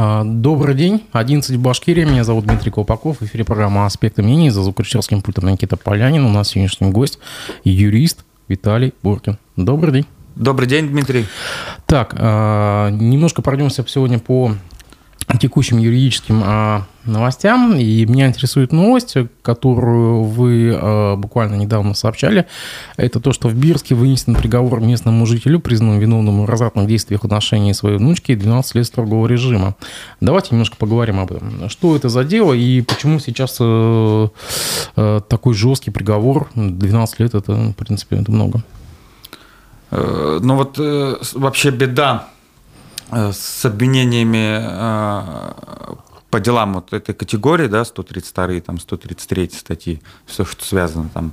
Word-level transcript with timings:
А, 0.00 0.22
добрый 0.22 0.76
день, 0.76 1.02
11 1.10 1.56
в 1.56 1.60
Башкирии, 1.60 2.04
меня 2.04 2.22
зовут 2.22 2.46
Дмитрий 2.46 2.70
Колпаков, 2.70 3.18
в 3.18 3.24
эфире 3.24 3.42
программа 3.44 3.84
«Аспекты 3.84 4.22
мнений», 4.22 4.48
за 4.48 4.62
звукорежиссерским 4.62 5.22
пультом 5.22 5.48
Никита 5.48 5.76
Полянин, 5.76 6.24
у 6.24 6.28
нас 6.28 6.50
сегодняшний 6.50 6.92
гость, 6.92 7.18
юрист 7.64 8.24
Виталий 8.46 8.94
Буркин. 9.02 9.38
Добрый 9.56 9.92
день. 9.92 10.06
Добрый 10.36 10.68
день, 10.68 10.86
Дмитрий. 10.86 11.26
Так, 11.86 12.14
а, 12.16 12.90
немножко 12.90 13.42
пройдемся 13.42 13.84
сегодня 13.88 14.20
по 14.20 14.54
текущим 15.36 15.78
юридическим 15.78 16.42
а, 16.44 16.86
новостям. 17.04 17.76
И 17.76 18.06
меня 18.06 18.28
интересует 18.28 18.72
новость, 18.72 19.16
которую 19.42 20.22
вы 20.24 20.72
а, 20.74 21.16
буквально 21.16 21.56
недавно 21.56 21.94
сообщали. 21.94 22.46
Это 22.96 23.20
то, 23.20 23.32
что 23.32 23.48
в 23.48 23.54
Бирске 23.54 23.94
вынесен 23.94 24.34
приговор 24.34 24.80
местному 24.80 25.26
жителю, 25.26 25.60
признанному 25.60 26.00
виновным 26.00 26.44
в 26.44 26.48
развратных 26.48 26.86
действиях 26.86 27.22
в 27.22 27.24
отношении 27.24 27.72
своей 27.72 27.98
внучки 27.98 28.34
12 28.34 28.74
лет 28.76 28.86
строгого 28.86 29.26
режима. 29.26 29.76
Давайте 30.20 30.48
немножко 30.52 30.76
поговорим 30.76 31.20
об 31.20 31.32
этом. 31.32 31.68
Что 31.68 31.94
это 31.94 32.08
за 32.08 32.24
дело 32.24 32.54
и 32.54 32.80
почему 32.80 33.18
сейчас 33.18 33.58
э, 33.60 34.28
э, 34.96 35.20
такой 35.28 35.54
жесткий 35.54 35.90
приговор? 35.90 36.48
12 36.54 37.20
лет 37.20 37.34
это, 37.34 37.52
в 37.52 37.72
принципе, 37.74 38.16
это 38.16 38.32
много. 38.32 38.62
Э, 39.90 40.38
ну 40.42 40.56
вот 40.56 40.78
вообще 41.34 41.70
беда 41.70 42.28
с 43.10 43.64
обвинениями 43.64 44.58
э, 44.60 45.94
по 46.30 46.40
делам 46.40 46.74
вот 46.74 46.92
этой 46.92 47.14
категории, 47.14 47.66
да, 47.66 47.84
132 47.84 48.60
там 48.60 48.78
133 48.78 49.50
статьи, 49.50 50.02
все, 50.26 50.44
что 50.44 50.64
связано 50.64 51.08
там 51.12 51.32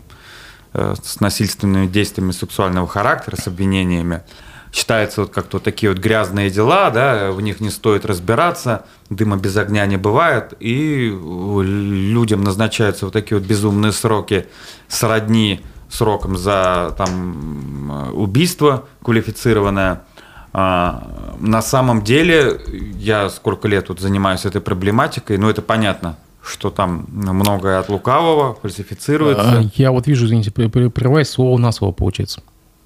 э, 0.74 0.96
с 1.02 1.20
насильственными 1.20 1.88
действиями 1.88 2.32
сексуального 2.32 2.88
характера, 2.88 3.36
с 3.36 3.48
обвинениями, 3.48 4.24
считается 4.72 5.22
вот 5.22 5.32
как-то 5.32 5.60
такие 5.60 5.92
вот 5.92 6.00
грязные 6.00 6.50
дела, 6.50 6.92
да, 6.92 7.32
в 7.32 7.42
них 7.42 7.60
не 7.60 7.70
стоит 7.70 8.06
разбираться, 8.06 8.86
дыма 9.10 9.38
без 9.38 9.56
огня 9.58 9.86
не 9.86 9.98
бывает, 9.98 10.54
и 10.60 11.10
людям 11.10 12.44
назначаются 12.44 13.06
вот 13.06 13.14
такие 13.14 13.38
вот 13.38 13.48
безумные 13.48 13.92
сроки 13.92 14.48
сродни 14.88 15.62
сроком 15.90 16.38
за 16.38 16.94
там 16.98 18.12
убийство 18.14 18.86
квалифицированное– 19.02 20.04
а, 20.58 21.36
на 21.42 21.62
самом 21.62 22.02
деле, 22.02 22.62
я 22.98 23.30
сколько 23.30 23.68
лет 23.68 23.88
тут 23.88 24.00
занимаюсь 24.00 24.46
этой 24.46 24.62
проблематикой, 24.62 25.38
ну 25.38 25.50
это 25.50 25.62
понятно, 25.62 26.16
что 26.42 26.70
там 26.70 27.08
многое 27.10 27.78
от 27.78 27.90
лукавого 27.90 28.56
фальсифицируется. 28.62 29.60
А, 29.60 29.64
я 29.76 29.92
вот 29.92 30.08
вижу, 30.08 30.28
извините, 30.28 30.52
прерываюсь, 30.52 31.28
слово 31.28 31.58
на 31.58 31.74
слово 31.74 31.92
получается. 31.92 32.42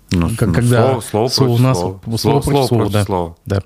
Ну, 0.10 0.32
как, 0.36 0.48
ну, 0.48 0.54
когда 0.56 1.00
слово, 1.00 1.02
слово, 1.02 1.28
слово 1.28 1.48
против 1.50 1.64
на 1.64 1.76
слово. 1.76 2.02
Слово, 2.04 2.18
слово, 2.18 2.42
слово, 2.42 2.66
слово 2.66 2.80
против 2.80 2.94
да. 2.94 3.04
слова. 3.04 3.36
Да. 3.46 3.62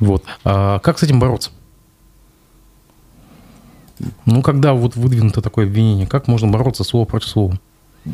Вот. 0.00 0.24
А 0.44 0.78
как 0.80 0.98
с 0.98 1.02
этим 1.02 1.18
бороться? 1.18 1.50
Ну, 4.26 4.42
когда 4.42 4.74
вот 4.74 4.96
выдвинуто 4.96 5.40
такое 5.40 5.64
обвинение, 5.64 6.06
как 6.06 6.28
можно 6.28 6.48
бороться 6.48 6.84
слово 6.84 7.06
против 7.06 7.28
слова? 7.28 7.58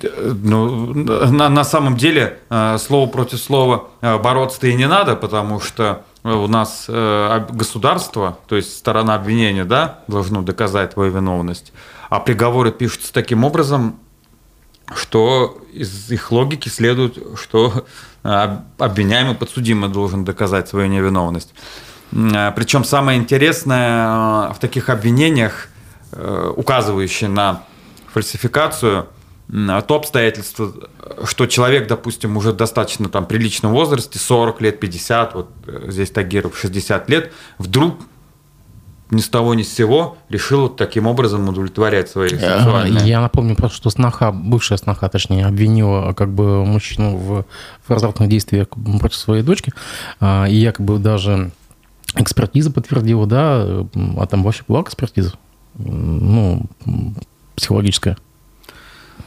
Ну, 0.02 0.94
на, 0.94 1.48
на 1.48 1.64
самом 1.64 1.96
деле, 1.96 2.38
э, 2.50 2.78
слово 2.78 3.08
против 3.08 3.40
слова 3.40 3.88
э, 4.00 4.18
бороться-то 4.18 4.66
и 4.66 4.74
не 4.74 4.88
надо, 4.88 5.16
потому 5.16 5.60
что 5.60 6.04
у 6.22 6.46
нас 6.46 6.86
э, 6.88 7.46
государство, 7.50 8.38
то 8.46 8.56
есть 8.56 8.76
сторона 8.78 9.14
обвинения, 9.14 9.64
да, 9.64 10.00
должно 10.08 10.42
доказать 10.42 10.94
твою 10.94 11.12
виновность, 11.12 11.72
а 12.08 12.20
приговоры 12.20 12.72
пишутся 12.72 13.12
таким 13.12 13.44
образом, 13.44 13.98
что 14.94 15.58
из 15.72 16.10
их 16.10 16.30
логики 16.30 16.68
следует, 16.68 17.18
что 17.36 17.86
обвиняемый 18.22 19.34
подсудимый 19.34 19.88
должен 19.88 20.24
доказать 20.24 20.68
свою 20.68 20.88
невиновность. 20.88 21.54
Причем 22.10 22.84
самое 22.84 23.18
интересное 23.18 24.52
в 24.52 24.58
таких 24.60 24.90
обвинениях, 24.90 25.68
указывающие 26.12 27.30
на 27.30 27.62
фальсификацию, 28.12 29.08
то 29.82 29.94
обстоятельство, 29.94 30.72
что 31.24 31.46
человек, 31.46 31.86
допустим, 31.86 32.36
уже 32.36 32.52
достаточно 32.52 33.08
там 33.08 33.24
приличном 33.24 33.72
возрасте, 33.72 34.18
40 34.18 34.60
лет, 34.60 34.80
50, 34.80 35.34
вот 35.34 35.48
э, 35.68 35.90
здесь 35.90 36.10
Тагиров 36.10 36.58
60 36.58 37.08
лет, 37.08 37.32
вдруг 37.58 37.94
ни 39.10 39.20
с 39.20 39.28
того 39.28 39.54
ни 39.54 39.62
с 39.62 39.72
сего 39.72 40.16
решил 40.28 40.62
вот 40.62 40.76
таким 40.76 41.06
образом 41.06 41.48
удовлетворять 41.48 42.08
свои 42.08 42.30
э, 42.30 42.38
сексуальные... 42.38 43.06
Я 43.06 43.20
напомню 43.20 43.54
просто, 43.54 43.76
что 43.76 43.90
сноха, 43.90 44.32
бывшая 44.32 44.76
сноха, 44.76 45.08
точнее, 45.08 45.46
обвинила 45.46 46.14
как 46.14 46.30
бы 46.30 46.64
мужчину 46.64 47.16
в, 47.16 47.44
в 47.86 47.90
развратных 47.90 48.28
действиях 48.28 48.66
против 48.98 49.14
своей 49.14 49.44
дочки, 49.44 49.72
а, 50.18 50.46
и 50.46 50.56
якобы 50.56 50.98
даже 50.98 51.52
экспертиза 52.16 52.72
подтвердила, 52.72 53.28
да, 53.28 53.86
а 54.16 54.26
там 54.28 54.42
вообще 54.42 54.64
была 54.66 54.82
экспертиза, 54.82 55.34
ну, 55.74 56.66
психологическая. 57.54 58.16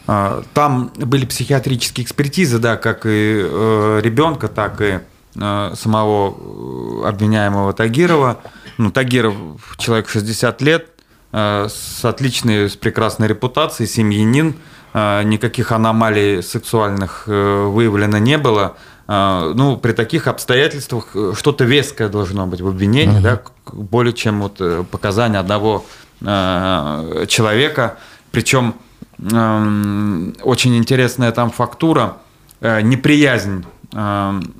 А, 0.08 0.44
там 0.54 0.92
были 0.96 1.26
психиатрические 1.26 2.06
экспертизы, 2.06 2.60
да, 2.60 2.78
как 2.78 3.06
и 3.06 3.42
э, 3.44 4.00
ребенка, 4.02 4.48
так 4.48 4.82
и 4.82 5.00
э, 5.36 5.74
самого 5.76 7.04
э, 7.04 7.08
обвиняемого 7.10 7.74
Тагирова. 7.74 8.40
Ну, 8.78 8.90
Тагиров 8.92 9.36
человек 9.78 10.08
60 10.08 10.62
лет, 10.62 10.90
с 11.34 12.06
отличной, 12.06 12.70
с 12.70 12.78
прекрасной 12.78 13.28
репутацией, 13.28 13.90
семьянин, 13.90 14.56
никаких 14.94 15.72
аномалий 15.74 16.42
сексуальных 16.42 17.24
выявлено 17.28 18.18
не 18.20 18.38
было. 18.38 18.78
Ну, 19.08 19.78
при 19.82 19.92
таких 19.92 20.28
обстоятельствах 20.28 21.16
что-то 21.34 21.66
веское 21.66 22.08
должно 22.08 22.48
быть 22.48 22.62
в 22.62 22.68
обвинении, 22.68 23.20
uh-huh. 23.20 23.22
да, 23.22 23.42
более 23.74 24.14
чем 24.14 24.42
вот 24.42 24.62
показания 24.90 25.40
одного 25.40 25.86
человека. 26.22 27.98
Причем 28.32 28.76
очень 29.20 30.78
интересная 30.78 31.32
там 31.32 31.50
фактура, 31.50 32.18
э, 32.62 32.82
неприязнь 32.82 33.66
эм, 33.94 34.54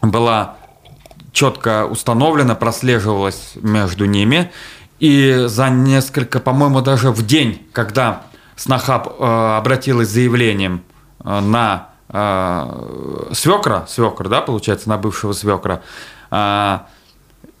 была 0.00 0.56
четко 1.32 1.86
установлена, 1.86 2.54
прослеживалась 2.54 3.52
между 3.56 4.06
ними. 4.06 4.50
И 4.98 5.44
за 5.46 5.68
несколько, 5.68 6.40
по-моему, 6.40 6.80
даже 6.80 7.10
в 7.10 7.24
день, 7.24 7.66
когда 7.72 8.22
Снахаб 8.56 9.20
э, 9.20 9.56
обратилась 9.58 10.08
с 10.08 10.12
заявлением 10.12 10.82
э, 11.24 11.40
на 11.40 11.88
свекра, 13.32 13.84
свекр, 13.86 14.28
да, 14.30 14.40
получается, 14.40 14.88
на 14.88 14.96
бывшего 14.96 15.34
свекра, 15.34 15.82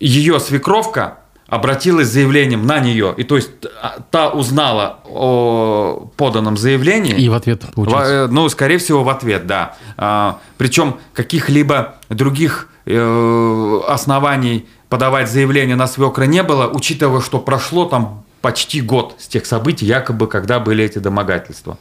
ее 0.00 0.40
свекровка 0.40 1.18
обратилась 1.48 2.08
с 2.08 2.12
заявлением 2.12 2.66
на 2.66 2.78
нее, 2.78 3.14
и 3.16 3.24
то 3.24 3.36
есть 3.36 3.50
а, 3.82 4.00
та 4.10 4.28
узнала 4.28 5.00
о 5.06 6.10
поданном 6.16 6.56
заявлении. 6.58 7.14
И 7.14 7.28
в 7.28 7.34
ответ 7.34 7.64
получилось. 7.74 8.08
Э, 8.08 8.26
ну, 8.30 8.48
скорее 8.50 8.76
всего, 8.78 9.02
в 9.02 9.08
ответ, 9.08 9.46
да. 9.46 9.74
А, 9.96 10.40
причем 10.58 10.96
каких-либо 11.14 11.94
других 12.10 12.68
э, 12.84 13.80
оснований 13.88 14.66
подавать 14.90 15.30
заявление 15.30 15.76
на 15.76 15.86
свекра 15.86 16.24
не 16.24 16.42
было, 16.42 16.68
учитывая, 16.68 17.22
что 17.22 17.38
прошло 17.38 17.86
там 17.86 18.24
почти 18.42 18.82
год 18.82 19.14
с 19.18 19.26
тех 19.26 19.46
событий, 19.46 19.86
якобы, 19.86 20.26
когда 20.26 20.60
были 20.60 20.84
эти 20.84 20.98
домогательства. 20.98 21.78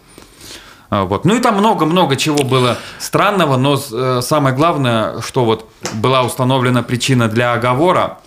А, 0.90 1.04
вот. 1.04 1.26
Ну 1.26 1.36
и 1.36 1.42
там 1.42 1.56
много-много 1.56 2.16
чего 2.16 2.46
было 2.46 2.78
странного, 3.00 3.58
но 3.58 3.78
э, 3.92 4.22
самое 4.22 4.56
главное, 4.56 5.20
что 5.20 5.44
вот 5.44 5.70
была 5.96 6.24
установлена 6.24 6.84
причина 6.84 7.28
для 7.28 7.52
оговора, 7.52 8.20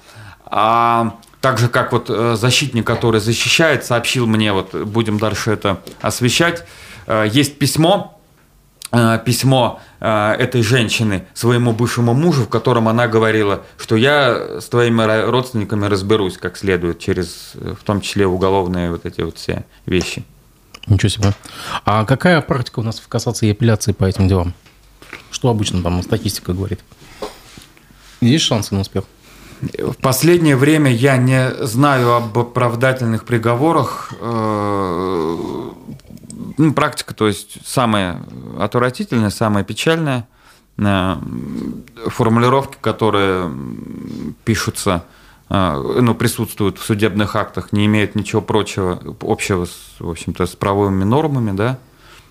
а 0.44 1.14
так 1.40 1.58
же, 1.58 1.68
как 1.68 1.92
вот 1.92 2.10
э, 2.10 2.36
защитник, 2.36 2.86
который 2.86 3.20
защищает, 3.20 3.84
сообщил 3.84 4.26
мне, 4.26 4.52
вот 4.52 4.74
будем 4.74 5.18
дальше 5.18 5.52
это 5.52 5.80
освещать, 6.00 6.64
э, 7.06 7.26
есть 7.30 7.58
письмо, 7.58 8.20
э, 8.92 9.18
письмо 9.24 9.80
этой 10.00 10.62
женщины 10.62 11.26
своему 11.34 11.72
бывшему 11.72 12.14
мужу, 12.14 12.44
в 12.44 12.48
котором 12.48 12.88
она 12.88 13.06
говорила, 13.06 13.64
что 13.76 13.96
я 13.96 14.60
с 14.60 14.64
твоими 14.64 15.28
родственниками 15.28 15.84
разберусь 15.84 16.38
как 16.38 16.56
следует 16.56 16.98
через, 16.98 17.53
в 17.53 17.84
том 17.84 18.00
числе, 18.00 18.26
уголовные 18.26 18.91
вот 18.91 19.04
эти 19.04 19.20
вот 19.20 19.36
все 19.36 19.66
вещи. 19.84 20.24
Ничего 20.86 21.10
себе. 21.10 21.34
А 21.84 22.06
какая 22.06 22.41
практика 22.41 22.80
у 22.80 22.82
нас 22.82 22.98
в 22.98 23.09
касации 23.09 23.50
апелляции 23.50 23.92
по 23.92 24.04
этим 24.04 24.26
делам? 24.26 24.54
Что 25.30 25.50
обычно 25.50 25.82
там 25.82 26.03
статистика 26.03 26.54
говорит? 26.54 26.80
Есть 28.22 28.47
шансы 28.47 28.74
на 28.74 28.80
успех? 28.80 29.04
В 29.60 29.97
последнее 30.01 30.57
время 30.57 30.91
я 30.91 31.18
не 31.18 31.51
знаю 31.66 32.15
об 32.15 32.39
оправдательных 32.39 33.24
приговорах. 33.24 34.12
Э, 34.18 35.36
ну, 36.57 36.72
практика, 36.72 37.15
то 37.15 37.28
есть 37.28 37.59
самая 37.66 38.22
отвратительная, 38.59 39.28
самая 39.28 39.62
печальная. 39.62 40.27
Э, 40.78 41.16
формулировки, 42.07 42.78
которые 42.80 43.53
пишутся, 44.45 45.04
э, 45.51 45.98
ну, 46.01 46.15
присутствуют 46.15 46.78
в 46.78 46.84
судебных 46.84 47.36
актах, 47.36 47.72
не 47.72 47.84
имеют 47.84 48.15
ничего 48.15 48.41
прочего 48.41 48.98
общего, 49.21 49.66
с, 49.66 49.97
в 49.98 50.09
общем-то, 50.09 50.47
с 50.47 50.56
правовыми 50.56 51.04
нормами, 51.04 51.54
да. 51.54 51.78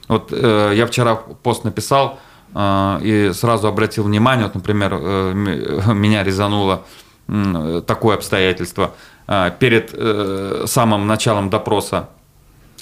Вот 0.08 0.32
я 0.32 0.88
вчера 0.88 1.14
пост 1.14 1.64
написал 1.64 2.18
и 2.58 3.30
сразу 3.36 3.68
обратил 3.68 4.06
внимание, 4.06 4.48
вот, 4.48 4.56
например, 4.56 4.96
меня 5.94 6.24
резануло 6.24 6.84
такое 7.86 8.16
обстоятельство. 8.16 8.94
А, 9.31 9.52
перед 9.52 9.92
э, 9.94 10.64
самым 10.66 11.06
началом 11.06 11.52
допроса 11.52 12.10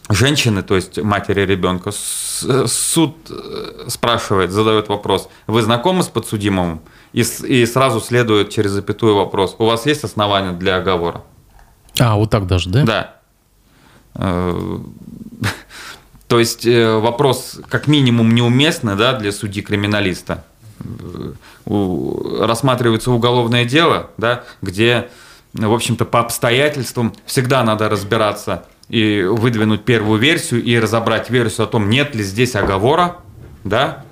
женщины, 0.09 0.63
то 0.63 0.77
есть 0.77 0.97
матери 0.97 1.41
ребенка, 1.41 1.91
суд 1.91 3.17
э, 3.29 3.89
спрашивает, 3.89 4.51
задает 4.51 4.87
вопрос, 4.87 5.27
вы 5.45 5.61
знакомы 5.61 6.03
с 6.03 6.07
подсудимым? 6.07 6.79
И, 7.11 7.25
и 7.45 7.65
сразу 7.65 7.99
следует 7.99 8.49
через 8.49 8.71
запятую 8.71 9.17
вопрос, 9.17 9.57
у 9.59 9.65
вас 9.65 9.85
есть 9.85 10.05
основания 10.05 10.53
для 10.53 10.77
оговора? 10.77 11.23
А, 11.99 12.15
вот 12.15 12.29
так 12.29 12.47
даже, 12.47 12.69
да? 12.69 12.83
Да. 12.83 13.15
Э, 14.15 14.79
то 16.29 16.39
есть 16.39 16.65
вопрос 16.65 17.59
как 17.67 17.87
минимум 17.87 18.33
неуместный 18.33 18.95
да, 18.95 19.11
для 19.19 19.33
судьи-криминалиста. 19.33 20.45
Рассматривается 21.65 23.11
уголовное 23.11 23.65
дело, 23.65 24.11
да, 24.17 24.43
где 24.61 25.09
в 25.53 25.73
общем-то, 25.73 26.05
по 26.05 26.19
обстоятельствам 26.19 27.13
всегда 27.25 27.63
надо 27.63 27.89
разбираться 27.89 28.65
и 28.89 29.23
выдвинуть 29.23 29.83
первую 29.83 30.19
версию 30.19 30.63
и 30.63 30.77
разобрать 30.77 31.29
версию 31.29 31.65
о 31.65 31.67
том, 31.67 31.89
нет 31.89 32.15
ли 32.15 32.23
здесь 32.23 32.55
оговора, 32.55 33.17
да, 33.63 34.03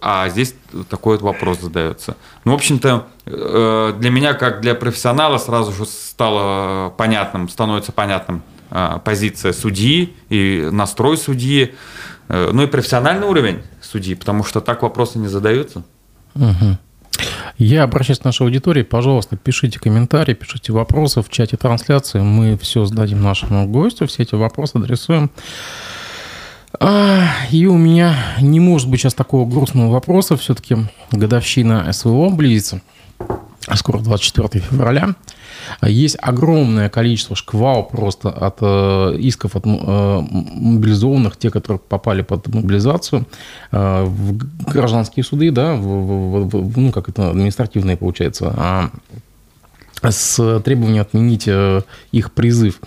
а 0.00 0.28
здесь 0.28 0.54
такой 0.88 1.16
вот 1.16 1.22
вопрос 1.22 1.60
задается. 1.60 2.16
Ну, 2.44 2.52
в 2.52 2.54
общем-то, 2.54 3.06
э, 3.26 3.94
для 3.98 4.10
меня, 4.10 4.34
как 4.34 4.60
для 4.60 4.74
профессионала, 4.74 5.38
сразу 5.38 5.72
же 5.72 5.86
стало 5.86 6.90
понятным, 6.90 7.48
становится 7.48 7.92
понятным 7.92 8.42
э, 8.70 8.98
позиция 9.04 9.52
судьи 9.52 10.14
и 10.28 10.68
настрой 10.70 11.16
судьи, 11.16 11.72
э, 11.72 11.76
ну 12.28 12.62
и 12.62 12.66
профессиональный 12.66 13.26
уровень 13.26 13.62
судьи, 13.80 14.14
потому 14.14 14.44
что 14.44 14.60
так 14.60 14.82
вопросы 14.82 15.18
не 15.18 15.28
задаются. 15.28 15.82
Угу. 16.34 16.78
Я 17.58 17.82
обращаюсь 17.82 18.20
к 18.20 18.24
нашей 18.24 18.42
аудитории. 18.42 18.82
Пожалуйста, 18.82 19.36
пишите 19.36 19.80
комментарии, 19.80 20.34
пишите 20.34 20.72
вопросы 20.72 21.22
в 21.22 21.28
чате 21.28 21.56
трансляции. 21.56 22.20
Мы 22.20 22.56
все 22.56 22.84
сдадим 22.84 23.22
нашему 23.22 23.66
гостю, 23.66 24.06
все 24.06 24.22
эти 24.22 24.36
вопросы 24.36 24.76
адресуем. 24.76 25.30
А, 26.78 27.24
и 27.50 27.66
у 27.66 27.76
меня 27.76 28.14
не 28.40 28.60
может 28.60 28.88
быть 28.88 29.00
сейчас 29.00 29.14
такого 29.14 29.48
грустного 29.48 29.90
вопроса. 29.90 30.36
Все-таки 30.36 30.76
годовщина 31.10 31.92
СВО 31.92 32.30
близится. 32.30 32.80
Скоро 33.74 33.98
24 33.98 34.64
февраля. 34.64 35.14
Есть 35.82 36.16
огромное 36.20 36.88
количество 36.88 37.36
шквал 37.36 37.84
просто 37.84 38.30
от 38.30 38.58
э, 38.60 39.16
исков 39.18 39.56
от 39.56 39.66
э, 39.66 39.68
мобилизованных, 39.68 41.36
те, 41.36 41.50
которые 41.50 41.78
попали 41.78 42.22
под 42.22 42.46
мобилизацию, 42.48 43.26
э, 43.72 44.04
в 44.04 44.36
гражданские 44.70 45.24
суды, 45.24 45.50
да, 45.50 45.74
в, 45.74 45.80
в, 45.80 46.48
в, 46.48 46.78
ну, 46.78 46.92
как 46.92 47.08
это, 47.08 47.30
административные, 47.30 47.96
получается, 47.96 48.52
а 48.56 48.90
с 50.02 50.60
требованием 50.60 51.02
отменить 51.02 51.48
их 52.12 52.32
призыв. 52.32 52.80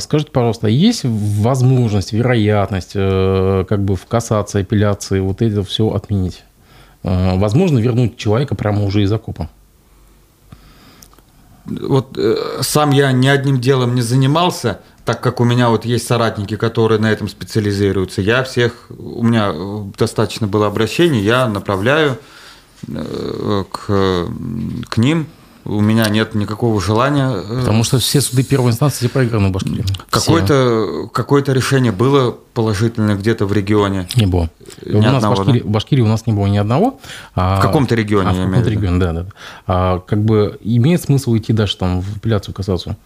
Скажите, 0.00 0.30
пожалуйста, 0.30 0.68
есть 0.68 1.04
возможность, 1.04 2.12
вероятность 2.12 2.92
как 2.92 3.82
бы 3.82 3.96
в 3.96 4.04
кассации, 4.04 4.60
апелляции 4.60 5.20
вот 5.20 5.40
это 5.40 5.62
все 5.62 5.88
отменить? 5.88 6.44
Возможно 7.02 7.78
вернуть 7.78 8.18
человека 8.18 8.54
прямо 8.54 8.84
уже 8.84 9.02
из 9.02 9.12
окопа? 9.12 9.48
Вот 11.66 12.18
э, 12.18 12.60
сам 12.62 12.90
я 12.90 13.12
ни 13.12 13.26
одним 13.26 13.60
делом 13.60 13.94
не 13.94 14.02
занимался, 14.02 14.80
так 15.04 15.20
как 15.20 15.40
у 15.40 15.44
меня 15.44 15.68
вот 15.68 15.84
есть 15.84 16.06
соратники, 16.06 16.56
которые 16.56 17.00
на 17.00 17.10
этом 17.10 17.28
специализируются. 17.28 18.20
Я 18.22 18.42
всех, 18.42 18.86
у 18.90 19.22
меня 19.22 19.52
достаточно 19.96 20.46
было 20.46 20.66
обращений, 20.66 21.20
я 21.20 21.48
направляю 21.48 22.18
э, 22.88 23.64
к, 23.70 24.28
к 24.88 24.96
ним 24.98 25.26
у 25.64 25.80
меня 25.80 26.08
нет 26.08 26.34
никакого 26.34 26.80
желания. 26.80 27.30
Э, 27.30 27.60
Потому 27.60 27.84
что 27.84 27.98
все 27.98 28.20
суды 28.20 28.42
первой 28.42 28.70
инстанции 28.70 29.06
проиграны 29.08 29.48
в 29.48 29.52
Башкирии. 29.52 29.84
Какое-то 30.10 31.08
какое 31.12 31.42
решение 31.44 31.92
было 31.92 32.36
положительное 32.52 33.16
где-то 33.16 33.46
в 33.46 33.52
регионе? 33.52 34.06
Не 34.14 34.26
было. 34.26 34.50
Ни 34.84 34.96
у 34.96 35.02
нас 35.02 35.16
одного, 35.16 35.34
в, 35.34 35.38
Башкирии, 35.38 35.60
да? 35.60 35.68
в 35.68 35.70
Башкирии 35.70 36.02
у 36.02 36.06
нас 36.06 36.26
не 36.26 36.32
было 36.32 36.46
ни 36.46 36.58
одного. 36.58 37.00
А, 37.34 37.58
в 37.58 37.62
каком-то 37.62 37.94
регионе, 37.94 38.30
а, 38.30 38.32
в 38.32 38.46
каком-то 38.46 38.70
регионе, 38.70 38.98
да, 38.98 39.12
да. 39.12 39.26
А, 39.66 39.98
как 40.00 40.22
бы 40.22 40.58
имеет 40.62 41.02
смысл 41.02 41.36
идти 41.36 41.52
дальше 41.52 41.78
там 41.78 42.00
в 42.00 42.16
апелляцию, 42.16 42.54
кассацию? 42.54 42.96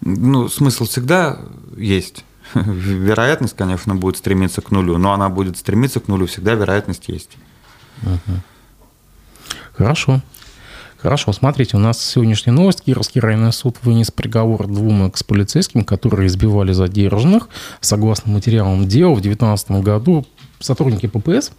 Ну, 0.00 0.48
смысл 0.48 0.84
всегда 0.84 1.38
есть. 1.76 2.24
Вероятность, 2.54 3.56
конечно, 3.56 3.94
будет 3.94 4.16
стремиться 4.16 4.60
к 4.60 4.70
нулю, 4.70 4.98
но 4.98 5.12
она 5.12 5.28
будет 5.28 5.56
стремиться 5.56 6.00
к 6.00 6.08
нулю, 6.08 6.26
всегда 6.26 6.54
вероятность 6.54 7.08
есть. 7.08 7.30
Угу. 8.02 8.36
Хорошо. 9.76 10.20
Хорошо, 11.04 11.34
смотрите, 11.34 11.76
у 11.76 11.80
нас 11.80 12.02
сегодняшняя 12.02 12.54
новость. 12.54 12.82
Кировский 12.82 13.20
районный 13.20 13.52
суд 13.52 13.76
вынес 13.82 14.10
приговор 14.10 14.66
двум 14.68 15.06
экс-полицейским, 15.08 15.84
которые 15.84 16.28
избивали 16.28 16.72
задержанных. 16.72 17.50
Согласно 17.82 18.32
материалам 18.32 18.88
дела, 18.88 19.10
в 19.10 19.20
2019 19.20 19.70
году 19.82 20.26
сотрудники 20.60 21.06
ППС 21.06 21.52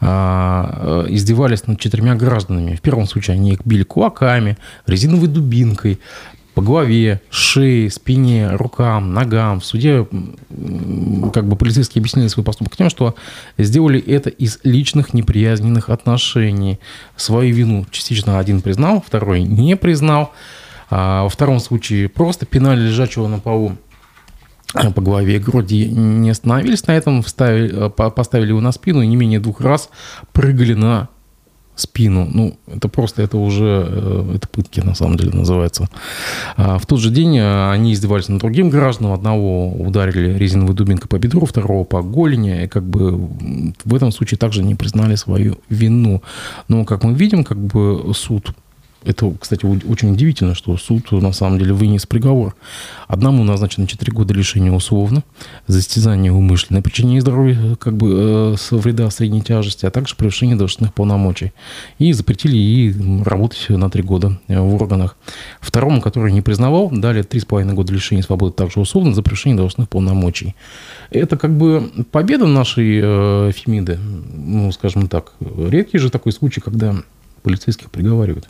а, 0.00 1.04
э, 1.04 1.12
издевались 1.14 1.66
над 1.66 1.80
четырьмя 1.80 2.14
гражданами. 2.14 2.76
В 2.76 2.80
первом 2.80 3.08
случае 3.08 3.34
они 3.34 3.54
их 3.54 3.66
били 3.66 3.82
кулаками, 3.82 4.56
резиновой 4.86 5.26
дубинкой, 5.26 5.98
по 6.56 6.62
голове, 6.62 7.20
шее, 7.28 7.90
спине, 7.90 8.48
рукам, 8.56 9.12
ногам. 9.12 9.60
В 9.60 9.64
суде 9.66 10.08
как 11.34 11.46
бы 11.46 11.54
полицейские 11.54 12.00
объяснили 12.00 12.28
свой 12.28 12.46
поступок 12.46 12.74
тем, 12.74 12.88
что 12.88 13.14
сделали 13.58 14.00
это 14.00 14.30
из 14.30 14.60
личных 14.64 15.12
неприязненных 15.12 15.90
отношений. 15.90 16.80
Свою 17.14 17.54
вину 17.54 17.84
частично 17.90 18.38
один 18.38 18.62
признал, 18.62 19.04
второй 19.06 19.42
не 19.42 19.76
признал. 19.76 20.32
А 20.88 21.24
во 21.24 21.28
втором 21.28 21.60
случае 21.60 22.08
просто 22.08 22.46
пинали 22.46 22.80
лежачего 22.80 23.26
на 23.26 23.38
полу 23.38 23.76
по 24.72 25.02
голове 25.02 25.36
и 25.36 25.38
груди 25.38 25.86
не 25.90 26.30
остановились 26.30 26.86
на 26.86 26.92
этом, 26.92 27.22
вставили, 27.22 27.90
поставили 27.90 28.48
его 28.48 28.62
на 28.62 28.72
спину 28.72 29.02
и 29.02 29.06
не 29.06 29.16
менее 29.16 29.40
двух 29.40 29.60
раз 29.60 29.90
прыгали 30.32 30.72
на 30.72 31.10
спину. 31.76 32.28
Ну, 32.32 32.58
это 32.66 32.88
просто, 32.88 33.22
это 33.22 33.36
уже, 33.36 33.86
э, 33.88 34.32
это 34.36 34.48
пытки 34.48 34.80
на 34.80 34.94
самом 34.94 35.16
деле 35.16 35.32
называется. 35.32 35.88
А 36.56 36.78
в 36.78 36.86
тот 36.86 37.00
же 37.00 37.10
день 37.10 37.38
э, 37.38 37.70
они 37.70 37.92
издевались 37.92 38.28
над 38.28 38.40
другим 38.40 38.70
гражданам. 38.70 39.12
Одного 39.12 39.70
ударили 39.70 40.36
резиновой 40.36 40.74
дубинкой 40.74 41.08
по 41.08 41.18
бедру, 41.18 41.46
второго 41.46 41.84
по 41.84 42.02
голени. 42.02 42.64
И 42.64 42.66
как 42.66 42.82
бы 42.82 43.28
в 43.84 43.94
этом 43.94 44.10
случае 44.10 44.38
также 44.38 44.62
не 44.64 44.74
признали 44.74 45.14
свою 45.16 45.58
вину. 45.68 46.22
Но, 46.68 46.84
как 46.84 47.04
мы 47.04 47.14
видим, 47.14 47.44
как 47.44 47.58
бы 47.58 48.12
суд 48.14 48.52
это, 49.06 49.32
кстати, 49.40 49.64
очень 49.64 50.12
удивительно, 50.12 50.54
что 50.54 50.76
суд 50.76 51.12
на 51.12 51.32
самом 51.32 51.58
деле 51.58 51.72
вынес 51.72 52.06
приговор. 52.06 52.56
Одному 53.06 53.44
назначено 53.44 53.86
4 53.86 54.12
года 54.12 54.34
лишения 54.34 54.72
условно, 54.72 55.22
за 55.68 55.78
истязание 55.78 56.32
умышленное 56.32 56.82
причинение 56.82 57.20
здоровья 57.20 57.76
как 57.76 57.96
бы 57.96 58.54
э, 58.54 58.56
с 58.58 58.72
вреда 58.72 59.08
средней 59.10 59.42
тяжести, 59.42 59.86
а 59.86 59.90
также 59.90 60.16
превышение 60.16 60.56
должностных 60.56 60.92
полномочий. 60.92 61.52
И 61.98 62.12
запретили 62.12 62.56
ей 62.56 62.94
работать 63.24 63.68
на 63.68 63.88
3 63.88 64.02
года 64.02 64.38
э, 64.48 64.60
в 64.60 64.74
органах. 64.74 65.16
Второму, 65.60 66.00
который 66.00 66.32
не 66.32 66.42
признавал, 66.42 66.90
дали 66.90 67.22
3,5 67.22 67.74
года 67.74 67.92
лишения 67.92 68.22
свободы 68.22 68.54
также 68.54 68.80
условно 68.80 69.14
за 69.14 69.22
превышение 69.22 69.56
должностных 69.56 69.88
полномочий. 69.88 70.56
Это 71.10 71.36
как 71.36 71.56
бы 71.56 71.92
победа 72.10 72.46
нашей 72.46 73.00
э, 73.02 73.52
Фемиды, 73.52 73.98
ну, 74.34 74.72
скажем 74.72 75.08
так. 75.08 75.32
Редкий 75.40 75.98
же 75.98 76.10
такой 76.10 76.32
случай, 76.32 76.60
когда 76.60 76.96
полицейских 77.46 77.92
приговаривают. 77.92 78.48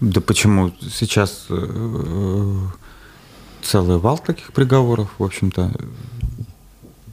Да 0.00 0.20
почему? 0.20 0.72
Сейчас 0.80 1.46
э, 1.50 2.56
целый 3.62 3.98
вал 3.98 4.16
таких 4.16 4.52
приговоров, 4.52 5.10
в 5.18 5.24
общем-то. 5.24 5.72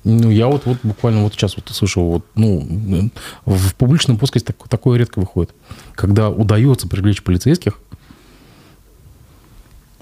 Ну, 0.04 0.30
я 0.30 0.46
вот, 0.46 0.68
вот 0.68 0.78
буквально 0.84 1.24
вот 1.24 1.34
сейчас 1.34 1.56
вот 1.56 1.68
слышал, 1.70 2.04
вот, 2.04 2.26
ну, 2.36 3.10
в 3.46 3.74
публичном 3.74 4.18
плоскости 4.18 4.46
так, 4.46 4.68
такое 4.68 5.00
редко 5.00 5.20
выходит. 5.20 5.50
Когда 5.96 6.30
удается 6.30 6.88
привлечь 6.88 7.24
полицейских. 7.24 7.80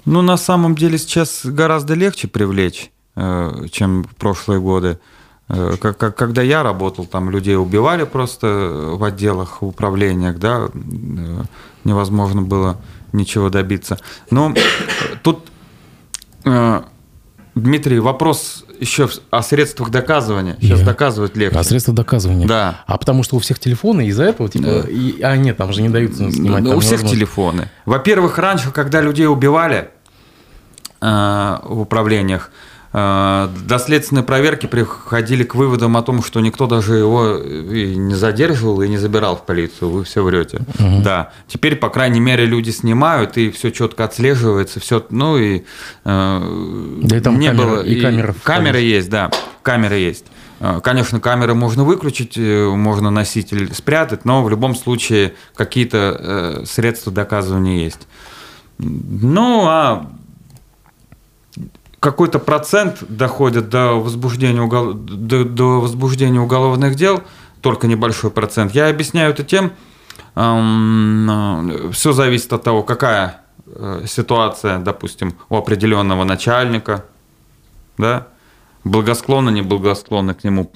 Ну, 0.04 0.20
на 0.20 0.36
самом 0.36 0.74
деле 0.74 0.98
сейчас 0.98 1.40
гораздо 1.46 1.94
легче 1.94 2.28
привлечь, 2.28 2.90
э, 3.16 3.66
чем 3.72 4.04
в 4.04 4.14
прошлые 4.14 4.60
годы. 4.60 4.98
Э, 5.48 5.76
когда 5.76 6.42
я 6.42 6.62
работал, 6.62 7.06
там 7.06 7.30
людей 7.30 7.56
убивали 7.56 8.04
просто 8.04 8.46
в 8.94 9.02
отделах, 9.02 9.62
в 9.62 9.66
управлениях, 9.66 10.38
да, 10.38 10.68
э, 10.74 11.42
невозможно 11.84 12.42
было 12.42 12.78
ничего 13.12 13.48
добиться. 13.48 13.98
Но 14.30 14.54
тут, 15.22 15.48
э, 16.44 16.82
Дмитрий, 17.54 17.98
вопрос 17.98 18.64
еще 18.78 19.08
о 19.30 19.42
средствах 19.42 19.90
доказывания. 19.90 20.56
Сейчас 20.60 20.80
Я... 20.80 20.84
доказывать 20.84 21.36
легче. 21.36 21.58
О 21.58 21.64
средствах 21.64 21.96
доказывания. 21.96 22.46
Да. 22.46 22.84
А 22.86 22.98
потому 22.98 23.24
что 23.24 23.36
у 23.36 23.38
всех 23.40 23.58
телефоны 23.58 24.06
из-за 24.06 24.24
этого, 24.24 24.48
типа, 24.48 24.82
да. 24.84 24.88
и, 24.88 25.20
а 25.22 25.36
нет, 25.36 25.56
там 25.56 25.72
же 25.72 25.82
не 25.82 25.88
дают 25.88 26.14
снимать. 26.14 26.64
у 26.66 26.78
всех 26.80 27.00
телефоны. 27.02 27.70
Во-первых, 27.86 28.38
раньше, 28.38 28.70
когда 28.70 29.00
людей 29.00 29.26
убивали 29.26 29.90
э, 31.00 31.58
в 31.64 31.80
управлениях, 31.80 32.50
э, 32.52 32.77
до 33.66 33.78
следственной 33.78 34.22
проверки 34.22 34.66
приходили 34.66 35.44
к 35.44 35.54
выводам 35.54 35.96
о 35.96 36.02
том, 36.02 36.22
что 36.22 36.40
никто 36.40 36.66
даже 36.66 36.96
его 36.96 37.36
и 37.36 37.96
не 37.96 38.14
задерживал 38.14 38.82
и 38.82 38.88
не 38.88 38.98
забирал 38.98 39.36
в 39.36 39.44
полицию. 39.44 39.90
Вы 39.90 40.04
все 40.04 40.22
врете. 40.22 40.60
Угу. 40.78 41.02
Да. 41.02 41.32
Теперь, 41.46 41.76
по 41.76 41.90
крайней 41.90 42.20
мере, 42.20 42.46
люди 42.46 42.70
снимают, 42.70 43.36
и 43.36 43.50
все 43.50 43.70
четко 43.70 44.04
отслеживается, 44.04 44.80
все, 44.80 45.04
ну 45.10 45.36
и 45.38 45.64
э, 46.04 46.98
да 47.02 47.16
и 47.16 47.20
там 47.20 47.38
не 47.38 47.48
камера, 47.48 47.66
было. 47.66 47.82
И, 47.82 47.94
и 47.94 48.00
камера. 48.00 48.78
Есть, 48.78 49.10
да, 49.10 49.30
камеры 49.62 49.96
есть. 49.96 50.26
Э, 50.60 50.80
конечно, 50.82 51.20
камеры 51.20 51.54
можно 51.54 51.84
выключить, 51.84 52.36
э, 52.36 52.68
можно 52.68 53.10
носитель 53.10 53.72
спрятать, 53.74 54.24
но 54.24 54.42
в 54.42 54.50
любом 54.50 54.74
случае 54.74 55.34
какие-то 55.54 56.16
э, 56.18 56.64
средства 56.66 57.12
доказывания 57.12 57.84
есть. 57.84 58.06
Ну, 58.78 59.66
а 59.66 60.10
какой-то 62.00 62.38
процент 62.38 63.04
доходит 63.08 63.68
до 63.68 63.94
возбуждения, 63.94 64.60
угол... 64.60 64.94
до, 64.94 65.44
до 65.44 65.80
возбуждения 65.80 66.40
уголовных 66.40 66.94
дел, 66.94 67.22
только 67.60 67.86
небольшой 67.86 68.30
процент. 68.30 68.72
Я 68.72 68.88
объясняю 68.88 69.30
это 69.30 69.44
тем, 69.44 69.72
эм, 70.36 71.92
все 71.92 72.12
зависит 72.12 72.52
от 72.52 72.62
того, 72.62 72.82
какая 72.82 73.40
ситуация, 74.06 74.78
допустим, 74.78 75.34
у 75.48 75.56
определенного 75.56 76.24
начальника, 76.24 77.04
да, 77.98 78.28
благосклонно, 78.84 79.50
неблагосклонно 79.50 80.34
к 80.34 80.44
нему 80.44 80.72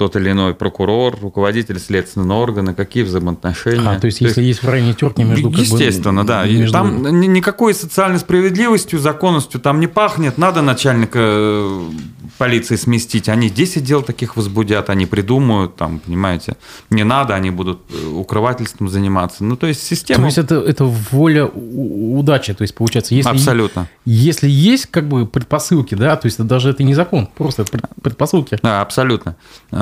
тот 0.00 0.16
или 0.16 0.30
иной 0.30 0.54
прокурор, 0.54 1.18
руководитель 1.20 1.78
следственного 1.78 2.40
органа, 2.40 2.72
какие 2.72 3.02
взаимоотношения. 3.02 3.86
А, 3.86 4.00
то 4.00 4.06
есть, 4.06 4.20
то 4.20 4.24
если 4.24 4.40
есть, 4.40 4.60
есть 4.60 4.60
крайне 4.60 4.94
терки 4.94 5.22
между... 5.22 5.50
Естественно, 5.50 6.24
как 6.24 6.46
бы, 6.46 6.48
да. 6.48 6.58
Между... 6.58 6.72
Там 6.72 7.20
никакой 7.20 7.74
социальной 7.74 8.18
справедливостью, 8.18 8.98
законностью 8.98 9.60
там 9.60 9.78
не 9.78 9.88
пахнет. 9.88 10.38
Надо 10.38 10.62
начальника 10.62 11.18
э, 11.20 11.90
полиции 12.38 12.76
сместить. 12.76 13.28
Они 13.28 13.50
10 13.50 13.84
дел 13.84 14.00
таких 14.00 14.36
возбудят, 14.36 14.88
они 14.88 15.04
придумают, 15.04 15.76
там, 15.76 15.98
понимаете, 15.98 16.56
не 16.88 17.04
надо, 17.04 17.34
они 17.34 17.50
будут 17.50 17.80
э, 17.90 18.06
укрывательством 18.06 18.88
заниматься. 18.88 19.44
Ну, 19.44 19.56
то 19.56 19.66
есть 19.66 19.82
система... 19.82 20.20
То 20.20 20.26
есть 20.26 20.38
это, 20.38 20.54
это 20.54 20.84
воля 20.86 21.44
удачи, 21.44 22.54
то 22.54 22.62
есть 22.62 22.74
получается, 22.74 23.14
если... 23.14 23.28
Абсолютно. 23.28 23.86
Если 24.06 24.48
есть 24.48 24.86
как 24.86 25.06
бы 25.08 25.26
предпосылки, 25.26 25.94
да, 25.94 26.16
то 26.16 26.24
есть 26.24 26.42
даже 26.42 26.70
это 26.70 26.82
не 26.84 26.94
закон, 26.94 27.28
просто 27.36 27.66
предпосылки. 28.02 28.58
Да, 28.62 28.80
абсолютно. 28.80 29.36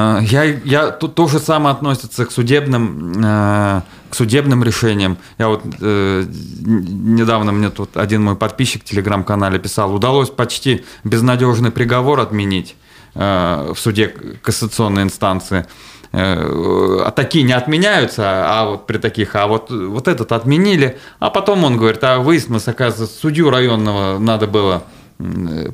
Э, 0.09 0.23
я, 0.23 0.45
я, 0.45 0.91
то, 0.91 1.09
то 1.09 1.29
же 1.29 1.39
самое 1.39 1.75
относится 1.75 2.27
к 2.27 2.31
судебным, 2.33 3.13
э, 3.25 3.83
к 4.11 4.15
судебным 4.15 4.65
решениям. 4.65 5.19
Я 5.39 5.49
вот 5.49 5.63
недавно 5.81 7.53
мне 7.53 7.71
тут 7.71 7.97
один 7.97 8.23
мой 8.23 8.37
подписчик 8.37 8.83
в 8.83 8.85
телеграм-канале 8.85 9.59
писал, 9.59 9.95
удалось 9.95 10.31
почти 10.31 10.85
безнадежный 11.05 11.71
приговор 11.71 12.21
отменить 12.21 12.77
э, 13.15 13.73
в 13.75 13.79
суде 13.79 14.09
кассационной 14.43 15.03
инстанции. 15.03 15.67
Э, 16.13 17.03
а 17.05 17.11
такие 17.11 17.45
не 17.45 17.53
отменяются, 17.53 18.23
а 18.27 18.71
вот 18.71 18.87
при 18.87 18.99
таких, 18.99 19.35
а 19.37 19.47
вот, 19.47 19.71
вот 19.71 20.09
этот 20.09 20.33
отменили, 20.33 20.99
а 21.19 21.31
потом 21.31 21.65
он 21.65 21.77
говорит, 21.77 22.03
а 22.03 22.19
выяснилось, 22.19 22.67
оказывается, 22.67 23.15
судью 23.21 23.51
районного 23.51 24.19
надо 24.19 24.47
было 24.47 24.85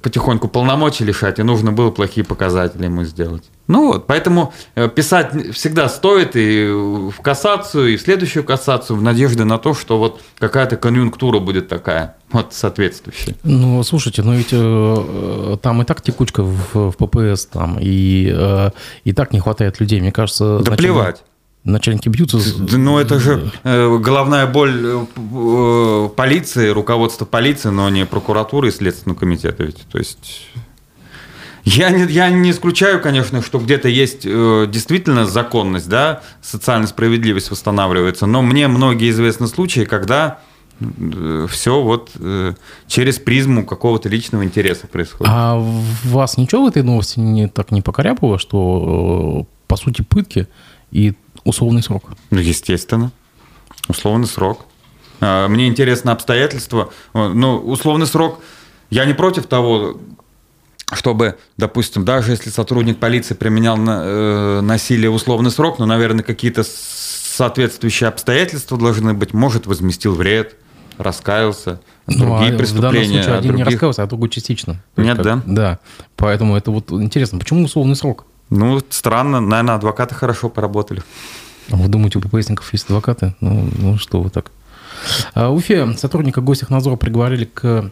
потихоньку 0.03 0.49
полномочий 0.49 1.05
лишать, 1.05 1.39
и 1.39 1.43
нужно 1.43 1.71
было 1.71 1.91
плохие 1.91 2.25
показатели 2.25 2.85
ему 2.85 3.05
сделать. 3.05 3.45
Ну 3.67 3.93
вот, 3.93 4.07
поэтому 4.07 4.53
э, 4.75 4.89
писать 4.89 5.55
всегда 5.55 5.89
стоит 5.89 6.37
и 6.37 6.67
в 6.67 7.21
кассацию, 7.23 7.95
и 7.95 7.97
в 7.97 8.03
следующую 8.03 8.45
кассацию 8.45 8.97
в 8.97 9.03
надежде 9.03 9.45
на 9.45 9.59
то, 9.59 9.75
что 9.75 9.99
вот 9.99 10.21
какая-то 10.39 10.77
конъюнктура 10.77 11.41
будет 11.41 11.69
такая, 11.69 12.17
вот 12.31 12.53
соответствующая. 12.53 13.37
Ну, 13.43 13.83
слушайте, 13.83 14.23
ну 14.23 14.35
ведь 14.35 14.51
э, 14.53 15.57
там 15.63 15.83
и 15.83 15.85
так 15.85 16.03
текучка 16.03 16.43
в, 16.43 16.91
в 16.91 16.93
ППС, 16.93 17.47
там, 17.47 17.79
и, 17.81 18.31
э, 18.35 18.71
и 19.05 19.13
так 19.13 19.33
не 19.33 19.41
хватает 19.41 19.81
людей, 19.81 20.01
мне 20.01 20.13
кажется. 20.13 20.59
Да 20.59 20.73
плевать 20.73 21.23
начальники 21.65 22.09
бьются. 22.09 22.39
Ну, 22.59 22.99
это 22.99 23.19
же 23.19 23.51
э, 23.65 23.99
головная 23.99 24.47
боль 24.47 24.81
э, 24.85 25.07
э, 25.17 26.09
полиции, 26.15 26.69
руководства 26.69 27.25
полиции, 27.25 27.71
но 27.71 27.89
не 27.89 28.07
прокуратуры 28.07 28.69
и 28.69 28.71
Следственного 28.71 29.19
комитета. 29.19 29.65
Ведь. 29.65 29.87
То 29.91 29.99
есть... 29.99 30.49
Я 31.65 31.91
не, 31.91 32.05
я 32.13 32.29
не 32.29 32.51
исключаю, 32.51 33.01
конечно, 33.01 33.41
что 33.41 33.59
где-то 33.59 33.89
есть 33.89 34.23
э, 34.25 34.67
действительно 34.69 35.27
законность, 35.27 35.89
да, 35.89 36.23
социальная 36.43 36.87
справедливость 36.87 37.51
восстанавливается, 37.51 38.27
но 38.27 38.43
мне 38.43 38.69
многие 38.69 39.11
известны 39.11 39.47
случаи, 39.47 39.87
когда 39.87 40.41
э, 40.81 41.47
все 41.49 41.81
вот 41.81 42.11
э, 42.19 42.55
через 42.87 43.19
призму 43.19 43.65
какого-то 43.65 44.11
личного 44.11 44.45
интереса 44.45 44.87
происходит. 44.87 45.33
А 45.35 45.57
вас 46.05 46.37
ничего 46.37 46.67
в 46.67 46.69
этой 46.69 46.83
новости 46.83 47.19
не, 47.19 47.49
так 47.49 47.71
не 47.71 47.81
покорябало, 47.81 48.39
что 48.39 49.47
э, 49.49 49.55
по 49.67 49.77
сути 49.77 50.03
пытки 50.03 50.47
и 50.91 51.15
условный 51.45 51.83
срок. 51.83 52.05
Ну, 52.31 52.41
естественно. 52.41 53.11
Условный 53.89 54.27
срок. 54.27 54.67
А, 55.21 55.49
мне 55.49 55.67
интересно 55.67 56.13
обстоятельства. 56.13 56.91
Ну, 57.15 57.57
условный 57.57 58.07
срок. 58.07 58.41
Я 58.91 59.07
не 59.07 59.15
против 59.15 59.47
того, 59.47 59.99
чтобы, 60.93 61.37
допустим, 61.57 62.05
даже 62.05 62.33
если 62.33 62.51
сотрудник 62.51 62.99
полиции 62.99 63.35
применял 63.35 63.77
э, 63.79 64.61
насилие 64.61 65.11
в 65.11 65.15
условный 65.15 65.51
срок, 65.51 65.79
но, 65.79 65.87
наверное, 65.87 66.23
какие-то 66.23 66.63
соответствующие 66.65 68.09
обстоятельства 68.09 68.79
должны 68.79 69.15
быть. 69.15 69.33
Может, 69.33 69.67
возместил 69.67 70.15
вред, 70.15 70.57
раскаялся. 70.99 71.81
Другие 72.07 72.51
ну, 72.51 72.55
а 72.55 72.59
преступления. 72.59 72.91
В 72.91 72.93
данном 72.93 73.23
случае 73.23 73.39
один 73.39 73.49
других... 73.49 73.67
не 73.67 73.73
раскаялся, 73.73 74.03
а 74.03 74.07
другой 74.07 74.29
частично. 74.29 74.83
Нет, 74.97 75.17
как, 75.17 75.25
да? 75.25 75.43
Да. 75.47 75.79
Поэтому 76.17 76.57
это 76.57 76.71
вот 76.71 76.93
интересно. 76.93 77.39
Почему 77.39 77.65
условный 77.65 77.97
срок? 77.97 78.27
Ну, 78.51 78.81
странно. 78.91 79.41
Naверное, 79.41 79.77
адвокаты 79.77 80.15
хорошо 80.15 80.49
поработали. 80.49 81.03
А 81.71 81.77
вы 81.77 81.89
думаете, 81.89 82.19
у 82.19 82.21
ППСников 82.21 82.73
есть 82.73 82.85
адвокаты? 82.87 83.35
Ну, 83.41 83.69
ну 83.79 83.99
что 83.99 84.21
вы 84.21 84.31
так. 84.31 84.51
А, 85.35 85.51
Уфе 85.51 85.93
сотрудника 85.95 86.41
Гостехнадзора 86.41 86.97
приговорили 86.97 87.47
к 87.47 87.91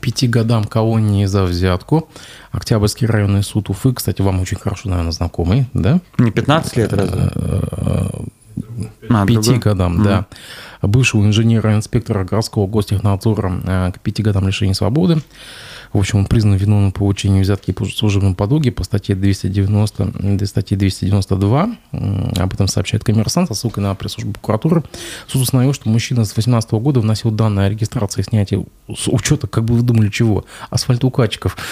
пяти 0.00 0.26
годам 0.26 0.64
колонии 0.64 1.26
за 1.26 1.44
взятку. 1.44 2.08
Октябрьский 2.52 3.06
районный 3.06 3.42
суд 3.42 3.70
Уфы, 3.70 3.92
кстати, 3.92 4.22
вам 4.22 4.40
очень 4.40 4.58
хорошо, 4.58 4.88
наверное, 4.88 5.12
знакомый, 5.12 5.66
да? 5.74 6.00
Не 6.18 6.30
15 6.30 6.76
лет, 6.76 6.92
разве? 6.92 7.30
А, 9.08 9.26
пяти 9.26 9.54
годам, 9.54 10.00
mm 10.00 10.04
да. 10.04 10.26
Бывшего 10.82 11.24
инженера-инспектора 11.24 12.24
городского 12.24 12.66
гостехнадзора 12.66 13.60
э, 13.64 13.92
к 13.92 14.00
пяти 14.00 14.22
годам 14.22 14.46
лишения 14.46 14.74
свободы. 14.74 15.22
В 15.94 15.98
общем, 15.98 16.18
он 16.18 16.26
признан 16.26 16.56
виновным 16.56 16.90
в 16.90 16.94
получении 16.94 17.40
взятки 17.40 17.70
по 17.70 17.84
служебном 17.84 18.34
подлоге 18.34 18.72
по 18.72 18.82
статье 18.82 19.14
290, 19.14 20.44
статье 20.44 20.76
292. 20.76 21.76
Об 21.92 22.52
этом 22.52 22.66
сообщает 22.66 23.04
коммерсант 23.04 23.48
со 23.48 23.54
ссылкой 23.54 23.84
на 23.84 23.94
пресс-службу 23.94 24.32
прокуратуры. 24.32 24.82
Суд 25.28 25.42
установил, 25.42 25.72
что 25.72 25.88
мужчина 25.88 26.24
с 26.24 26.34
2018 26.34 26.72
года 26.72 26.98
вносил 26.98 27.30
данные 27.30 27.66
о 27.66 27.70
регистрации 27.70 28.22
и 28.22 28.24
снятии 28.24 28.66
с 28.92 29.06
учета, 29.06 29.46
как 29.46 29.64
бы 29.64 29.74
вы 29.76 29.82
думали, 29.82 30.10
чего? 30.10 30.44
Асфальтоукатчиков. 30.68 31.56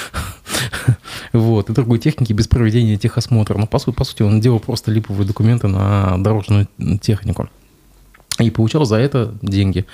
Вот, 1.32 1.70
и 1.70 1.72
другой 1.72 1.98
техники 1.98 2.32
без 2.32 2.46
проведения 2.46 2.96
техосмотра. 2.96 3.56
Но, 3.58 3.66
по 3.66 3.78
сути, 3.78 4.22
он 4.22 4.40
делал 4.40 4.60
просто 4.60 4.90
липовые 4.90 5.26
документы 5.26 5.66
на 5.66 6.16
дорожную 6.18 6.68
технику 7.00 7.48
и 8.38 8.50
получал 8.50 8.84
за 8.84 8.96
это 8.96 9.34
деньги. 9.42 9.86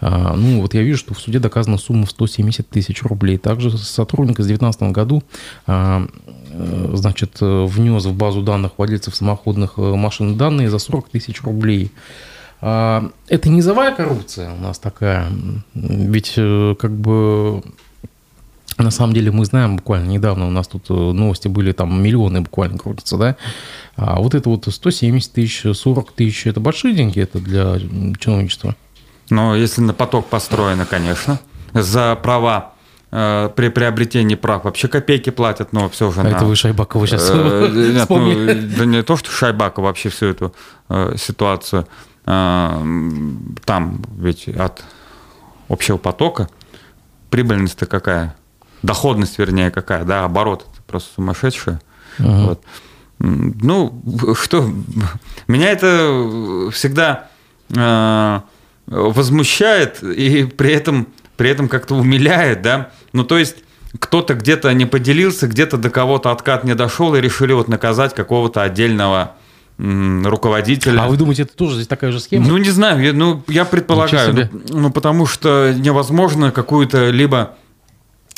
А, 0.00 0.34
ну, 0.34 0.60
вот 0.60 0.74
я 0.74 0.82
вижу, 0.82 0.98
что 0.98 1.14
в 1.14 1.20
суде 1.20 1.38
доказана 1.38 1.78
сумма 1.78 2.06
в 2.06 2.10
170 2.10 2.68
тысяч 2.68 3.02
рублей. 3.02 3.38
Также 3.38 3.76
сотрудник 3.76 4.34
в 4.34 4.42
2019 4.42 4.82
году 4.92 5.22
а, 5.66 6.06
э, 6.50 6.90
значит, 6.94 7.38
внес 7.40 8.04
в 8.04 8.14
базу 8.14 8.42
данных 8.42 8.72
владельцев 8.76 9.14
самоходных 9.14 9.74
э, 9.78 9.80
машин 9.80 10.36
данные 10.36 10.70
за 10.70 10.78
40 10.78 11.08
тысяч 11.08 11.42
рублей. 11.42 11.90
А, 12.60 13.10
это 13.28 13.48
низовая 13.48 13.94
коррупция 13.94 14.52
у 14.52 14.60
нас 14.60 14.78
такая, 14.78 15.28
ведь 15.74 16.34
э, 16.36 16.74
как 16.78 16.92
бы 16.92 17.62
на 18.78 18.90
самом 18.90 19.14
деле 19.14 19.30
мы 19.30 19.44
знаем, 19.44 19.76
буквально 19.76 20.08
недавно 20.10 20.46
у 20.46 20.50
нас 20.50 20.68
тут 20.68 20.88
новости 20.90 21.48
были, 21.48 21.72
там 21.72 22.02
миллионы 22.02 22.42
буквально 22.42 22.76
крутятся, 22.76 23.16
да, 23.16 23.36
а 23.96 24.20
вот 24.20 24.34
это 24.34 24.48
вот 24.50 24.66
170 24.68 25.32
тысяч, 25.32 25.64
40 25.72 26.12
тысяч, 26.12 26.46
это 26.46 26.60
большие 26.60 26.94
деньги 26.94 27.20
это 27.20 27.38
для 27.38 27.78
чиновничества? 28.18 28.76
Ну, 29.30 29.54
если 29.54 29.80
на 29.80 29.94
поток 29.94 30.26
построено, 30.26 30.86
конечно. 30.86 31.40
За 31.72 32.14
права 32.14 32.74
э, 33.10 33.50
при 33.56 33.68
приобретении 33.68 34.34
прав 34.34 34.64
вообще 34.64 34.88
копейки 34.88 35.30
платят, 35.30 35.72
но 35.72 35.88
все 35.88 36.10
же... 36.10 36.20
А 36.20 36.24
на... 36.24 36.28
это 36.28 36.44
вы 36.44 36.56
Шайбакова 36.56 37.06
сейчас 37.06 37.30
э, 37.32 37.68
нет, 37.94 38.08
ну, 38.08 38.76
Да 38.78 38.84
не 38.84 39.02
то, 39.02 39.16
что 39.16 39.30
Шайбаков 39.30 39.84
вообще 39.84 40.10
всю 40.10 40.26
эту 40.26 40.54
э, 40.88 41.14
ситуацию. 41.18 41.86
Там 42.24 44.02
ведь 44.18 44.48
от 44.48 44.82
общего 45.68 45.96
потока 45.96 46.48
прибыльность-то 47.30 47.86
какая? 47.86 48.34
Доходность, 48.82 49.38
вернее, 49.38 49.70
какая, 49.70 50.04
да, 50.04 50.24
оборот 50.24 50.66
просто 50.88 51.14
сумасшедшая. 51.14 51.80
Uh-huh. 52.18 52.46
Вот. 52.46 52.62
Ну, 53.18 54.02
что, 54.34 54.70
меня 55.48 55.70
это 55.70 56.70
всегда 56.72 57.28
э, 57.74 58.40
возмущает 58.86 60.02
и 60.02 60.44
при 60.44 60.72
этом, 60.72 61.08
при 61.36 61.50
этом 61.50 61.68
как-то 61.68 61.94
умиляет, 61.94 62.62
да. 62.62 62.90
Ну, 63.12 63.24
то 63.24 63.38
есть 63.38 63.56
кто-то 63.98 64.34
где-то 64.34 64.72
не 64.74 64.84
поделился, 64.84 65.46
где-то 65.46 65.78
до 65.78 65.90
кого-то 65.90 66.30
откат 66.30 66.64
не 66.64 66.74
дошел 66.74 67.14
и 67.14 67.20
решили 67.20 67.52
вот 67.52 67.68
наказать 67.68 68.14
какого-то 68.14 68.62
отдельного 68.62 69.36
руководителя. 69.78 71.02
А 71.02 71.08
вы 71.08 71.16
думаете, 71.16 71.42
это 71.42 71.54
тоже 71.54 71.74
здесь 71.74 71.86
такая 71.86 72.10
же 72.10 72.20
схема? 72.20 72.46
Ну, 72.46 72.56
не 72.56 72.70
знаю, 72.70 73.02
я, 73.02 73.12
ну, 73.12 73.42
я 73.46 73.64
предполагаю. 73.66 74.34
Ну, 74.34 74.62
ну, 74.70 74.90
потому 74.90 75.26
что 75.26 75.74
невозможно 75.76 76.50
какую-то 76.50 77.10
либо 77.10 77.56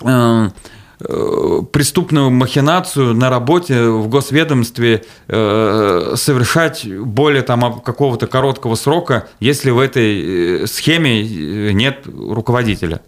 э, 0.05 0.51
преступную 0.99 2.31
махинацию 2.31 3.15
на 3.15 3.31
работе 3.31 3.89
в 3.89 4.09
госведомстве 4.09 5.05
э, 5.29 6.15
совершать 6.17 6.87
более 7.01 7.43
там 7.43 7.81
какого-то 7.81 8.27
короткого 8.27 8.75
срока, 8.75 9.29
если 9.41 9.71
в 9.71 9.79
этой 9.79 10.63
э, 10.63 10.67
схеме 10.67 11.23
э, 11.23 11.73
нет 11.73 12.07
руководителя. 12.07 13.01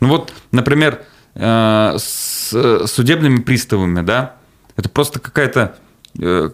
Ну 0.00 0.08
вот, 0.08 0.32
например, 0.52 1.02
э, 1.34 1.96
с 1.98 2.86
судебными 2.86 3.40
приставами, 3.40 4.02
да, 4.02 4.36
это 4.76 4.88
просто 4.88 5.20
какая-то 5.20 5.76
Э, 6.20 6.48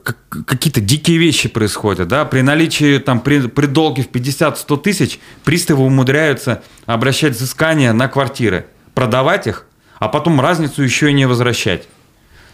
какие-то 0.46 0.80
дикие 0.80 1.18
вещи 1.18 1.50
происходят, 1.50 2.08
да, 2.08 2.24
при 2.24 2.40
наличии 2.40 2.98
там 2.98 3.20
при, 3.20 3.46
при 3.46 3.66
долге 3.66 4.02
в 4.02 4.10
50-100 4.10 4.80
тысяч 4.80 5.20
приставы 5.44 5.84
умудряются 5.84 6.62
обращать 6.86 7.34
взыскания 7.34 7.92
на 7.92 8.08
квартиры, 8.08 8.66
продавать 8.94 9.46
их, 9.46 9.66
а 10.00 10.08
потом 10.08 10.40
разницу 10.40 10.82
еще 10.82 11.10
и 11.10 11.12
не 11.12 11.26
возвращать. 11.26 11.86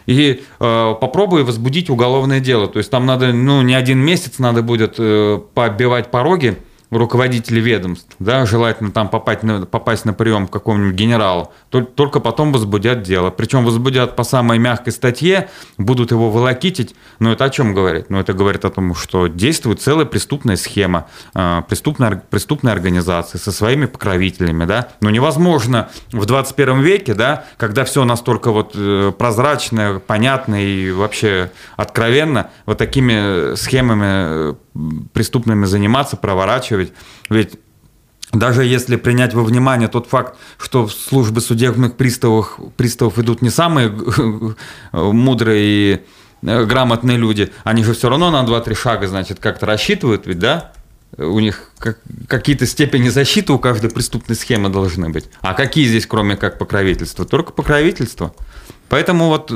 И 0.05 0.43
э, 0.61 0.95
попробуй 1.01 1.45
возбудить 1.45 1.89
уголовное 1.89 2.41
дело. 2.41 2.69
То 2.69 2.79
есть 2.79 2.91
там 2.91 3.07
надо, 3.07 3.33
ну, 3.33 3.63
не 3.63 3.75
один 3.75 3.99
месяц 3.99 4.39
надо 4.39 4.63
будет 4.63 4.97
э, 4.99 5.41
побивать 5.55 6.11
пороги, 6.11 6.59
руководители 6.91 7.61
ведомств, 7.61 8.15
да, 8.19 8.47
желательно 8.47 8.91
там 8.91 9.09
попасть 9.09 9.43
на, 9.43 9.67
попасть 9.67 10.05
на 10.05 10.13
прием 10.13 10.47
к 10.47 10.53
какому-нибудь 10.53 10.95
генералу, 10.95 11.53
только 11.71 12.21
потом 12.21 12.53
возбудят 12.53 13.03
дело. 13.03 13.31
Причем 13.31 13.65
возбудят 13.65 14.17
по 14.17 14.25
самой 14.25 14.59
мягкой 14.59 14.93
статье, 14.93 15.49
будут 15.79 16.11
его 16.11 16.31
волокитить. 16.31 16.95
Но 17.19 17.33
это 17.33 17.45
о 17.45 17.51
чем 17.51 17.75
говорит? 17.75 18.09
Ну, 18.09 18.19
это 18.19 18.33
говорит 18.33 18.65
о 18.65 18.71
том, 18.71 18.95
что 18.95 19.27
действует 19.27 19.81
целая 19.81 20.07
преступная 20.07 20.57
схема, 20.57 21.09
а, 21.35 21.63
преступная, 21.63 22.23
преступная 22.31 22.73
организация 22.73 23.39
со 23.39 23.53
своими 23.53 23.87
покровителями, 23.87 24.65
да. 24.65 24.89
Но 25.01 25.11
невозможно 25.11 25.89
в 26.13 26.25
21 26.25 26.81
веке, 26.81 27.15
да, 27.15 27.45
когда 27.57 27.85
все 27.85 28.05
настолько 28.05 28.51
вот 28.51 28.73
э, 28.75 29.13
прозрачно, 29.17 30.01
понятно 30.07 30.65
и 30.65 30.91
вообще 30.91 31.51
откровенно, 31.77 32.51
вот 32.65 32.79
такими 32.79 33.55
схемами 33.57 34.51
э, 34.53 34.55
преступными 35.13 35.65
заниматься, 35.67 36.17
проворачивать. 36.17 36.93
Ведь 37.31 37.59
даже 38.33 38.65
если 38.65 38.97
принять 38.97 39.35
во 39.35 39.43
внимание 39.43 39.89
тот 39.89 40.09
факт, 40.09 40.37
что 40.59 40.89
службы 40.89 41.41
судебных 41.41 41.97
приставов, 41.97 42.59
приставов 42.77 43.19
идут 43.19 43.43
не 43.43 43.51
самые 43.51 43.89
мудрые 44.93 45.65
и 45.65 46.01
э, 46.43 46.65
грамотные 46.65 47.19
люди, 47.19 47.53
они 47.65 47.85
же 47.85 47.95
все 47.95 48.09
равно 48.09 48.31
на 48.31 48.45
2-3 48.45 48.75
шага, 48.75 49.07
значит, 49.07 49.39
как-то 49.39 49.67
рассчитывают, 49.67 50.27
ведь, 50.27 50.39
да? 50.39 50.73
У 51.17 51.39
них 51.39 51.71
как, 51.79 52.01
какие-то 52.29 52.67
степени 52.67 53.09
защиты 53.09 53.53
у 53.53 53.59
каждой 53.59 53.91
преступной 53.91 54.37
схемы 54.37 54.69
должны 54.69 55.09
быть. 55.09 55.27
А 55.41 55.55
какие 55.55 55.87
здесь, 55.87 56.05
кроме 56.05 56.37
как 56.37 56.59
покровительства? 56.59 57.25
Только 57.25 57.53
покровительство. 57.53 58.35
Поэтому 58.89 59.29
вот 59.29 59.53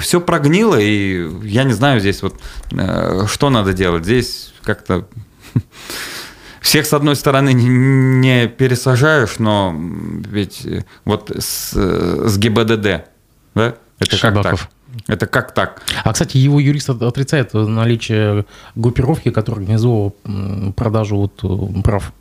все 0.00 0.20
прогнило, 0.20 0.76
и 0.76 1.28
я 1.46 1.64
не 1.64 1.72
знаю 1.72 2.00
здесь 2.00 2.22
вот, 2.22 2.40
э, 2.72 3.26
что 3.28 3.50
надо 3.50 3.74
делать. 3.74 4.04
Здесь 4.04 4.53
как-то 4.64 5.06
всех, 6.60 6.86
с 6.86 6.92
одной 6.92 7.16
стороны, 7.16 7.52
не 7.52 8.48
пересажаешь, 8.48 9.38
но 9.38 9.74
ведь 9.76 10.66
вот 11.04 11.30
с, 11.30 11.72
с 11.72 12.38
ГИБДД, 12.38 13.06
да, 13.54 13.74
это 13.98 14.16
Шабаков. 14.16 14.44
как 14.44 14.60
так? 14.60 14.70
Это 15.06 15.26
как 15.26 15.52
так? 15.52 15.82
А, 16.04 16.12
кстати, 16.12 16.36
его 16.36 16.60
юрист 16.60 16.88
отрицает 16.90 17.52
наличие 17.54 18.46
группировки, 18.74 19.30
которая 19.30 19.62
организовывала 19.62 20.12
продажу 20.76 21.16
вот 21.16 21.40
э, 21.42 21.82
прав. 21.82 22.12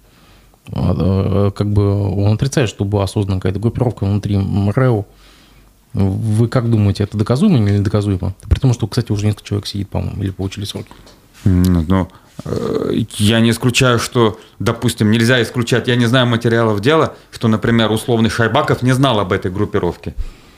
Э, 0.72 1.52
как 1.56 1.72
бы 1.72 2.12
он 2.16 2.34
отрицает, 2.34 2.70
что 2.70 2.86
была 2.86 3.08
создана 3.08 3.38
какая-то 3.38 3.60
группировка 3.60 4.06
внутри 4.06 4.38
МРЭО. 4.38 5.06
Вы 5.94 6.48
как 6.48 6.70
думаете, 6.70 7.04
это 7.04 7.18
доказуемо 7.18 7.58
или 7.58 7.78
недоказуемо? 7.78 8.34
При 8.50 8.60
том, 8.60 8.74
что, 8.74 8.88
кстати, 8.88 9.12
уже 9.12 9.28
несколько 9.28 9.48
человек 9.48 9.68
сидит, 9.68 9.90
по-моему, 9.90 10.24
или 10.24 10.32
получили 10.32 10.66
сроки. 10.66 10.90
Ну, 11.46 11.82
э, 11.82 12.06
я 12.46 13.40
не 13.40 13.52
исключаю, 13.52 14.00
что, 14.00 14.40
допустим, 14.60 15.12
нельзя 15.12 15.42
исключать, 15.42 15.88
я 15.88 15.96
не 15.96 16.06
знаю 16.06 16.28
материалов 16.28 16.82
дела, 16.82 17.16
что, 17.32 17.48
например, 17.48 17.92
условный 17.92 18.30
Шайбаков 18.30 18.82
не 18.82 18.92
знал 18.92 19.20
об 19.20 19.32
этой 19.32 19.52
группировке. 19.52 20.14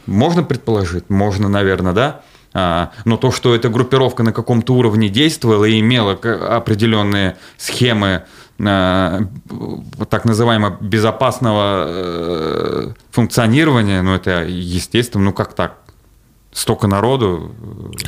Можно 0.05 0.43
предположить? 0.43 1.09
Можно, 1.09 1.49
наверное, 1.49 1.93
да? 1.93 2.21
А, 2.53 2.91
но 3.03 3.17
то, 3.17 3.31
что 3.31 3.53
эта 3.53 3.69
группировка 3.69 4.23
на 4.23 4.31
каком-то 4.31 4.73
уровне 4.75 5.09
действовала 5.09 5.65
и 5.65 5.79
имела 5.79 6.13
определенные 6.13 7.35
схемы 7.57 8.23
а, 8.63 9.21
так 10.09 10.23
называемого 10.23 10.77
безопасного 10.79 11.85
э, 11.87 12.93
функционирования, 13.11 14.01
ну 14.01 14.15
это 14.15 14.45
естественно, 14.45 15.25
ну 15.25 15.33
как 15.33 15.53
так? 15.53 15.79
Столько 16.55 16.87
народу. 16.87 17.51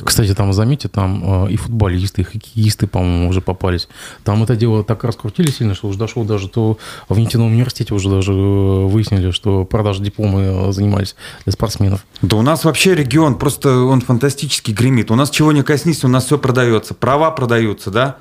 Кстати, 0.04 0.34
там, 0.34 0.54
заметьте, 0.54 0.88
там 0.88 1.46
э, 1.46 1.52
и 1.52 1.58
футболисты, 1.58 2.22
и 2.22 2.24
хоккеисты, 2.24 2.88
по-моему, 2.88 3.30
уже 3.30 3.42
попались. 3.42 3.90
Там 4.24 4.42
это 4.42 4.56
дело 4.56 4.86
так 4.86 5.04
раскрутили 5.04 5.52
сильно, 5.52 5.76
что 5.76 5.90
уже 5.90 6.00
дошло 6.00 6.24
даже 6.24 6.48
то 6.48 6.78
в 7.10 7.20
нефтяном 7.20 7.48
университете 7.48 7.94
уже 7.94 8.10
даже 8.10 8.32
э, 8.32 8.86
выяснили, 8.86 9.32
что 9.32 9.66
продажи 9.66 10.02
дипломы 10.02 10.42
э, 10.42 10.72
занимались 10.72 11.18
для 11.44 11.52
спортсменов. 11.52 12.06
Да 12.22 12.38
у 12.38 12.42
нас 12.42 12.64
вообще 12.64 12.96
регион 12.96 13.36
просто, 13.36 13.82
он 13.84 14.00
фантастически 14.00 14.72
гремит. 14.72 15.12
У 15.12 15.16
нас 15.16 15.30
чего 15.30 15.52
не 15.52 15.62
коснись, 15.62 16.06
у 16.06 16.08
нас 16.08 16.26
все 16.26 16.38
продается. 16.38 16.94
Права 16.94 17.32
продаются, 17.32 17.92
да? 17.92 18.18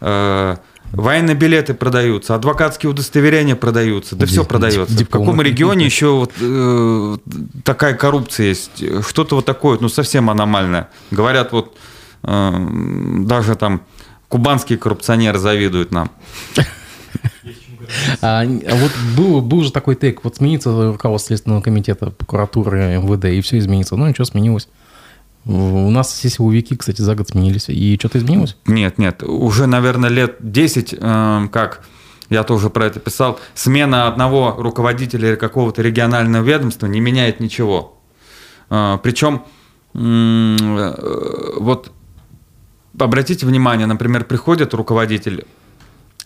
Военные 0.00 1.36
билеты 1.36 1.74
продаются, 1.74 2.34
адвокатские 2.34 2.88
удостоверения 2.90 3.54
продаются, 3.54 4.16
да 4.16 4.24
все 4.24 4.44
продается. 4.44 5.04
В 5.04 5.08
каком 5.08 5.42
регионе 5.42 5.84
еще 5.84 6.12
вот, 6.12 6.32
э, 6.40 7.16
такая 7.62 7.92
коррупция 7.92 8.46
есть? 8.46 8.82
Что-то 9.06 9.36
вот 9.36 9.44
такое, 9.44 9.76
ну 9.80 9.90
совсем 9.90 10.30
аномальное. 10.30 10.88
Говорят, 11.10 11.52
вот 11.52 11.76
э, 12.22 12.66
даже 13.20 13.54
там 13.56 13.82
кубанские 14.28 14.78
коррупционеры 14.78 15.38
завидуют 15.38 15.92
нам. 15.92 16.10
А, 18.20 18.42
а 18.42 18.74
вот 18.74 18.92
был, 19.16 19.40
был 19.40 19.62
же 19.62 19.72
такой 19.72 19.94
тейк, 19.94 20.22
вот 20.22 20.36
сменится 20.36 20.92
руководство 20.92 21.28
Следственного 21.28 21.62
комитета, 21.62 22.10
прокуратуры, 22.10 22.98
МВД, 22.98 23.26
и 23.26 23.40
все 23.40 23.58
изменится. 23.58 23.96
Ну, 23.96 24.06
ничего, 24.06 24.26
сменилось. 24.26 24.68
У 25.48 25.90
нас 25.90 26.12
все 26.12 26.28
силовики, 26.28 26.76
кстати, 26.76 27.00
за 27.00 27.14
год 27.14 27.30
сменились. 27.30 27.70
И 27.70 27.96
что-то 27.98 28.18
изменилось? 28.18 28.54
Нет, 28.66 28.98
нет. 28.98 29.22
Уже, 29.22 29.66
наверное, 29.66 30.10
лет 30.10 30.36
10, 30.40 30.94
э, 31.00 31.48
как 31.50 31.86
я 32.28 32.44
тоже 32.44 32.68
про 32.68 32.84
это 32.84 33.00
писал, 33.00 33.40
смена 33.54 34.08
одного 34.08 34.54
руководителя 34.58 35.36
какого-то 35.36 35.80
регионального 35.80 36.44
ведомства 36.44 36.86
не 36.86 37.00
меняет 37.00 37.40
ничего. 37.40 37.98
Э, 38.68 38.98
причем, 39.02 39.42
э, 39.94 41.54
вот 41.58 41.92
обратите 42.98 43.46
внимание, 43.46 43.86
например, 43.86 44.24
приходит 44.24 44.74
руководитель 44.74 45.46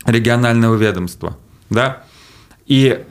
регионального 0.04 0.74
ведомства, 0.74 1.38
да, 1.70 2.02
и 2.66 3.04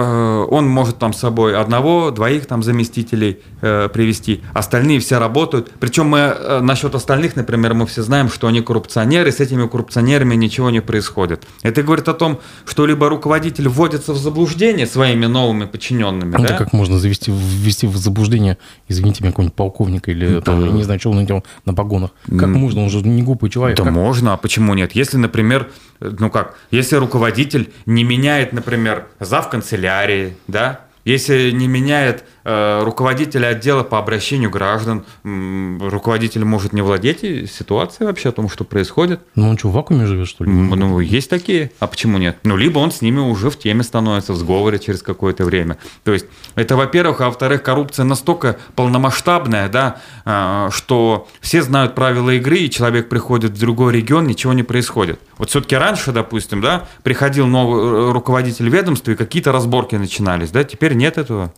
он 0.00 0.68
может 0.68 0.98
там 0.98 1.12
с 1.12 1.18
собой 1.18 1.56
одного, 1.56 2.10
двоих 2.10 2.46
там 2.46 2.62
заместителей 2.62 3.38
э, 3.60 3.88
привести, 3.88 4.42
остальные 4.52 4.98
все 4.98 5.18
работают. 5.18 5.70
Причем 5.78 6.08
мы 6.08 6.18
э, 6.18 6.60
насчет 6.60 6.94
остальных, 6.94 7.36
например, 7.36 7.74
мы 7.74 7.86
все 7.86 8.02
знаем, 8.02 8.28
что 8.28 8.48
они 8.48 8.60
коррупционеры, 8.60 9.30
с 9.30 9.38
этими 9.38 9.68
коррупционерами 9.68 10.34
ничего 10.34 10.70
не 10.70 10.80
происходит. 10.80 11.46
Это 11.62 11.82
говорит 11.82 12.08
о 12.08 12.14
том, 12.14 12.40
что 12.66 12.86
либо 12.86 13.08
руководитель 13.08 13.68
вводится 13.68 14.12
в 14.12 14.16
заблуждение 14.16 14.86
своими 14.86 15.26
новыми 15.26 15.66
подчиненными. 15.66 16.36
Ну, 16.36 16.42
да? 16.42 16.56
как 16.56 16.72
можно 16.72 16.98
завести, 16.98 17.30
ввести 17.30 17.86
в 17.86 17.96
заблуждение, 17.96 18.58
извините 18.88 19.22
меня, 19.22 19.30
какого-нибудь 19.30 19.56
полковника 19.56 20.10
или 20.10 20.34
да. 20.34 20.40
там, 20.40 20.64
я 20.64 20.72
не 20.72 20.82
знаю, 20.82 20.98
он 21.04 21.16
надел 21.16 21.44
на 21.66 21.74
погонах. 21.74 22.10
Как 22.28 22.48
можно, 22.48 22.82
он 22.82 22.90
же 22.90 23.00
не 23.02 23.22
глупый 23.22 23.48
человек. 23.48 23.76
Да 23.76 23.84
как? 23.84 23.92
можно, 23.92 24.32
а 24.32 24.36
почему 24.36 24.74
нет? 24.74 24.92
Если, 24.92 25.18
например, 25.18 25.68
ну 26.00 26.30
как, 26.30 26.56
если 26.70 26.96
руководитель 26.96 27.72
не 27.86 28.04
меняет, 28.04 28.52
например, 28.52 29.06
зав. 29.20 29.50
канцелярии, 29.50 30.36
да, 30.48 30.80
если 31.04 31.50
не 31.50 31.68
меняет 31.68 32.24
э, 32.44 32.82
руководителя 32.84 33.48
отдела 33.48 33.82
по 33.82 33.98
обращению 33.98 34.50
граждан, 34.50 35.04
руководитель 35.24 36.44
может 36.44 36.72
не 36.72 36.82
владеть 36.82 37.20
ситуацией 37.50 38.06
вообще 38.06 38.28
о 38.28 38.32
том, 38.32 38.48
что 38.48 38.64
происходит. 38.64 39.20
Ну 39.34 39.48
он 39.48 39.58
что, 39.58 39.68
в 39.68 39.72
вакууме 39.72 40.06
живет, 40.06 40.28
что 40.28 40.44
ли? 40.44 40.50
Ну, 40.50 41.00
есть 41.00 41.30
такие. 41.30 41.72
А 41.78 41.86
почему 41.86 42.18
нет? 42.18 42.38
Ну, 42.44 42.56
либо 42.56 42.78
он 42.78 42.90
с 42.90 43.00
ними 43.00 43.20
уже 43.20 43.50
в 43.50 43.58
теме 43.58 43.82
становится, 43.82 44.32
в 44.32 44.36
сговоре 44.36 44.78
через 44.78 45.02
какое-то 45.02 45.44
время. 45.44 45.78
То 46.04 46.12
есть, 46.12 46.26
это, 46.54 46.76
во-первых, 46.76 47.20
а 47.20 47.26
во-вторых, 47.26 47.62
коррупция 47.62 48.04
настолько 48.04 48.58
полномасштабная, 48.74 49.68
да, 49.68 50.00
э, 50.24 50.68
что 50.72 51.28
все 51.40 51.62
знают 51.62 51.94
правила 51.94 52.30
игры, 52.30 52.58
и 52.58 52.70
человек 52.70 53.08
приходит 53.08 53.52
в 53.52 53.58
другой 53.58 53.94
регион, 53.94 54.26
ничего 54.26 54.52
не 54.52 54.62
происходит. 54.62 55.18
Вот 55.38 55.50
все-таки 55.50 55.76
раньше, 55.76 56.12
допустим, 56.12 56.60
да, 56.60 56.86
приходил 57.02 57.46
новый 57.46 57.82
э, 57.82 58.12
руководитель 58.12 58.68
ведомства, 58.68 59.12
и 59.12 59.14
какие-то 59.14 59.52
разборки 59.52 59.96
начинались, 59.96 60.50
да, 60.50 60.64
теперь 60.64 60.94
нет 60.94 61.18
этого. 61.18 61.52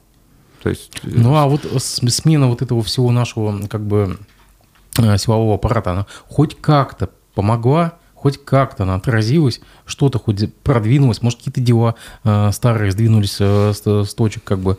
То 0.67 0.71
есть... 0.71 0.91
Э, 1.05 1.11
ну 1.15 1.37
а 1.37 1.47
вот 1.47 1.65
смена 1.81 2.49
вот 2.49 2.61
этого 2.61 2.83
всего 2.83 3.13
нашего 3.13 3.69
как 3.69 3.87
бы 3.87 4.19
э, 4.99 5.17
силового 5.17 5.55
аппарата, 5.55 5.93
она 5.93 6.07
хоть 6.27 6.61
как-то 6.61 7.11
помогла, 7.37 7.93
хоть 8.17 8.45
как-то 8.45 8.83
она 8.83 8.97
отразилась, 8.97 9.61
что-то 9.85 10.19
хоть 10.19 10.53
продвинулось, 10.65 11.23
может 11.23 11.39
какие-то 11.39 11.61
дела 11.61 11.95
э, 12.25 12.51
старые 12.53 12.91
сдвинулись 12.91 13.37
э, 13.39 13.75
с, 13.75 13.87
с 13.87 14.13
точек 14.15 14.43
как 14.43 14.59
бы, 14.59 14.77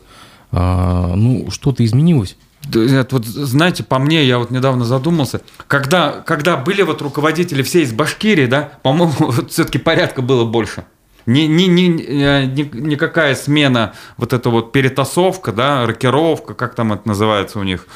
э, 0.52 1.12
ну 1.16 1.50
что-то 1.50 1.82
изменилось. 1.82 2.36
Это 2.70 3.08
вот, 3.12 3.24
знаете, 3.24 3.82
по 3.82 3.98
мне, 3.98 4.26
я 4.26 4.38
вот 4.38 4.50
недавно 4.50 4.84
задумался, 4.84 5.40
когда, 5.68 6.20
когда 6.20 6.58
были 6.58 6.82
вот 6.82 7.00
руководители 7.00 7.62
все 7.62 7.80
из 7.80 7.94
Башкирии, 7.94 8.44
да, 8.44 8.72
по-моему, 8.82 9.14
вот 9.20 9.52
все-таки 9.52 9.78
порядка 9.78 10.20
было 10.20 10.44
больше. 10.44 10.84
Ни, 11.28 11.40
ни, 11.40 11.64
ни, 11.64 11.88
ни, 11.88 12.76
никакая 12.78 13.34
смена, 13.34 13.92
вот 14.16 14.32
эта 14.32 14.48
вот 14.48 14.72
перетасовка, 14.72 15.52
да, 15.52 15.84
рокировка, 15.84 16.54
как 16.54 16.74
там 16.74 16.94
это 16.94 17.06
называется 17.06 17.58
у 17.58 17.64
них, 17.64 17.86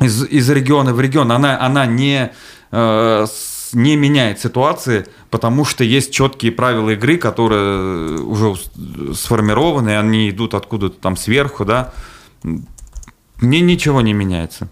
из, 0.00 0.24
из 0.24 0.50
региона 0.50 0.92
в 0.92 1.00
регион, 1.00 1.30
она, 1.30 1.60
она 1.60 1.86
не, 1.86 2.32
э, 2.72 3.26
не 3.72 3.94
меняет 3.94 4.40
ситуации, 4.40 5.06
потому 5.30 5.64
что 5.64 5.84
есть 5.84 6.12
четкие 6.12 6.50
правила 6.50 6.90
игры, 6.90 7.18
которые 7.18 8.18
уже 8.18 8.56
сформированы, 9.14 9.96
они 9.96 10.28
идут 10.28 10.54
откуда-то 10.54 11.00
там 11.00 11.16
сверху, 11.16 11.64
да, 11.64 11.92
мне 12.42 13.60
ничего 13.60 14.00
не 14.00 14.12
меняется. 14.12 14.66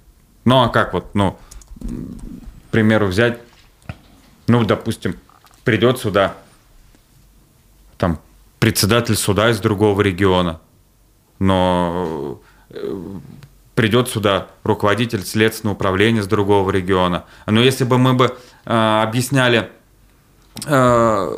Ну, 0.44 0.62
а 0.62 0.68
как 0.68 0.94
вот, 0.94 1.14
ну, 1.14 1.38
к 1.78 2.72
примеру, 2.72 3.06
взять, 3.06 3.38
ну, 4.48 4.64
допустим, 4.64 5.14
придет 5.62 5.98
сюда 5.98 6.34
председатель 8.58 9.16
суда 9.16 9.50
из 9.50 9.60
другого 9.60 10.02
региона, 10.02 10.60
но 11.38 12.40
э, 12.70 13.18
придет 13.74 14.08
сюда 14.08 14.48
руководитель 14.64 15.24
следственного 15.24 15.74
управления 15.74 16.22
с 16.22 16.26
другого 16.26 16.70
региона. 16.70 17.24
Но 17.46 17.60
если 17.60 17.84
бы 17.84 17.98
мы 17.98 18.14
бы 18.14 18.36
э, 18.64 19.02
объясняли 19.02 19.70
э, 20.66 21.36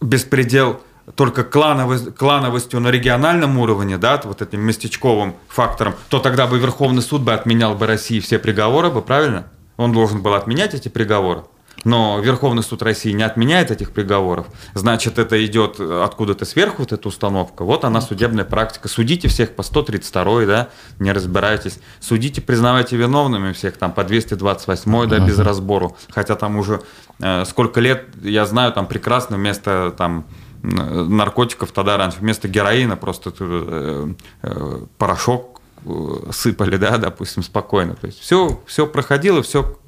беспредел 0.00 0.80
только 1.14 1.44
клановость, 1.44 2.14
клановостью 2.16 2.80
на 2.80 2.88
региональном 2.88 3.58
уровне, 3.58 3.96
да, 3.96 4.20
вот 4.24 4.42
этим 4.42 4.60
местечковым 4.62 5.36
фактором, 5.48 5.94
то 6.08 6.18
тогда 6.18 6.48
бы 6.48 6.58
Верховный 6.58 7.02
суд 7.02 7.22
бы 7.22 7.32
отменял 7.32 7.76
бы 7.76 7.86
России 7.86 8.18
все 8.18 8.38
приговоры 8.38 8.90
бы, 8.90 9.02
правильно? 9.02 9.46
Он 9.76 9.92
должен 9.92 10.22
был 10.22 10.34
отменять 10.34 10.74
эти 10.74 10.88
приговоры. 10.88 11.44
Но 11.86 12.18
Верховный 12.18 12.64
суд 12.64 12.82
России 12.82 13.12
не 13.12 13.22
отменяет 13.22 13.70
этих 13.70 13.92
приговоров. 13.92 14.48
Значит, 14.74 15.20
это 15.20 15.46
идет 15.46 15.78
откуда-то 15.78 16.44
сверху, 16.44 16.78
вот 16.78 16.92
эта 16.92 17.06
установка. 17.06 17.64
Вот 17.64 17.84
она 17.84 18.00
судебная 18.00 18.44
практика. 18.44 18.88
Судите 18.88 19.28
всех 19.28 19.54
по 19.54 19.62
132, 19.62 20.46
да, 20.46 20.68
не 20.98 21.12
разбирайтесь. 21.12 21.78
Судите, 22.00 22.40
признавайте 22.40 22.96
виновными 22.96 23.52
всех 23.52 23.76
там 23.76 23.92
по 23.92 24.02
228, 24.02 25.08
да, 25.08 25.20
без 25.20 25.38
разбору. 25.38 25.96
Хотя 26.10 26.34
там 26.34 26.56
уже 26.56 26.82
э, 27.20 27.44
сколько 27.44 27.78
лет, 27.78 28.06
я 28.20 28.46
знаю, 28.46 28.72
там 28.72 28.88
прекрасно 28.88 29.36
вместо 29.36 29.94
там 29.96 30.26
наркотиков 30.62 31.70
тогда 31.70 31.96
раньше 31.96 32.18
вместо 32.18 32.48
героина 32.48 32.96
просто 32.96 33.32
э, 33.38 34.08
э, 34.42 34.78
порошок 34.98 35.60
э, 35.84 36.30
сыпали, 36.32 36.78
да, 36.78 36.98
допустим, 36.98 37.44
спокойно. 37.44 37.94
То 37.94 38.08
есть 38.08 38.18
все, 38.18 38.60
все 38.66 38.88
проходило, 38.88 39.44
все, 39.44 39.78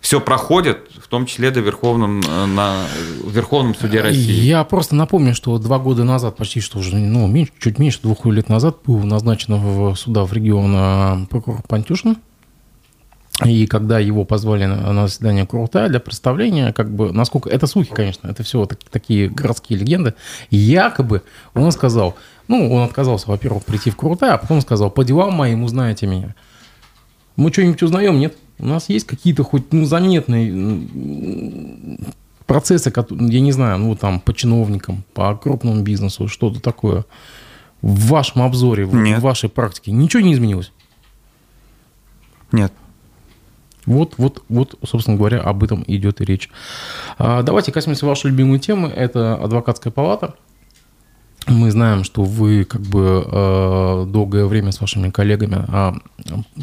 все 0.00 0.20
проходит, 0.20 0.90
в 1.00 1.08
том 1.08 1.26
числе 1.26 1.50
до 1.50 1.60
Верховном, 1.60 2.20
на 2.20 2.84
Верховном 3.26 3.74
суде 3.74 4.00
России. 4.00 4.40
Я 4.44 4.64
просто 4.64 4.94
напомню, 4.94 5.34
что 5.34 5.58
два 5.58 5.78
года 5.78 6.04
назад, 6.04 6.36
почти 6.36 6.60
что 6.60 6.78
уже, 6.78 6.96
ну, 6.96 7.26
меньше, 7.26 7.52
чуть 7.58 7.78
меньше 7.78 8.00
двух 8.02 8.26
лет 8.26 8.48
назад 8.48 8.78
был 8.86 8.98
назначен 9.00 9.54
в 9.56 9.94
суда 9.96 10.24
в 10.24 10.32
регион 10.32 11.26
прокурор 11.26 11.62
Пантюшин. 11.68 12.16
И 13.44 13.66
когда 13.66 13.98
его 13.98 14.24
позвали 14.24 14.66
на 14.66 15.08
заседание 15.08 15.46
Курултая 15.46 15.88
для 15.88 15.98
представления, 15.98 16.72
как 16.72 16.94
бы, 16.94 17.12
насколько... 17.12 17.48
Это 17.48 17.66
слухи, 17.66 17.90
конечно, 17.92 18.28
это 18.28 18.42
все 18.44 18.66
так, 18.66 18.78
такие 18.90 19.28
городские 19.28 19.78
легенды. 19.78 20.14
Якобы 20.50 21.22
он 21.54 21.72
сказал... 21.72 22.14
Ну, 22.48 22.70
он 22.72 22.82
отказался, 22.82 23.28
во-первых, 23.28 23.64
прийти 23.64 23.90
в 23.90 23.96
Курултай, 23.96 24.30
а 24.30 24.36
потом 24.36 24.60
сказал, 24.60 24.90
по 24.90 25.04
делам 25.04 25.32
моим 25.32 25.62
узнаете 25.62 26.06
меня. 26.06 26.34
Мы 27.36 27.50
что-нибудь 27.52 27.82
узнаем? 27.82 28.18
Нет. 28.18 28.36
У 28.62 28.66
нас 28.66 28.88
есть 28.88 29.06
какие-то 29.08 29.42
хоть 29.42 29.72
ну, 29.72 29.84
заметные 29.84 30.86
процессы, 32.46 32.92
я 33.10 33.40
не 33.40 33.50
знаю, 33.50 33.78
ну, 33.78 33.96
там, 33.96 34.20
по 34.20 34.32
чиновникам, 34.32 35.02
по 35.14 35.34
крупному 35.34 35.82
бизнесу, 35.82 36.28
что-то 36.28 36.60
такое. 36.60 37.04
В 37.80 38.06
вашем 38.06 38.42
обзоре, 38.42 38.86
Нет. 38.86 39.18
в 39.18 39.22
вашей 39.22 39.48
практике 39.48 39.90
ничего 39.90 40.22
не 40.22 40.32
изменилось? 40.34 40.70
Нет. 42.52 42.72
Вот, 43.84 44.14
вот, 44.16 44.44
вот, 44.48 44.78
собственно 44.84 45.16
говоря, 45.16 45.40
об 45.40 45.64
этом 45.64 45.82
идет 45.88 46.20
и 46.20 46.24
речь. 46.24 46.48
А, 47.18 47.42
давайте 47.42 47.72
коснемся 47.72 48.06
вашей 48.06 48.30
любимой 48.30 48.60
темы. 48.60 48.88
Это 48.88 49.34
адвокатская 49.34 49.92
палата. 49.92 50.36
Мы 51.48 51.70
знаем, 51.70 52.04
что 52.04 52.22
вы 52.22 52.64
как 52.64 52.82
бы 52.82 53.26
э, 53.26 54.04
долгое 54.08 54.46
время 54.46 54.70
с 54.70 54.80
вашими 54.80 55.10
коллегами 55.10 55.64
э, 55.66 55.92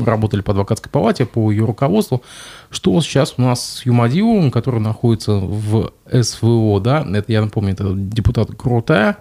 работали 0.04 0.42
по 0.42 0.52
адвокатской 0.52 0.90
палате, 0.92 1.26
по 1.26 1.52
ее 1.52 1.66
руководству. 1.66 2.24
Что 2.70 3.00
сейчас 3.02 3.34
у 3.38 3.42
нас 3.42 3.78
с 3.80 3.86
Юмадиловым, 3.86 4.52
который 4.52 4.80
находится 4.80 5.34
в 5.34 5.92
СВО, 6.10 6.80
да, 6.80 7.06
это, 7.14 7.32
я 7.32 7.42
напомню, 7.42 7.74
это 7.74 7.94
депутат 7.94 8.50
Крутая, 8.56 9.18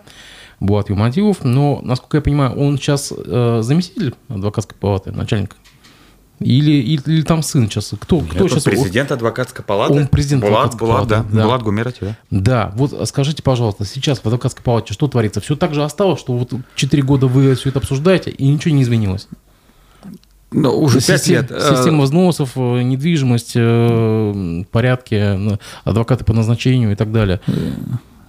Булат 0.60 0.90
Юмадилов, 0.90 1.44
но, 1.44 1.80
насколько 1.82 2.18
я 2.18 2.22
понимаю, 2.22 2.52
он 2.56 2.78
сейчас 2.78 3.12
э, 3.16 3.60
заместитель 3.62 4.14
адвокатской 4.28 4.76
палаты, 4.78 5.12
начальник 5.12 5.56
или, 6.40 6.70
или, 6.72 7.02
или 7.06 7.22
там 7.22 7.42
сын 7.42 7.68
сейчас? 7.68 7.94
Кто, 7.98 8.20
Нет, 8.20 8.30
кто 8.30 8.48
сейчас? 8.48 8.64
Президент 8.64 9.10
адвокатской 9.12 9.64
палаты. 9.64 9.94
Он 9.94 10.06
президент 10.06 10.42
Булат, 10.42 10.76
Булат, 10.76 11.08
палаты. 11.08 11.08
да. 11.08 11.24
да. 11.30 11.42
Булат 11.44 11.62
Гумерати, 11.62 11.98
да. 12.00 12.16
Да, 12.30 12.72
вот 12.76 13.08
скажите, 13.08 13.42
пожалуйста, 13.42 13.84
сейчас 13.84 14.18
в 14.20 14.26
адвокатской 14.26 14.62
палате 14.62 14.92
что 14.92 15.08
творится? 15.08 15.40
Все 15.40 15.56
так 15.56 15.74
же 15.74 15.82
осталось, 15.82 16.20
что 16.20 16.32
вот 16.36 16.52
4 16.74 17.02
года 17.02 17.26
вы 17.26 17.54
все 17.54 17.70
это 17.70 17.78
обсуждаете, 17.80 18.30
и 18.30 18.48
ничего 18.48 18.74
не 18.74 18.82
изменилось? 18.82 19.28
Ну, 20.50 20.70
уже 20.80 21.00
5 21.00 21.04
Систем, 21.04 21.34
лет. 21.34 21.50
Э, 21.50 21.74
система 21.76 22.04
взносов, 22.04 22.52
э, 22.56 22.82
недвижимость, 22.82 23.52
э, 23.54 24.64
порядки, 24.70 25.58
адвокаты 25.84 26.24
по 26.24 26.32
назначению 26.32 26.92
и 26.92 26.94
так 26.94 27.12
далее. 27.12 27.40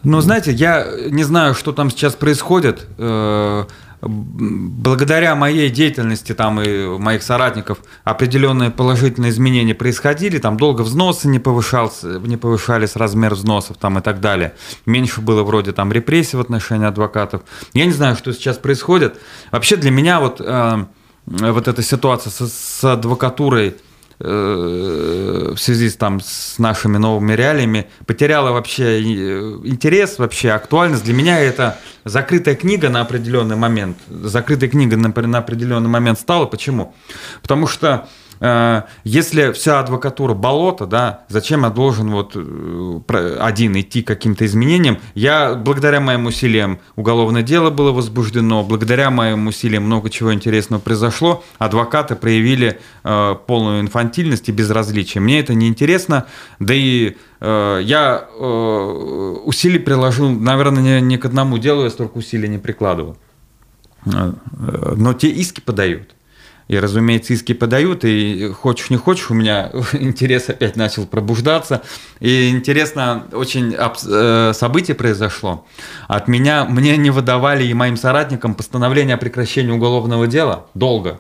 Ну, 0.04 0.19
знаете, 0.22 0.52
я 0.52 0.86
не 1.10 1.24
знаю, 1.24 1.54
что 1.54 1.72
там 1.72 1.89
сейчас 1.89 2.15
происходит 2.15 2.88
благодаря 4.01 5.35
моей 5.35 5.69
деятельности 5.69 6.33
там 6.33 6.62
и 6.62 6.97
моих 6.97 7.21
соратников 7.21 7.79
определенные 8.03 8.71
положительные 8.71 9.31
изменения 9.31 9.75
происходили, 9.75 10.38
там 10.38 10.57
долго 10.57 10.81
взносы 10.81 11.27
не, 11.27 11.39
повышался, 11.39 12.19
не 12.19 12.38
повышались, 12.38 12.95
размер 12.95 13.33
взносов 13.33 13.77
там 13.77 13.99
и 13.99 14.01
так 14.01 14.21
далее. 14.21 14.53
Меньше 14.85 15.21
было 15.21 15.43
вроде 15.43 15.73
там 15.73 15.91
репрессий 15.91 16.38
в 16.38 16.41
отношении 16.41 16.88
адвокатов. 16.88 17.41
Я 17.73 17.85
не 17.85 17.91
знаю, 17.91 18.15
что 18.15 18.31
сейчас 18.31 18.57
происходит. 18.57 19.19
Вообще 19.51 19.75
для 19.75 19.91
меня 19.91 20.19
вот, 20.19 20.39
э, 20.39 20.85
вот 21.25 21.67
эта 21.67 21.81
ситуация 21.81 22.31
с, 22.31 22.51
с 22.51 22.83
адвокатурой 22.83 23.75
в 24.19 25.58
связи 25.58 25.89
там, 25.91 26.19
с 26.19 26.60
нашими 26.60 26.97
новыми 26.97 27.34
реалиями 27.34 27.89
потеряла 28.05 28.51
вообще 28.51 28.99
э, 28.99 29.39
интерес, 29.63 30.19
вообще 30.19 30.51
актуальность. 30.51 31.05
Для 31.05 31.13
меня 31.13 31.39
это 31.39 31.77
закрытая 32.03 32.55
книга 32.55 32.89
на 32.89 33.01
определенный 33.01 33.55
момент. 33.55 33.97
Закрытая 34.10 34.69
книга 34.69 34.97
на, 34.97 35.10
на 35.10 35.38
определенный 35.38 35.89
момент 35.89 36.19
стала. 36.19 36.45
Почему? 36.45 36.93
Потому 37.41 37.67
что 37.67 38.10
Э, 38.28 38.28
если 38.41 39.52
вся 39.52 39.82
адвокатура 39.82 40.34
болото, 40.34 40.86
да, 40.86 41.25
зачем 41.28 41.63
я 41.63 41.69
должен 41.69 42.10
вот 42.10 42.34
э, 42.36 43.38
один 43.39 43.78
идти 43.78 44.02
каким-то 44.02 44.45
изменениям? 44.45 44.99
Я, 45.13 45.56
благодаря 45.56 45.99
моим 45.99 46.25
усилиям, 46.25 46.80
уголовное 46.95 47.43
дело 47.43 47.69
было 47.69 47.91
возбуждено, 47.91 48.63
благодаря 48.63 49.10
моим 49.10 49.47
усилиям 49.47 49.84
много 49.84 50.10
чего 50.10 50.34
интересного 50.34 50.80
произошло, 50.80 51.43
адвокаты 51.58 52.15
проявили 52.15 52.80
э, 53.04 53.36
полную 53.45 53.82
инфантильность 53.82 54.47
и 54.47 54.54
безразличие. 54.54 55.21
Мне 55.21 55.41
это 55.41 55.54
не 55.54 55.67
интересно, 55.67 56.25
да 56.60 56.73
и 56.73 57.17
я 57.41 58.28
усилий 58.36 59.80
приложил, 59.80 60.30
наверное, 60.30 60.99
не, 60.99 61.17
к 61.17 61.23
одному 61.23 61.58
делу 61.58 61.84
я 61.84 61.89
столько 61.89 62.17
усилий 62.17 62.49
не 62.49 62.58
прикладывал. 62.58 63.15
Но 64.04 65.13
те 65.13 65.30
иски 65.30 65.62
подают. 65.62 66.15
И, 66.69 66.77
разумеется, 66.77 67.34
иски 67.34 67.53
подают, 67.53 68.05
и 68.05 68.51
хочешь 68.51 68.91
не 68.91 68.97
хочешь, 68.97 69.32
у 69.32 69.34
меня 69.34 69.71
интерес 69.93 70.49
опять 70.49 70.75
начал 70.75 71.08
пробуждаться. 71.08 71.82
И 72.19 72.49
интересно, 72.49 73.25
очень 73.34 73.75
э, 73.75 74.53
событие 74.53 74.95
произошло. 74.95 75.65
От 76.08 76.27
меня, 76.27 76.65
мне 76.65 76.95
не 76.95 77.10
выдавали 77.10 77.65
и 77.65 77.73
моим 77.73 77.97
соратникам 77.97 78.53
постановление 78.53 79.15
о 79.15 79.17
прекращении 79.17 79.71
уголовного 79.71 80.27
дела 80.27 80.67
долго. 80.75 81.19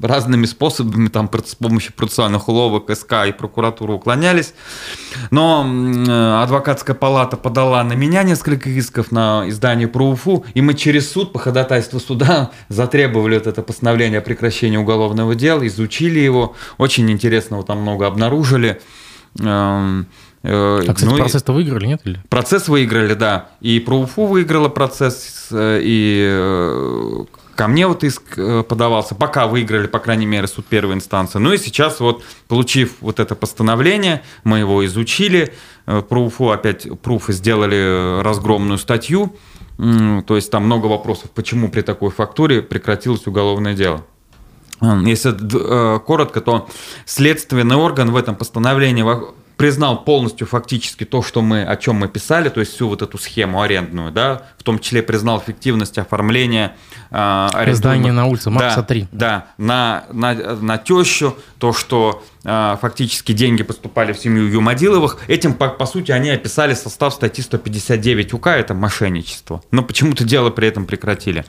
Разными 0.00 0.46
способами, 0.46 1.08
там, 1.08 1.30
с 1.44 1.54
помощью 1.54 1.92
процессуальных 1.92 2.48
уловок 2.48 2.90
СК 2.94 3.26
и 3.28 3.32
прокуратуры 3.32 3.94
уклонялись. 3.94 4.54
Но 5.30 5.66
э, 5.66 6.42
адвокатская 6.42 6.94
палата 6.94 7.36
подала 7.36 7.82
на 7.82 7.94
меня 7.94 8.22
несколько 8.22 8.70
исков 8.70 9.10
на 9.10 9.48
издание 9.48 9.88
про 9.88 10.08
УФУ, 10.10 10.44
и 10.54 10.60
мы 10.60 10.74
через 10.74 11.10
суд 11.10 11.32
по 11.32 11.38
ходатайству 11.38 12.00
суда 12.00 12.50
затребовали 12.68 13.34
вот 13.34 13.46
это 13.46 13.62
постановление 13.62 14.18
о 14.18 14.22
прекращении 14.22 14.76
уголовного 14.76 15.34
дела, 15.34 15.66
изучили 15.66 16.20
его, 16.20 16.54
очень 16.78 17.10
интересного 17.10 17.64
там 17.64 17.80
много 17.80 18.06
обнаружили. 18.06 18.80
Эм, 19.40 20.06
э, 20.42 20.80
а, 20.88 20.94
кстати, 20.94 21.04
ну, 21.04 21.16
процесс-то 21.16 21.52
выиграли, 21.52 21.86
нет? 21.86 22.00
Или? 22.04 22.22
Процесс 22.28 22.68
выиграли, 22.68 23.14
да. 23.14 23.48
И 23.60 23.80
про 23.80 24.00
УФУ 24.00 24.26
выиграла 24.26 24.68
процесс, 24.68 25.48
э, 25.50 25.80
и 25.82 27.26
Ко 27.58 27.66
мне 27.66 27.88
вот 27.88 28.04
иск 28.04 28.22
э, 28.38 28.62
подавался, 28.62 29.16
пока 29.16 29.48
выиграли, 29.48 29.88
по 29.88 29.98
крайней 29.98 30.26
мере, 30.26 30.46
суд 30.46 30.64
первой 30.66 30.94
инстанции. 30.94 31.40
Ну 31.40 31.52
и 31.52 31.58
сейчас 31.58 31.98
вот, 31.98 32.22
получив 32.46 32.92
вот 33.00 33.18
это 33.18 33.34
постановление, 33.34 34.22
мы 34.44 34.60
его 34.60 34.86
изучили, 34.86 35.52
э, 35.86 36.02
про 36.08 36.24
УФУ 36.24 36.50
опять 36.50 36.86
пруфы 37.00 37.32
сделали 37.32 38.22
разгромную 38.22 38.78
статью, 38.78 39.34
то 39.76 40.36
есть 40.36 40.52
там 40.52 40.66
много 40.66 40.86
вопросов, 40.86 41.32
почему 41.32 41.68
при 41.68 41.80
такой 41.80 42.10
фактуре 42.10 42.62
прекратилось 42.62 43.26
уголовное 43.26 43.74
дело. 43.74 44.06
Если 44.80 45.34
э, 45.34 45.98
коротко, 45.98 46.40
то 46.40 46.68
следственный 47.06 47.74
орган 47.74 48.12
в 48.12 48.16
этом 48.16 48.36
постановлении 48.36 49.02
признал 49.58 50.04
полностью 50.04 50.46
фактически 50.46 51.04
то, 51.04 51.20
что 51.20 51.42
мы, 51.42 51.64
о 51.64 51.76
чем 51.76 51.96
мы 51.96 52.08
писали, 52.08 52.48
то 52.48 52.60
есть 52.60 52.72
всю 52.74 52.88
вот 52.88 53.02
эту 53.02 53.18
схему 53.18 53.60
арендную, 53.60 54.12
да, 54.12 54.42
в 54.56 54.62
том 54.62 54.78
числе 54.78 55.02
признал 55.02 55.40
фиктивность 55.40 55.98
оформления 55.98 56.76
э, 57.10 57.72
Здание 57.72 58.12
на 58.12 58.26
улице 58.26 58.50
Макса 58.50 58.84
3. 58.84 59.08
Да, 59.10 59.46
на, 59.58 60.04
на, 60.12 60.34
на 60.34 60.78
тещу, 60.78 61.36
то, 61.58 61.72
что 61.72 62.22
э, 62.44 62.76
фактически 62.80 63.32
деньги 63.32 63.64
поступали 63.64 64.12
в 64.12 64.18
семью 64.18 64.44
Юмадиловых. 64.48 65.18
Этим, 65.26 65.54
по, 65.54 65.68
по 65.68 65.86
сути, 65.86 66.12
они 66.12 66.30
описали 66.30 66.74
состав 66.74 67.12
статьи 67.12 67.42
159 67.42 68.34
УК, 68.34 68.46
это 68.46 68.74
мошенничество. 68.74 69.60
Но 69.72 69.82
почему-то 69.82 70.22
дело 70.22 70.50
при 70.50 70.68
этом 70.68 70.86
прекратили. 70.86 71.44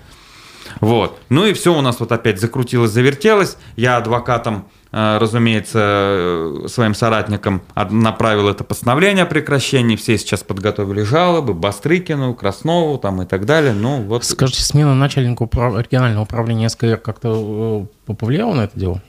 Вот. 0.79 1.19
Ну 1.29 1.45
и 1.45 1.53
все 1.53 1.77
у 1.77 1.81
нас 1.81 1.99
вот 1.99 2.11
опять 2.11 2.39
закрутилось, 2.39 2.89
завертелось. 2.89 3.57
Я 3.75 3.97
адвокатом 3.97 4.67
разумеется, 4.91 5.79
э, 5.81 6.67
своим 6.67 6.95
соратникам 6.95 7.61
направил 7.75 8.49
это 8.49 8.63
постановление 8.63 9.23
о 9.23 9.27
прекращении. 9.27 9.95
Все 9.95 10.17
сейчас 10.17 10.43
подготовили 10.43 11.03
жалобы 11.03 11.53
Бастрыкину, 11.53 12.33
Краснову 12.33 12.97
там 12.97 13.21
и 13.21 13.25
так 13.25 13.45
далее. 13.45 13.73
Ну, 13.73 14.01
вот. 14.01 14.23
Скажите, 14.25 14.61
смена 14.63 14.95
начальника 14.95 15.43
управ... 15.43 15.77
регионального 15.77 16.23
управления 16.23 16.69
СКР 16.69 16.97
как-то 16.97 17.87
э, 18.07 18.13
повлияла 18.13 18.55
на 18.55 18.61
это 18.61 18.79
дело? 18.79 19.01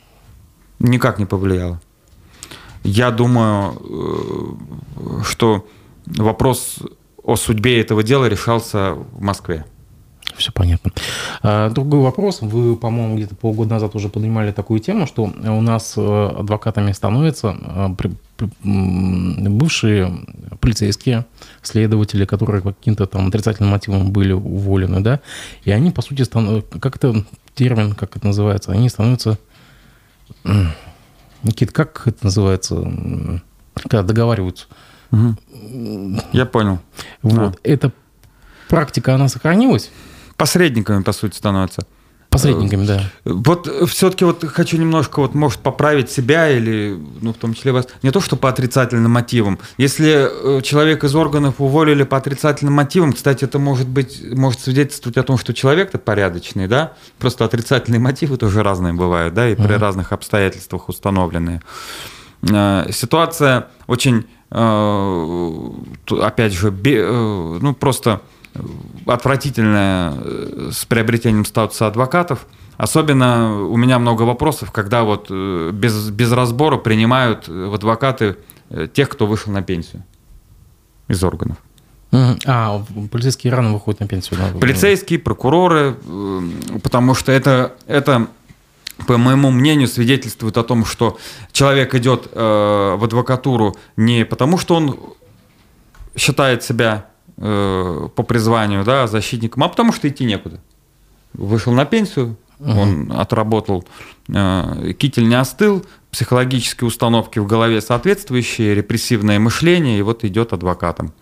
Никак 0.78 1.18
не 1.18 1.26
повлияло. 1.26 1.80
Я 2.82 3.10
думаю, 3.10 4.58
что 5.22 5.66
вопрос 6.06 6.78
о 7.22 7.36
судьбе 7.36 7.80
этого 7.80 8.02
дела 8.02 8.24
решался 8.24 8.94
в 8.94 9.20
Москве 9.20 9.66
все 10.36 10.52
понятно. 10.52 10.92
А, 11.42 11.70
другой 11.70 12.00
вопрос. 12.00 12.40
Вы, 12.40 12.76
по-моему, 12.76 13.16
где-то 13.16 13.34
полгода 13.34 13.70
назад 13.70 13.94
уже 13.94 14.08
поднимали 14.08 14.52
такую 14.52 14.80
тему, 14.80 15.06
что 15.06 15.24
у 15.24 15.60
нас 15.60 15.94
э, 15.96 16.30
адвокатами 16.38 16.92
становятся 16.92 17.56
э, 17.60 17.88
бывшие 18.62 20.12
полицейские 20.60 21.26
следователи, 21.62 22.24
которые 22.24 22.62
по 22.62 22.72
каким-то 22.72 23.06
там 23.06 23.28
отрицательным 23.28 23.72
мотивам 23.72 24.10
были 24.12 24.32
уволены, 24.32 25.00
да, 25.00 25.20
и 25.64 25.70
они, 25.70 25.90
по 25.90 26.02
сути, 26.02 26.22
становятся, 26.22 26.78
как 26.78 26.96
это 26.96 27.24
термин, 27.54 27.92
как 27.92 28.16
это 28.16 28.26
называется, 28.26 28.72
они 28.72 28.88
становятся, 28.88 29.38
Никит, 31.42 31.72
как 31.72 32.06
это 32.06 32.24
называется, 32.24 32.76
когда 33.74 34.02
договариваются? 34.02 34.66
Угу. 35.10 35.36
Я 36.32 36.46
понял. 36.46 36.78
Вот. 37.22 37.54
А. 37.56 37.58
Эта 37.62 37.92
практика, 38.68 39.14
она 39.14 39.28
сохранилась? 39.28 39.90
Посредниками, 40.40 41.02
по 41.02 41.12
сути, 41.12 41.36
становятся. 41.36 41.82
Посредниками, 42.30 42.86
да. 42.86 43.02
Вот 43.24 43.68
все-таки 43.90 44.24
вот 44.24 44.42
хочу 44.46 44.78
немножко, 44.78 45.20
вот, 45.20 45.34
может, 45.34 45.58
поправить 45.58 46.10
себя 46.10 46.48
или, 46.48 46.98
ну, 47.20 47.34
в 47.34 47.36
том 47.36 47.52
числе 47.52 47.72
вас, 47.72 47.88
не 48.02 48.10
то, 48.10 48.22
что 48.22 48.36
по 48.36 48.48
отрицательным 48.48 49.10
мотивам. 49.10 49.58
Если 49.76 50.28
э, 50.58 50.62
человек 50.62 51.04
из 51.04 51.14
органов 51.14 51.56
уволили 51.58 52.04
по 52.04 52.16
отрицательным 52.16 52.72
мотивам, 52.72 53.12
кстати, 53.12 53.44
это 53.44 53.58
может 53.58 53.86
быть, 53.86 54.22
может 54.32 54.60
свидетельствовать 54.60 55.18
о 55.18 55.24
том, 55.24 55.36
что 55.36 55.52
человек-то 55.52 55.98
порядочный, 55.98 56.68
да, 56.68 56.94
просто 57.18 57.44
отрицательные 57.44 58.00
мотивы 58.00 58.38
тоже 58.38 58.62
разные 58.62 58.94
бывают, 58.94 59.34
да, 59.34 59.46
и 59.46 59.54
при 59.54 59.74
uh-huh. 59.74 59.78
разных 59.78 60.12
обстоятельствах 60.12 60.88
установленные. 60.88 61.60
Э, 62.48 62.86
ситуация 62.92 63.66
очень, 63.88 64.24
э, 64.52 65.70
опять 66.22 66.54
же, 66.54 66.70
ну, 66.70 67.74
просто 67.74 68.22
отвратительная 69.06 70.14
э, 70.16 70.70
с 70.72 70.84
приобретением 70.84 71.44
статуса 71.44 71.86
адвокатов. 71.86 72.46
Особенно 72.76 73.62
у 73.62 73.76
меня 73.76 73.98
много 73.98 74.22
вопросов, 74.22 74.72
когда 74.72 75.02
вот 75.02 75.26
э, 75.30 75.70
без, 75.72 76.10
без 76.10 76.32
разбора 76.32 76.78
принимают 76.78 77.48
в 77.48 77.74
адвокаты 77.74 78.36
э, 78.70 78.88
тех, 78.92 79.08
кто 79.08 79.26
вышел 79.26 79.52
на 79.52 79.62
пенсию 79.62 80.04
из 81.08 81.22
органов. 81.22 81.58
А, 82.12 82.82
полицейские 83.10 83.52
рано 83.52 83.72
выходят 83.72 84.00
на 84.00 84.08
пенсию. 84.08 84.40
Да? 84.40 84.58
Полицейские, 84.58 85.20
прокуроры, 85.20 85.96
потому 86.82 87.14
что 87.14 87.30
это, 87.30 87.76
это, 87.86 88.26
по 89.06 89.16
моему 89.16 89.52
мнению, 89.52 89.86
свидетельствует 89.86 90.56
о 90.56 90.64
том, 90.64 90.84
что 90.84 91.18
человек 91.52 91.94
идет 91.94 92.28
в 92.34 93.04
адвокатуру 93.04 93.76
не 93.96 94.24
потому, 94.24 94.58
что 94.58 94.74
он 94.74 94.98
считает 96.16 96.64
себя 96.64 97.06
э, 97.40 98.08
по 98.14 98.22
призванию, 98.22 98.84
да, 98.84 99.06
защитником, 99.06 99.64
а 99.64 99.68
потому 99.68 99.92
что 99.92 100.08
идти 100.08 100.24
некуда. 100.24 100.60
Вышел 101.32 101.72
на 101.72 101.84
пенсию, 101.84 102.36
угу. 102.58 102.80
он 102.80 103.12
отработал, 103.12 103.84
э, 104.28 104.92
китель 104.98 105.28
не 105.28 105.34
остыл, 105.34 105.84
психологические 106.10 106.88
установки 106.88 107.38
в 107.38 107.46
голове 107.46 107.80
соответствующие, 107.80 108.74
репрессивное 108.74 109.38
мышление, 109.38 109.98
и 109.98 110.02
вот 110.02 110.24
идет 110.24 110.52
адвокатом. 110.52 111.12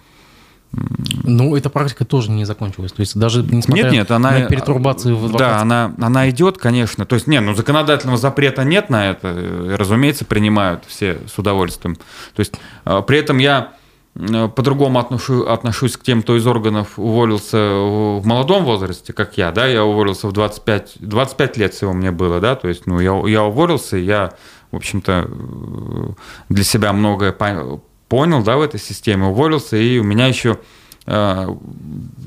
Ну, 1.25 1.57
эта 1.57 1.71
практика 1.71 2.05
тоже 2.05 2.31
не 2.31 2.45
закончилась. 2.45 2.93
То 2.93 3.01
есть 3.01 3.19
даже 3.19 3.43
несмотря 3.43 3.85
нет, 3.85 3.93
нет, 3.93 4.11
она, 4.11 4.33
на 4.33 4.47
перетурбацию 4.47 5.17
в 5.17 5.25
адвокате... 5.25 5.51
Да, 5.51 5.61
она, 5.63 5.95
она 5.99 6.29
идет, 6.29 6.59
конечно. 6.59 7.07
То 7.07 7.15
есть, 7.15 7.27
нет, 7.27 7.43
ну, 7.43 7.55
законодательного 7.55 8.19
запрета 8.19 8.65
нет 8.65 8.91
на 8.91 9.09
это. 9.11 9.77
Разумеется, 9.79 10.27
принимают 10.27 10.85
все 10.87 11.21
с 11.27 11.39
удовольствием. 11.39 11.97
То 11.97 12.41
есть, 12.41 12.53
э, 12.85 13.03
при 13.07 13.19
этом 13.19 13.39
я 13.39 13.73
Э, 13.73 13.88
по-другому 14.15 14.99
отношу, 14.99 15.47
отношусь 15.47 15.97
к 15.97 16.03
тем, 16.03 16.23
кто 16.23 16.37
из 16.37 16.47
органов 16.47 16.99
уволился 16.99 17.57
в 17.57 18.27
молодом 18.27 18.65
возрасте, 18.65 19.13
как 19.13 19.39
я, 19.39 19.53
да, 19.53 19.67
я 19.67 19.85
уволился 19.85 20.27
в 20.27 20.33
25, 20.33 20.97
25 21.01 21.57
лет 21.57 21.75
всего 21.75 21.93
мне 21.93 22.11
было, 22.11 22.41
да, 22.41 22.57
то 22.57 22.69
есть, 22.69 22.87
ну, 22.87 22.99
я, 22.99 23.17
я 23.29 23.45
уволился, 23.45 23.97
я, 23.97 24.33
в 24.73 24.77
общем-то, 24.77 25.29
э, 25.29 26.09
для 26.49 26.65
себя 26.65 26.93
многое 26.93 27.33
понял, 27.33 28.43
да, 28.43 28.57
в 28.57 28.63
этой 28.63 28.81
системе, 28.81 29.27
уволился, 29.27 29.77
и 29.77 29.99
у 29.99 30.05
меня 30.05 30.27
еще, 30.27 30.59
э, 31.07 31.47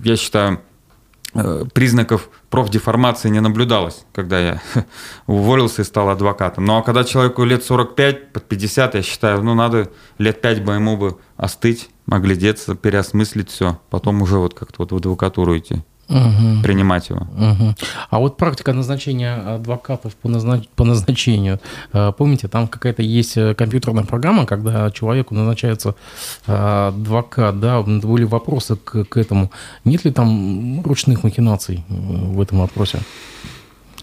я 0.03 0.15
считаю, 0.15 0.59
Э, 0.59 0.70
признаков 1.73 2.29
профдеформации 2.49 3.29
не 3.29 3.39
наблюдалось, 3.39 4.05
когда 4.13 4.39
я 4.39 4.61
уволился 5.27 5.81
и 5.81 5.85
стал 5.85 6.09
адвокатом. 6.09 6.65
Ну 6.65 6.77
а 6.77 6.83
когда 6.83 7.03
человеку 7.03 7.43
лет 7.43 7.63
45, 7.63 8.33
под 8.33 8.47
50, 8.47 8.95
я 8.95 9.01
считаю, 9.01 9.41
ну 9.43 9.53
надо 9.53 9.89
лет 10.17 10.41
5 10.41 10.63
бы 10.63 10.73
ему 10.73 10.97
бы 10.97 11.17
остыть, 11.37 11.89
оглядеться, 12.09 12.75
переосмыслить 12.75 13.49
все, 13.49 13.79
потом 13.89 14.21
уже 14.21 14.37
вот 14.37 14.53
как-то 14.53 14.75
вот 14.79 14.91
в 14.91 14.95
адвокатуру 14.97 15.57
идти 15.57 15.83
угу. 16.11 16.63
принимать 16.63 17.09
его. 17.09 17.21
Угу. 17.21 17.75
А 18.09 18.19
вот 18.19 18.37
практика 18.37 18.73
назначения 18.73 19.33
адвокатов 19.55 20.15
по, 20.15 20.29
назнач... 20.29 20.67
по 20.75 20.83
назначению, 20.83 21.59
э, 21.93 22.11
помните, 22.17 22.47
там 22.47 22.67
какая-то 22.67 23.01
есть 23.01 23.37
э, 23.37 23.55
компьютерная 23.55 24.03
программа, 24.03 24.45
когда 24.45 24.91
человеку 24.91 25.33
назначается 25.33 25.95
э, 26.47 26.87
адвокат, 26.89 27.59
да, 27.59 27.81
были 27.81 28.23
вопросы 28.23 28.75
к, 28.75 29.05
к 29.05 29.17
этому. 29.17 29.51
Нет 29.85 30.05
ли 30.05 30.11
там 30.11 30.81
ручных 30.83 31.23
махинаций 31.23 31.83
в 31.87 32.41
этом 32.41 32.59
вопросе? 32.59 32.99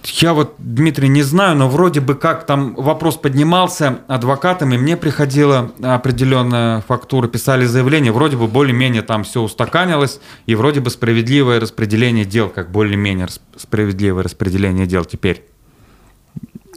Я 0.05 0.33
вот, 0.33 0.55
Дмитрий, 0.59 1.09
не 1.09 1.23
знаю, 1.23 1.57
но 1.57 1.69
вроде 1.69 2.01
бы 2.01 2.15
как 2.15 2.47
там 2.47 2.75
вопрос 2.75 3.17
поднимался 3.17 3.99
адвокатами, 4.07 4.77
мне 4.77 4.97
приходила 4.97 5.73
определенная 5.83 6.81
фактура, 6.83 7.29
писали 7.29 7.65
заявление, 7.65 8.13
вроде 8.13 8.37
бы 8.37 8.47
более-менее 8.47 9.03
там 9.03 9.25
все 9.25 9.43
устаканилось, 9.43 10.21
и 10.47 10.55
вроде 10.55 10.81
бы 10.81 10.91
справедливое 10.91 11.61
распределение 11.61 12.25
дел, 12.25 12.49
как 12.49 12.71
более-менее 12.71 13.29
справедливое 13.57 14.23
распределение 14.23 14.87
дел 14.87 15.05
теперь. 15.05 15.45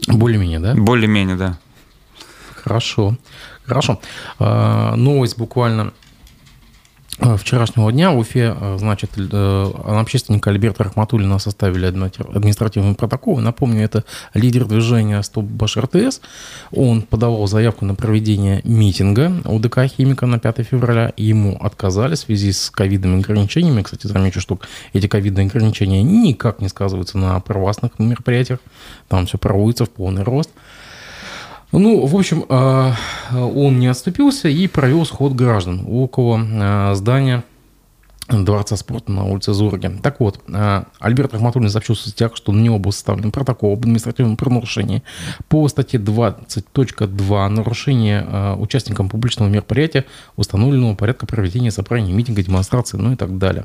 Более-менее, 0.08 0.58
да? 0.58 0.74
Более-менее, 0.74 1.36
да. 1.36 1.58
Хорошо, 2.62 3.16
хорошо. 3.64 4.00
А, 4.38 4.94
новость 4.96 5.38
буквально 5.38 5.92
вчерашнего 7.18 7.92
дня 7.92 8.10
в 8.10 8.18
Уфе, 8.18 8.56
э, 8.58 8.76
значит, 8.78 9.10
э, 9.16 9.70
общественника 9.86 10.50
Альберта 10.50 10.84
Рахматуллина 10.84 11.38
составили 11.38 11.86
административный 11.86 12.94
протокол. 12.94 13.38
Напомню, 13.38 13.84
это 13.84 14.04
лидер 14.34 14.64
движения 14.64 15.22
«Стоп 15.22 15.44
Баш 15.44 15.76
РТС». 15.76 16.20
Он 16.72 17.02
подавал 17.02 17.46
заявку 17.46 17.84
на 17.84 17.94
проведение 17.94 18.62
митинга 18.64 19.32
УДК 19.44 19.86
«Химика» 19.86 20.26
на 20.26 20.38
5 20.38 20.62
февраля. 20.66 21.12
Ему 21.16 21.56
отказали 21.60 22.14
в 22.14 22.18
связи 22.18 22.52
с 22.52 22.70
ковидными 22.70 23.18
ограничениями. 23.18 23.82
Кстати, 23.82 24.06
замечу, 24.06 24.40
что 24.40 24.58
эти 24.92 25.06
ковидные 25.06 25.46
ограничения 25.46 26.02
никак 26.02 26.60
не 26.60 26.68
сказываются 26.68 27.18
на 27.18 27.38
провластных 27.40 27.98
мероприятиях. 27.98 28.58
Там 29.08 29.26
все 29.26 29.38
проводится 29.38 29.84
в 29.84 29.90
полный 29.90 30.22
рост. 30.22 30.50
Ну, 31.72 32.04
в 32.04 32.14
общем, 32.14 32.44
а, 32.50 32.94
он 33.32 33.78
не 33.78 33.86
отступился 33.86 34.48
и 34.48 34.66
провел 34.66 35.06
сход 35.06 35.32
граждан 35.32 35.84
около 35.88 36.38
а, 36.40 36.94
здания 36.94 37.44
Дворца 38.28 38.76
спорта 38.76 39.12
на 39.12 39.24
улице 39.24 39.52
Зурги. 39.52 39.90
Так 40.02 40.20
вот, 40.20 40.40
а, 40.52 40.86
Альберт 41.00 41.34
Рахматуллин 41.34 41.68
сообщил 41.68 41.94
в 41.94 42.00
сетях, 42.00 42.36
что 42.36 42.52
на 42.52 42.60
него 42.60 42.78
был 42.78 42.92
составлен 42.92 43.30
протокол 43.30 43.72
об 43.72 43.80
административном 43.80 44.36
правонарушении 44.36 45.02
по 45.48 45.66
статье 45.68 45.98
20.2 45.98 47.48
нарушение 47.48 48.56
участникам 48.56 49.08
публичного 49.08 49.48
мероприятия 49.48 50.06
установленного 50.36 50.94
порядка 50.94 51.26
проведения 51.26 51.70
собрания, 51.70 52.12
митинга, 52.12 52.42
демонстрации, 52.42 52.96
ну 52.96 53.12
и 53.12 53.16
так 53.16 53.38
далее. 53.38 53.64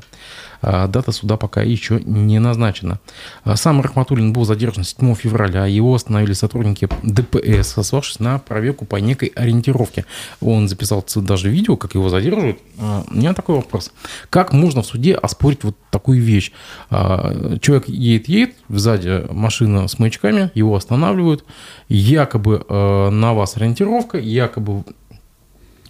А, 0.60 0.88
дата 0.88 1.12
суда 1.12 1.36
пока 1.36 1.62
еще 1.62 2.00
не 2.04 2.38
назначена. 2.38 2.98
А, 3.44 3.56
сам 3.56 3.80
Рахматуллин 3.80 4.32
был 4.32 4.44
задержан 4.44 4.84
7 4.84 5.14
февраля. 5.14 5.66
Его 5.66 5.94
остановили 5.94 6.32
сотрудники 6.32 6.88
ДПС, 7.02 7.68
сославшись 7.68 8.18
на 8.20 8.38
проверку 8.38 8.84
по 8.84 8.96
некой 8.96 9.28
ориентировке. 9.28 10.04
Он 10.40 10.68
записал 10.68 11.04
даже 11.16 11.48
видео, 11.48 11.76
как 11.76 11.94
его 11.94 12.08
задерживают. 12.08 12.58
А, 12.78 13.04
у 13.08 13.14
меня 13.14 13.34
такой 13.34 13.56
вопрос. 13.56 13.92
Как 14.30 14.47
можно 14.52 14.82
в 14.82 14.86
суде 14.86 15.14
оспорить 15.14 15.64
вот 15.64 15.76
такую 15.90 16.22
вещь? 16.22 16.52
Человек 16.90 17.88
едет-едет, 17.88 18.54
сзади 18.68 19.26
машина 19.30 19.88
с 19.88 19.98
маячками, 19.98 20.50
его 20.54 20.74
останавливают. 20.76 21.44
Якобы 21.88 22.64
на 22.68 23.34
вас 23.34 23.56
ориентировка, 23.56 24.18
якобы 24.18 24.84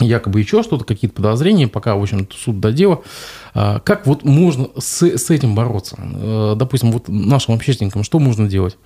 якобы 0.01 0.41
еще 0.41 0.63
что-то, 0.63 0.85
какие-то 0.85 1.17
подозрения, 1.17 1.69
пока, 1.69 1.97
в 1.97 2.03
общем 2.03 2.29
суд 2.31 2.61
до 2.61 2.73
дела. 2.73 3.03
А, 3.55 3.81
как 3.81 4.07
вот 4.07 4.25
можно 4.25 4.69
с, 4.79 5.03
с 5.03 5.31
этим 5.31 5.55
бороться? 5.55 5.97
Э, 5.99 6.55
допустим, 6.57 6.93
вот 6.93 7.09
нашим 7.09 7.55
общественникам 7.55 8.05
что 8.05 8.19
можно 8.19 8.49
делать? 8.49 8.77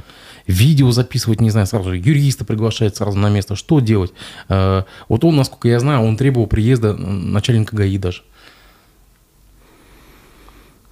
Видео 0.46 0.90
записывать, 0.90 1.40
не 1.40 1.50
знаю, 1.50 1.66
сразу 1.66 1.90
же 1.90 1.98
юриста 1.98 2.44
приглашать 2.44 2.96
сразу 2.96 3.18
на 3.18 3.28
место. 3.28 3.56
Что 3.56 3.80
делать? 3.80 4.12
Э, 4.48 4.84
вот 5.08 5.24
он, 5.24 5.36
насколько 5.36 5.68
я 5.68 5.80
знаю, 5.80 6.02
он 6.02 6.16
требовал 6.16 6.46
приезда 6.46 6.94
начальника 6.94 7.76
ГАИ 7.76 7.98
даже. 7.98 8.22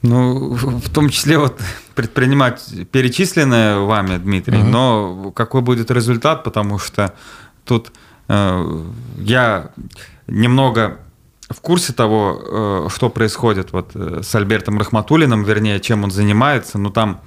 Ну, 0.03 0.55
в 0.55 0.89
том 0.89 1.11
числе 1.11 1.39
вот 1.39 1.61
предпринимать 1.95 2.63
перечисленное 2.91 3.81
вами, 3.81 4.17
Дмитрий, 4.17 4.59
угу. 4.59 4.67
но 4.67 5.33
какой 5.33 5.61
будет 5.61 5.91
результат, 5.91 6.43
потому 6.45 6.79
что 6.79 7.13
тут 7.65 7.93
Э, 8.31 8.85
я 9.19 9.71
немного 10.29 10.99
в 11.49 11.61
курсе 11.61 11.93
того, 11.93 12.87
э, 12.87 12.89
что 12.95 13.11
происходит 13.11 13.73
вот 13.73 13.91
э, 13.95 14.21
с 14.23 14.33
Альбертом 14.37 14.79
Рахматулиным, 14.79 15.43
вернее, 15.43 15.81
чем 15.81 16.05
он 16.05 16.13
занимается, 16.13 16.79
но 16.79 16.91
там 16.91 17.21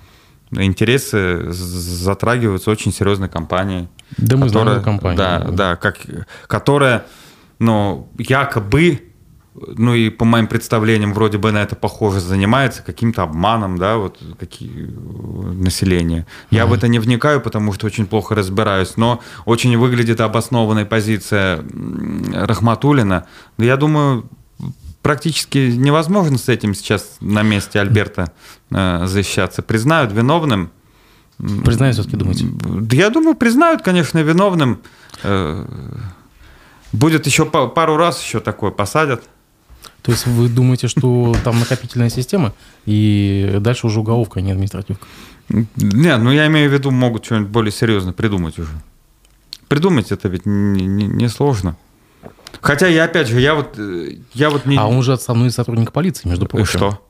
интересы 0.52 1.52
затрагиваются 1.52 2.72
очень 2.72 2.94
серьезной 2.94 3.28
компанией. 3.28 3.90
Да, 4.18 4.38
мы 4.38 4.48
которая, 4.48 4.80
знаем 4.80 4.84
компанию. 4.84 5.18
Да, 5.18 5.40
да, 5.52 5.76
как, 5.76 5.98
которая, 6.48 7.06
ну, 7.60 8.08
якобы 8.18 9.13
ну 9.56 9.94
и 9.94 10.10
по 10.10 10.26
моим 10.26 10.48
представлениям, 10.48 11.14
вроде 11.14 11.38
бы 11.38 11.52
на 11.52 11.62
это 11.62 11.76
похоже, 11.76 12.20
занимается 12.20 12.82
каким-то 12.82 13.24
обманом, 13.24 13.78
да, 13.78 13.98
вот 13.98 14.18
какие 14.40 14.90
население. 15.54 16.26
Я 16.50 16.64
mm-hmm. 16.64 16.68
в 16.68 16.74
это 16.74 16.88
не 16.88 17.00
вникаю, 17.00 17.40
потому 17.42 17.74
что 17.74 17.86
очень 17.86 18.08
плохо 18.08 18.36
разбираюсь, 18.36 18.98
но 18.98 19.22
очень 19.46 19.78
выглядит 19.78 20.22
обоснованная 20.22 20.86
позиция 20.86 21.64
Рахматулина. 22.34 23.28
Я 23.58 23.78
думаю, 23.78 24.28
практически 25.04 25.72
невозможно 25.76 26.38
с 26.38 26.50
этим 26.50 26.74
сейчас 26.74 27.18
на 27.20 27.44
месте 27.44 27.80
Альберта 27.80 28.32
э, 28.72 29.06
защищаться. 29.06 29.62
Признают 29.62 30.12
виновным. 30.12 30.72
Признают 31.38 31.96
все-таки, 31.96 32.18
думаете? 32.18 32.48
Я 32.92 33.10
думаю, 33.10 33.36
признают, 33.36 33.82
конечно, 33.84 34.20
виновным. 34.20 34.82
Э, 35.24 35.66
будет 36.92 37.28
еще 37.28 37.46
пару 37.46 37.98
раз 37.98 38.24
еще 38.24 38.40
такое 38.40 38.72
посадят. 38.72 39.24
То 40.04 40.12
есть 40.12 40.28
вы 40.28 40.50
думаете, 40.50 40.88
что 40.88 41.34
там 41.44 41.60
накопительная 41.60 42.10
система, 42.10 42.54
и 42.86 43.58
дальше 43.60 43.88
уже 43.88 44.02
уголовка, 44.02 44.40
а 44.40 44.42
не 44.42 44.52
административка? 44.52 45.08
Нет, 45.50 46.22
ну 46.22 46.32
я 46.32 46.48
имею 46.48 46.70
в 46.70 46.74
виду, 46.74 46.92
могут 46.92 47.26
что-нибудь 47.26 47.50
более 47.50 47.72
серьезно 47.72 48.14
придумать 48.14 48.60
уже. 48.60 48.72
Придумать 49.70 50.12
это 50.12 50.28
ведь 50.28 50.46
не, 50.46 50.86
не, 50.86 51.08
не 51.08 51.30
сложно. 51.30 51.78
Хотя 52.62 52.88
я 52.88 53.06
опять 53.06 53.28
же, 53.28 53.40
я 53.40 53.56
вот, 53.56 53.80
я 54.34 54.50
вот 54.50 54.66
не... 54.66 54.78
А 54.78 54.88
он 54.88 55.02
же 55.04 55.14
отставной 55.14 55.52
сотрудник 55.52 55.92
полиции, 55.92 56.28
между 56.28 56.46
прочим. 56.48 56.66
И 56.66 56.68
что? 56.68 57.08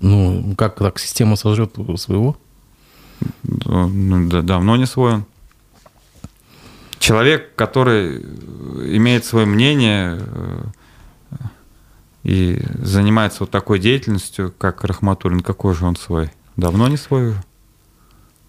Ну, 0.00 0.54
как 0.56 0.76
так 0.76 0.98
система 0.98 1.36
сожрет 1.36 1.74
своего? 1.96 2.36
Ну, 3.42 4.28
да, 4.28 4.42
давно 4.42 4.76
не 4.76 4.86
свой 4.86 5.14
он. 5.14 5.24
Человек, 6.98 7.54
который 7.54 8.18
имеет 8.96 9.24
свое 9.24 9.46
мнение, 9.46 10.18
э, 10.20 10.64
и 12.22 12.60
занимается 12.78 13.40
вот 13.40 13.50
такой 13.50 13.78
деятельностью, 13.78 14.52
как 14.56 14.84
Рахматуллин, 14.84 15.40
какой 15.40 15.74
же 15.74 15.86
он 15.86 15.96
свой? 15.96 16.30
Давно 16.56 16.88
не 16.88 16.96
свой 16.96 17.30
уже? 17.30 17.42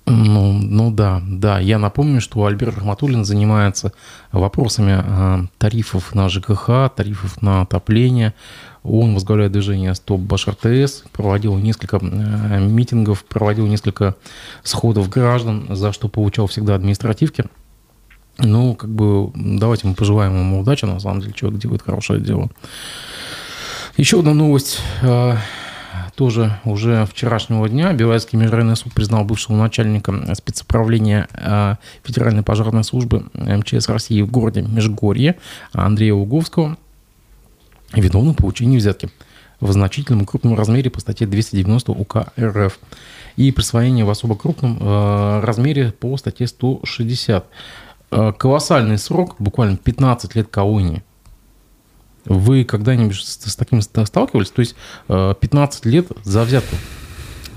Ну, 0.07 0.53
ну 0.53 0.91
да, 0.91 1.21
да. 1.25 1.59
Я 1.59 1.77
напомню, 1.77 2.21
что 2.21 2.45
Альберт 2.45 2.75
Рахматуллин 2.75 3.23
занимается 3.23 3.93
вопросами 4.31 5.01
э, 5.01 5.47
тарифов 5.57 6.13
на 6.15 6.27
ЖКХ, 6.27 6.89
тарифов 6.95 7.41
на 7.41 7.61
отопление. 7.61 8.33
Он 8.83 9.13
возглавляет 9.13 9.51
движение 9.51 9.93
«Стоп 9.93 10.19
Баш 10.19 10.47
РТС», 10.47 11.03
проводил 11.13 11.55
несколько 11.57 11.97
э, 12.01 12.59
митингов, 12.59 13.23
проводил 13.23 13.67
несколько 13.67 14.15
сходов 14.63 15.07
граждан, 15.07 15.67
за 15.69 15.93
что 15.93 16.09
получал 16.09 16.47
всегда 16.47 16.75
административки. 16.75 17.45
Ну, 18.39 18.73
как 18.75 18.89
бы, 18.89 19.31
давайте 19.35 19.87
мы 19.87 19.93
пожелаем 19.93 20.35
ему 20.35 20.61
удачи, 20.61 20.85
на 20.85 20.99
самом 20.99 21.21
деле, 21.21 21.33
человек 21.33 21.61
делает 21.61 21.83
хорошее 21.83 22.19
дело. 22.19 22.49
Еще 23.97 24.19
одна 24.19 24.33
новость 24.33 24.79
э, 25.01 25.35
тоже 26.15 26.57
уже 26.63 27.05
вчерашнего 27.05 27.67
дня. 27.67 27.91
Белорусский 27.91 28.39
межрайонный 28.39 28.77
суд 28.77 28.93
признал 28.93 29.25
бывшего 29.25 29.57
начальника 29.57 30.33
спецуправления 30.33 31.27
э, 31.33 31.75
Федеральной 32.03 32.41
пожарной 32.41 32.85
службы 32.85 33.25
МЧС 33.33 33.89
России 33.89 34.21
в 34.21 34.31
городе 34.31 34.61
Межгорье 34.61 35.37
Андрея 35.73 36.13
Луговского 36.13 36.77
виновным 37.93 38.33
в 38.33 38.37
получении 38.37 38.77
взятки 38.77 39.09
в 39.59 39.69
значительном 39.73 40.23
и 40.23 40.25
крупном 40.25 40.55
размере 40.55 40.89
по 40.89 41.01
статье 41.01 41.27
290 41.27 41.91
УК 41.91 42.33
РФ 42.39 42.79
и 43.35 43.51
присвоение 43.51 44.05
в 44.05 44.09
особо 44.09 44.37
крупном 44.37 44.77
э, 44.79 45.41
размере 45.41 45.91
по 45.91 46.15
статье 46.15 46.47
160. 46.47 47.45
Колоссальный 48.37 48.97
срок, 48.97 49.35
буквально 49.39 49.77
15 49.77 50.35
лет 50.35 50.47
колонии– 50.49 51.03
вы 52.25 52.63
когда-нибудь 52.63 53.15
с, 53.15 53.55
таким 53.55 53.81
сталкивались? 53.81 54.51
То 54.51 54.59
есть 54.61 54.75
15 55.07 55.85
э, 55.85 55.89
лет 55.89 56.07
за 56.23 56.43
взятку? 56.43 56.75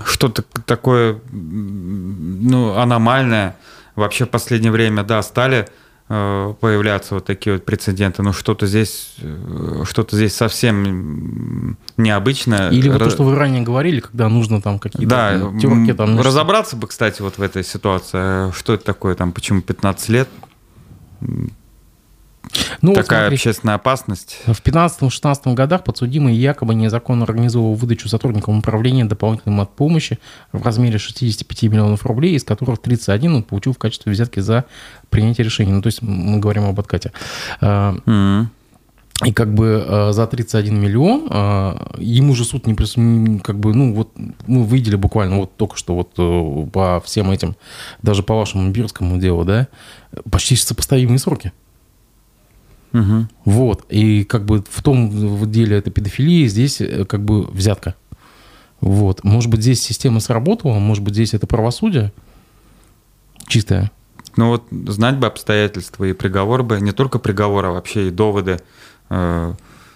Что-то 0.03 0.43
такое 0.65 1.19
ну, 1.31 2.77
аномальное. 2.77 3.55
Вообще 3.95 4.25
в 4.25 4.29
последнее 4.29 4.71
время, 4.71 5.03
да, 5.03 5.21
стали 5.23 5.67
э, 6.09 6.53
появляться 6.59 7.15
вот 7.15 7.25
такие 7.25 7.53
вот 7.53 7.65
прецеденты, 7.65 8.21
но 8.23 8.33
что-то 8.33 8.67
здесь, 8.67 9.15
э, 9.19 9.83
что-то 9.85 10.15
здесь 10.15 10.35
совсем 10.35 11.77
необычное. 11.97 12.71
Или 12.71 12.89
вот 12.89 12.99
то, 12.99 13.09
что 13.09 13.23
вы 13.23 13.35
ранее 13.35 13.61
говорили, 13.61 14.01
когда 14.01 14.27
нужно 14.27 14.61
там 14.61 14.79
какие-то 14.79 15.09
да, 15.09 15.39
терки 15.59 15.93
там. 15.93 16.19
Разобраться 16.19 16.75
бы, 16.75 16.87
кстати, 16.87 17.21
вот 17.21 17.37
в 17.37 17.41
этой 17.41 17.63
ситуации, 17.63 18.51
что 18.51 18.73
это 18.73 18.83
такое, 18.83 19.15
там, 19.15 19.31
почему 19.31 19.61
15 19.61 20.09
лет, 20.09 20.29
ну, 22.81 22.93
Такая 22.93 23.01
вот 23.01 23.07
смотри, 23.07 23.35
общественная 23.35 23.75
опасность. 23.75 24.37
В 24.45 24.61
15-16 24.61 25.53
годах 25.53 25.83
подсудимый 25.83 26.35
якобы 26.35 26.75
незаконно 26.75 27.23
организовал 27.23 27.73
выдачу 27.73 28.09
сотрудникам 28.09 28.59
управления 28.59 29.05
дополнительной 29.05 29.63
от 29.63 29.75
помощи 29.75 30.19
в 30.51 30.63
размере 30.63 30.97
65 30.97 31.63
миллионов 31.63 32.05
рублей, 32.05 32.35
из 32.35 32.43
которых 32.43 32.81
31 32.81 33.35
он 33.35 33.43
получил 33.43 33.73
в 33.73 33.77
качестве 33.77 34.11
взятки 34.11 34.39
за 34.39 34.65
принятие 35.09 35.45
решения. 35.45 35.73
Ну, 35.73 35.81
то 35.81 35.87
есть 35.87 36.01
мы 36.01 36.39
говорим 36.39 36.65
об 36.65 36.79
откате. 36.79 37.11
Mm-hmm. 37.61 38.45
И 39.23 39.31
как 39.31 39.53
бы 39.53 39.85
э, 39.87 40.11
за 40.11 40.27
31 40.27 40.77
миллион 40.77 41.27
э, 41.29 41.77
ему 41.99 42.35
же 42.35 42.43
суд 42.43 42.67
не 42.67 42.73
присудил, 42.73 43.39
как 43.39 43.57
бы, 43.57 43.73
ну 43.73 43.93
вот, 43.93 44.11
мы 44.45 44.65
видели 44.65 44.97
буквально 44.97 45.37
вот 45.37 45.55
только 45.55 45.77
что 45.77 45.95
вот 45.95 46.11
э, 46.17 46.67
по 46.69 46.99
всем 46.99 47.31
этим, 47.31 47.55
даже 48.01 48.23
по 48.23 48.35
вашему 48.35 48.69
Бирскому 48.71 49.17
делу, 49.17 49.45
да, 49.45 49.69
почти 50.29 50.57
сопоставимые 50.57 51.19
сроки. 51.19 51.53
Угу. 52.95 53.27
Вот. 53.43 53.85
И 53.89 54.23
как 54.23 54.45
бы 54.45 54.63
в 54.69 54.81
том 54.81 55.51
деле 55.51 55.77
это 55.77 55.91
педофилия, 55.91 56.47
здесь 56.47 56.79
э, 56.79 57.03
как 57.03 57.25
бы 57.25 57.43
взятка. 57.43 57.95
Вот. 58.79 59.23
Может 59.23 59.49
быть, 59.49 59.61
здесь 59.61 59.83
система 59.83 60.21
сработала, 60.21 60.79
может 60.79 61.03
быть, 61.03 61.13
здесь 61.13 61.33
это 61.33 61.45
правосудие 61.45 62.13
чистое. 63.47 63.91
Ну 64.37 64.49
вот 64.49 64.63
знать 64.87 65.17
бы 65.17 65.27
обстоятельства 65.27 66.05
и 66.05 66.13
приговор 66.13 66.63
бы, 66.63 66.79
не 66.79 66.93
только 66.93 67.19
приговор, 67.19 67.65
а 67.65 67.71
вообще 67.71 68.07
и 68.07 68.11
доводы 68.11 68.59
э, 69.09 69.53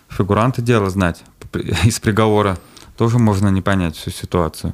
фигуранта 0.10 0.62
дела 0.62 0.90
знать 0.90 1.24
из 1.86 2.00
приговора, 2.00 2.58
тоже 2.98 3.18
можно 3.18 3.48
не 3.48 3.62
понять 3.62 3.96
всю 3.96 4.12
ситуацию. 4.12 4.74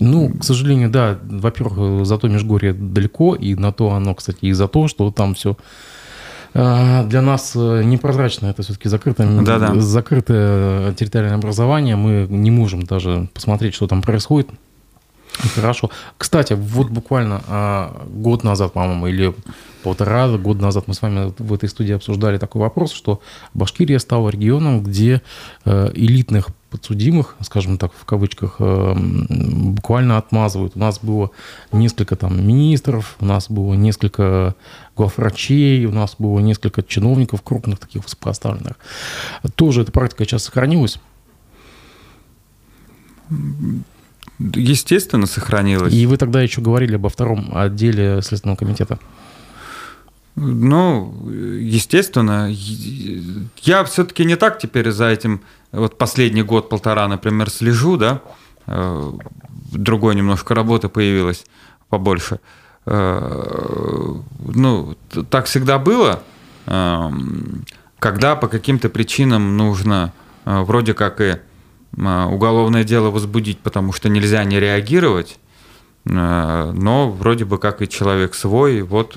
Ну, 0.00 0.30
к 0.30 0.44
сожалению, 0.44 0.90
да. 0.90 1.18
Во-первых, 1.24 2.06
зато 2.06 2.28
Межгорье 2.28 2.72
далеко, 2.72 3.34
и 3.34 3.54
на 3.54 3.72
то 3.72 3.90
оно, 3.90 4.14
кстати, 4.14 4.38
и 4.42 4.52
за 4.52 4.68
то, 4.68 4.86
что 4.86 5.10
там 5.10 5.34
все 5.34 5.56
для 6.54 7.22
нас 7.22 7.52
э, 7.54 7.82
непрозрачно. 7.84 8.46
Это 8.46 8.62
все-таки 8.62 8.88
закрытое, 8.88 9.28
да 9.42 9.56
-да. 9.56 9.80
закрытое 9.80 10.92
территориальное 10.94 11.38
образование. 11.38 11.96
Мы 11.96 12.26
не 12.28 12.50
можем 12.50 12.82
даже 12.82 13.28
посмотреть, 13.34 13.74
что 13.74 13.86
там 13.86 14.02
происходит. 14.02 14.48
Хорошо. 15.54 15.90
Кстати, 16.16 16.54
вот 16.54 16.88
буквально 16.90 17.42
а, 17.48 18.06
год 18.10 18.44
назад, 18.44 18.72
по-моему, 18.72 19.06
или 19.06 19.34
полтора 19.82 20.28
года 20.36 20.62
назад 20.62 20.84
мы 20.88 20.94
с 20.94 21.02
вами 21.02 21.32
в 21.38 21.52
этой 21.52 21.68
студии 21.68 21.94
обсуждали 21.94 22.38
такой 22.38 22.60
вопрос, 22.60 22.92
что 22.92 23.20
Башкирия 23.54 23.98
стала 23.98 24.30
регионом, 24.30 24.82
где 24.82 25.22
э, 25.64 25.90
элитных 25.94 26.48
подсудимых, 26.70 27.36
скажем 27.40 27.78
так, 27.78 27.92
в 27.92 28.04
кавычках, 28.04 28.56
э, 28.58 28.94
буквально 28.96 30.18
отмазывают. 30.18 30.76
У 30.76 30.78
нас 30.78 30.98
было 31.00 31.30
несколько 31.72 32.16
там 32.16 32.46
министров, 32.46 33.16
у 33.20 33.24
нас 33.24 33.50
было 33.50 33.74
несколько 33.74 34.54
главврачей, 34.96 35.84
у 35.86 35.92
нас 35.92 36.16
было 36.18 36.40
несколько 36.40 36.82
чиновников 36.82 37.42
крупных, 37.42 37.78
таких 37.78 38.04
высокопоставленных. 38.04 38.76
Тоже 39.54 39.82
эта 39.82 39.92
практика 39.92 40.24
сейчас 40.24 40.44
сохранилась? 40.44 40.98
Естественно, 44.38 45.26
сохранилась. 45.26 45.92
И 45.92 46.06
вы 46.06 46.16
тогда 46.16 46.42
еще 46.42 46.60
говорили 46.60 46.94
обо 46.94 47.08
втором 47.08 47.56
отделе 47.56 48.20
Следственного 48.22 48.56
комитета. 48.56 48.98
Ну, 50.36 51.28
естественно, 51.30 52.48
я 53.62 53.84
все-таки 53.84 54.24
не 54.24 54.36
так 54.36 54.60
теперь 54.60 54.90
за 54.92 55.06
этим, 55.06 55.40
вот 55.72 55.98
последний 55.98 56.42
год-полтора, 56.42 57.08
например, 57.08 57.50
слежу, 57.50 57.96
да, 57.96 58.22
э, 58.66 59.12
другой 59.72 60.14
немножко 60.14 60.54
работы 60.54 60.88
появилась 60.88 61.44
побольше. 61.88 62.40
Э, 62.86 64.14
ну, 64.40 64.96
так 65.30 65.46
всегда 65.46 65.78
было, 65.78 66.22
эм, 66.66 67.64
когда 67.98 68.36
по 68.36 68.48
каким-то 68.48 68.88
причинам 68.88 69.56
нужно 69.56 70.12
э, 70.44 70.60
вроде 70.62 70.94
как 70.94 71.20
и 71.20 71.36
уголовное 71.96 72.84
дело 72.84 73.10
возбудить, 73.10 73.58
потому 73.60 73.94
что 73.94 74.10
нельзя 74.10 74.44
не 74.44 74.60
реагировать, 74.60 75.40
но 76.04 77.10
вроде 77.18 77.46
бы 77.46 77.56
как 77.56 77.80
и 77.80 77.88
человек 77.88 78.34
свой, 78.34 78.82
вот 78.82 79.16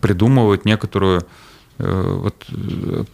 придумывают 0.00 0.64
некоторую 0.64 1.26
вот 1.78 2.46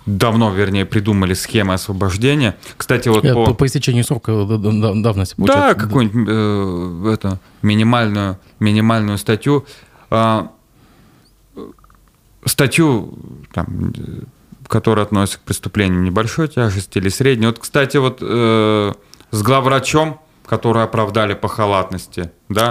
давно, 0.06 0.52
вернее, 0.52 0.86
придумали 0.86 1.34
схемы 1.34 1.74
освобождения. 1.74 2.56
Кстати, 2.76 3.08
вот 3.08 3.22
по... 3.22 3.46
по... 3.46 3.54
по 3.54 3.66
истечению 3.66 4.04
срока 4.04 4.32
давности 4.32 5.34
получается. 5.34 5.74
Да, 5.74 5.74
какую-нибудь 5.74 6.28
э, 6.28 7.12
это, 7.14 7.40
минимальную, 7.62 8.38
минимальную 8.60 9.18
статью. 9.18 9.66
Э, 10.10 10.46
статью, 12.44 13.18
там, 13.52 13.92
которая 14.68 15.04
относится 15.06 15.38
к 15.38 15.42
преступлениям 15.42 16.04
небольшой 16.04 16.48
тяжести 16.48 16.98
или 16.98 17.08
средней. 17.08 17.46
Вот, 17.46 17.58
кстати, 17.58 17.96
вот 17.96 18.18
э, 18.20 18.92
с 19.30 19.42
главврачом 19.42 20.20
которые 20.46 20.84
оправдали 20.84 21.34
по 21.34 21.48
халатности, 21.48 22.30
да? 22.48 22.68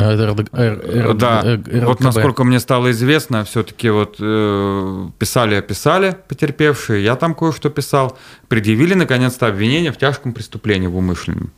А, 0.51 1.13
да. 1.13 1.59
Вот 1.85 1.99
насколько 1.99 2.43
мне 2.43 2.59
стало 2.59 2.91
известно, 2.91 3.43
все-таки 3.43 3.89
вот 3.89 4.17
э, 4.19 5.09
писали, 5.17 5.55
описали 5.55 6.17
потерпевшие, 6.27 7.03
я 7.03 7.15
там 7.15 7.33
кое-что 7.33 7.69
писал, 7.69 8.17
предъявили 8.47 8.93
наконец-то 8.93 9.47
обвинение 9.47 9.91
в 9.91 9.97
тяжком 9.97 10.33
преступлении 10.33 10.87
в 10.87 10.97
умышленном. 10.97 11.51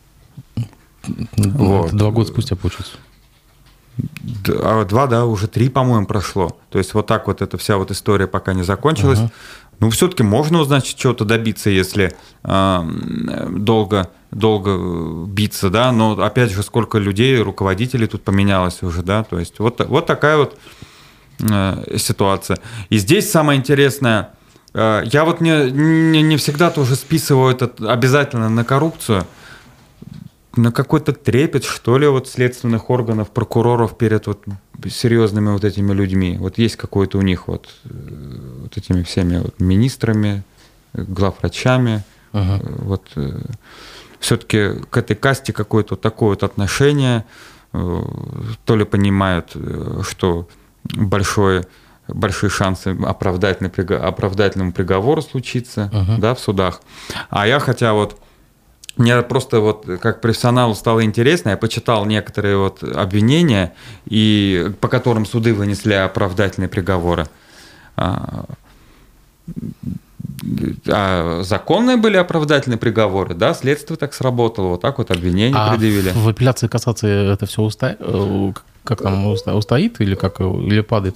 Вот. 1.35 1.91
Два 1.91 2.11
года 2.11 2.29
спустя 2.29 2.55
получается. 2.55 2.93
А, 4.47 4.85
два, 4.85 5.07
да, 5.07 5.25
уже 5.25 5.47
три, 5.47 5.69
по-моему, 5.69 6.07
прошло. 6.07 6.57
То 6.69 6.79
есть 6.79 6.93
вот 6.93 7.07
так 7.07 7.27
вот 7.27 7.41
эта 7.41 7.57
вся 7.57 7.77
вот 7.77 7.91
история 7.91 8.27
пока 8.27 8.53
не 8.53 8.63
закончилась. 8.63 9.19
Ага. 9.19 9.31
Ну, 9.79 9.89
все-таки 9.89 10.23
можно, 10.23 10.63
значит, 10.63 10.97
чего-то 10.97 11.25
добиться, 11.25 11.69
если 11.69 12.15
э, 12.43 12.89
долго, 13.49 14.09
долго 14.31 15.25
биться, 15.27 15.69
да, 15.69 15.91
но 15.91 16.13
опять 16.23 16.51
же, 16.51 16.63
сколько 16.63 16.97
людей, 16.97 17.37
руководителей 17.39 18.07
тут 18.07 18.23
поменялось 18.23 18.81
уже, 18.81 19.01
да, 19.01 19.23
то 19.23 19.39
есть 19.39 19.59
вот, 19.59 19.85
вот 19.87 20.05
такая 20.05 20.37
вот 20.37 20.57
э, 21.39 21.97
ситуация. 21.97 22.59
И 22.89 22.97
здесь 22.97 23.29
самое 23.29 23.59
интересное, 23.59 24.29
э, 24.73 25.03
я 25.05 25.25
вот 25.25 25.41
не, 25.41 25.71
не, 25.71 26.21
не 26.21 26.37
всегда 26.37 26.69
тоже 26.69 26.95
списываю 26.95 27.53
это 27.53 27.71
обязательно 27.87 28.49
на 28.49 28.63
коррупцию, 28.63 29.25
на 30.55 30.71
какой-то 30.71 31.13
трепет, 31.13 31.63
что 31.63 31.97
ли, 31.97 32.07
вот 32.07 32.27
следственных 32.27 32.89
органов, 32.89 33.31
прокуроров 33.31 33.97
перед 33.97 34.27
вот 34.27 34.43
серьезными 34.87 35.49
вот 35.49 35.63
этими 35.63 35.93
людьми. 35.93 36.37
Вот 36.37 36.57
есть 36.57 36.75
какой-то 36.75 37.17
у 37.17 37.21
них 37.21 37.47
вот, 37.47 37.69
э, 37.85 38.59
вот 38.61 38.77
этими 38.77 39.03
всеми 39.03 39.37
вот 39.37 39.59
министрами, 39.59 40.43
главврачами. 40.93 42.03
Ага. 42.33 42.63
Э, 42.63 42.75
вот 42.79 43.03
э, 43.15 43.41
все-таки 44.19 44.79
к 44.89 44.97
этой 44.97 45.15
касте 45.15 45.53
какое-то 45.53 45.95
такое 45.95 46.29
вот 46.29 46.43
отношение, 46.43 47.25
то 47.71 48.75
ли 48.75 48.85
понимают, 48.85 49.57
что 50.03 50.47
большое 50.83 51.65
большие 52.07 52.49
шансы 52.49 52.95
оправдательный, 53.03 53.71
оправдательному 53.97 54.71
приговору 54.71 55.21
случиться 55.21 55.89
uh 55.91 56.19
да, 56.19 56.35
в 56.35 56.39
судах. 56.39 56.81
А 57.29 57.47
я 57.47 57.59
хотя 57.59 57.93
вот 57.93 58.19
мне 58.97 59.21
просто 59.23 59.59
вот 59.59 59.85
как 60.01 60.21
профессионалу 60.21 60.75
стало 60.75 61.03
интересно, 61.03 61.49
я 61.49 61.57
почитал 61.57 62.05
некоторые 62.05 62.57
вот 62.57 62.83
обвинения, 62.83 63.73
и 64.05 64.71
по 64.81 64.87
которым 64.87 65.25
суды 65.25 65.53
вынесли 65.53 65.93
оправдательные 65.93 66.69
приговоры. 66.69 67.27
А, 67.95 68.45
а 70.87 71.41
законные 71.43 71.97
были 71.97 72.17
оправдательные 72.17 72.77
приговоры, 72.77 73.33
да, 73.33 73.53
следствие 73.53 73.97
так 73.97 74.13
сработало, 74.13 74.67
вот 74.67 74.81
так 74.81 74.97
вот 74.97 75.09
обвинения 75.11 75.55
а 75.55 75.71
предъявили. 75.71 76.11
в 76.13 76.27
апелляции, 76.27 76.67
кассации 76.67 77.33
это 77.33 77.45
все 77.45 77.61
устоит, 77.61 77.97
э, 77.99 78.53
как 78.83 79.01
там 79.01 79.25
устоит 79.27 80.01
или 80.01 80.15
как 80.15 80.39
или 80.39 80.81
падает? 80.81 81.15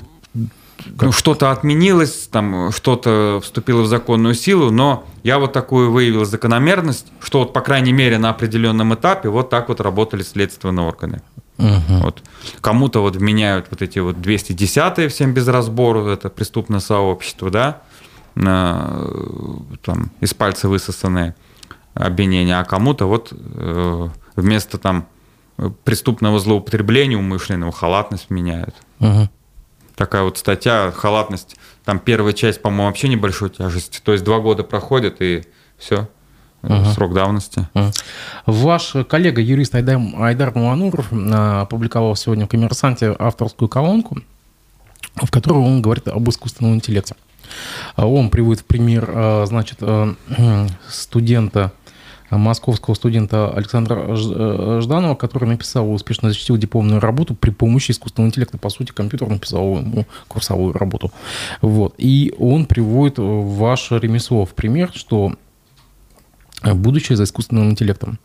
Ну, 1.02 1.12
что-то 1.12 1.52
отменилось, 1.52 2.28
там 2.32 2.72
что-то 2.72 3.40
вступило 3.44 3.82
в 3.82 3.88
законную 3.88 4.36
силу, 4.36 4.72
но 4.72 5.06
я 5.24 5.40
вот 5.40 5.54
такую 5.54 5.92
выявил 5.92 6.26
закономерность, 6.26 7.08
что 7.22 7.40
вот, 7.40 7.54
по 7.54 7.62
крайней 7.62 7.94
мере, 7.94 8.18
на 8.18 8.30
определенном 8.30 8.94
этапе 8.94 9.30
вот 9.30 9.50
так 9.50 9.70
вот 9.70 9.82
работали 9.82 10.24
следственные 10.24 10.86
органы. 10.86 11.22
Угу. 11.58 12.02
Вот. 12.04 12.24
Кому-то 12.62 13.02
вот 13.02 13.16
вменяют 13.16 13.68
вот 13.72 13.82
эти 13.82 14.00
вот 14.00 14.16
210-е 14.18 15.10
всем 15.10 15.34
без 15.34 15.48
разбору, 15.48 16.06
это 16.08 16.30
преступное 16.30 16.80
сообщество, 16.80 17.50
да, 17.50 17.82
на, 18.36 19.02
там, 19.84 20.12
из 20.22 20.34
пальца 20.34 20.70
высосанные 20.70 21.36
обвинения, 21.96 22.60
а 22.60 22.64
кому-то 22.64 23.08
вот 23.08 23.34
э, 23.34 24.10
вместо 24.36 24.78
там 24.78 25.08
преступного 25.84 26.40
злоупотребления 26.40 27.18
умышленного 27.18 27.72
халатность 27.72 28.30
меняют. 28.30 28.76
Угу 29.00 29.30
такая 29.98 30.24
вот 30.24 30.38
статья, 30.38 30.94
халатность. 30.96 31.58
Там 31.84 32.00
первая 32.00 32.32
часть, 32.32 32.62
по-моему, 32.62 32.86
вообще 32.86 33.10
небольшой 33.10 33.50
тяжести. 33.50 34.00
То 34.02 34.14
есть 34.14 34.24
два 34.24 34.40
года 34.40 34.64
проходит, 34.64 35.22
и 35.22 35.44
все, 35.78 36.08
uh 36.62 36.94
срок 36.94 37.14
давности. 37.14 37.68
uh 37.74 37.92
Ваш 38.46 38.96
коллега, 39.10 39.42
юрист 39.42 39.76
Айдар, 39.76 40.00
Айдар 40.20 40.56
Муануров, 40.56 41.08
а, 41.12 41.62
опубликовал 41.62 42.16
сегодня 42.16 42.46
в 42.46 42.50
«Коммерсанте» 42.50 43.16
авторскую 43.18 43.68
колонку, 43.68 44.20
в 45.16 45.32
которой 45.32 45.64
он 45.64 45.82
говорит 45.82 46.08
об 46.08 46.30
искусственном 46.30 46.76
интеллекте. 46.76 47.16
Он 47.96 48.30
приводит 48.30 48.62
в 48.62 48.66
пример, 48.66 49.10
а, 49.10 49.46
значит, 49.48 49.80
студента 50.90 51.74
московского 52.30 52.94
студента 52.94 53.50
Александра 53.50 54.06
э, 54.08 54.80
Жданова, 54.82 55.16
который 55.16 55.48
написал, 55.48 55.92
успешно 55.92 56.30
защитил 56.30 56.58
дипломную 56.58 57.00
работу 57.00 57.36
при 57.36 57.52
помощи 57.52 57.92
искусственного 57.92 58.30
интеллекта. 58.30 58.58
По 58.58 58.70
сути, 58.70 58.92
компьютер 58.92 59.30
написал 59.30 59.78
ему 59.80 60.06
курсовую 60.28 60.74
работу. 60.74 61.12
Вот. 61.62 61.96
И 61.98 62.34
он 62.38 62.66
приводит 62.66 63.16
ваше 63.18 64.00
ремесло 64.00 64.46
в 64.46 64.54
пример, 64.54 64.92
что 64.94 65.34
будущее 66.64 67.16
за 67.16 67.24
искусственным 67.24 67.70
интеллектом. 67.70 68.20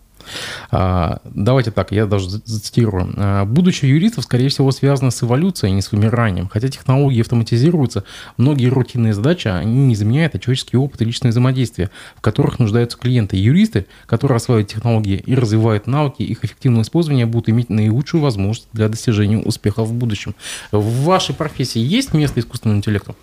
А, 0.70 1.20
давайте 1.24 1.70
так, 1.70 1.92
я 1.92 2.06
даже 2.06 2.28
зацитирую. 2.28 3.12
А, 3.16 3.44
Будущее 3.44 3.90
юристов, 3.90 4.24
скорее 4.24 4.48
всего, 4.48 4.70
связано 4.70 5.10
с 5.10 5.22
эволюцией, 5.22 5.72
а 5.72 5.74
не 5.74 5.82
с 5.82 5.92
вымиранием. 5.92 6.48
Хотя 6.48 6.68
технологии 6.68 7.20
автоматизируются, 7.20 8.04
многие 8.36 8.68
рутинные 8.68 9.14
задачи, 9.14 9.48
они 9.48 9.86
не 9.86 9.94
заменяют 9.94 10.34
а 10.34 10.38
человеческий 10.38 10.76
опыт 10.76 11.02
и 11.02 11.04
личное 11.04 11.30
взаимодействие, 11.30 11.90
в 12.16 12.20
которых 12.20 12.58
нуждаются 12.58 12.98
клиенты. 12.98 13.36
Юристы, 13.36 13.86
которые 14.06 14.36
осваивают 14.36 14.68
технологии 14.68 15.22
и 15.24 15.34
развивают 15.34 15.86
навыки, 15.86 16.22
их 16.22 16.44
эффективное 16.44 16.82
использование 16.82 17.26
будут 17.26 17.48
иметь 17.48 17.70
наилучшую 17.70 18.22
возможность 18.22 18.68
для 18.72 18.88
достижения 18.88 19.38
успеха 19.38 19.84
в 19.84 19.92
будущем. 19.92 20.34
В 20.70 21.04
вашей 21.04 21.34
профессии 21.34 21.80
есть 21.80 22.14
место 22.14 22.40
искусственному 22.40 22.78
интеллекту? 22.78 23.16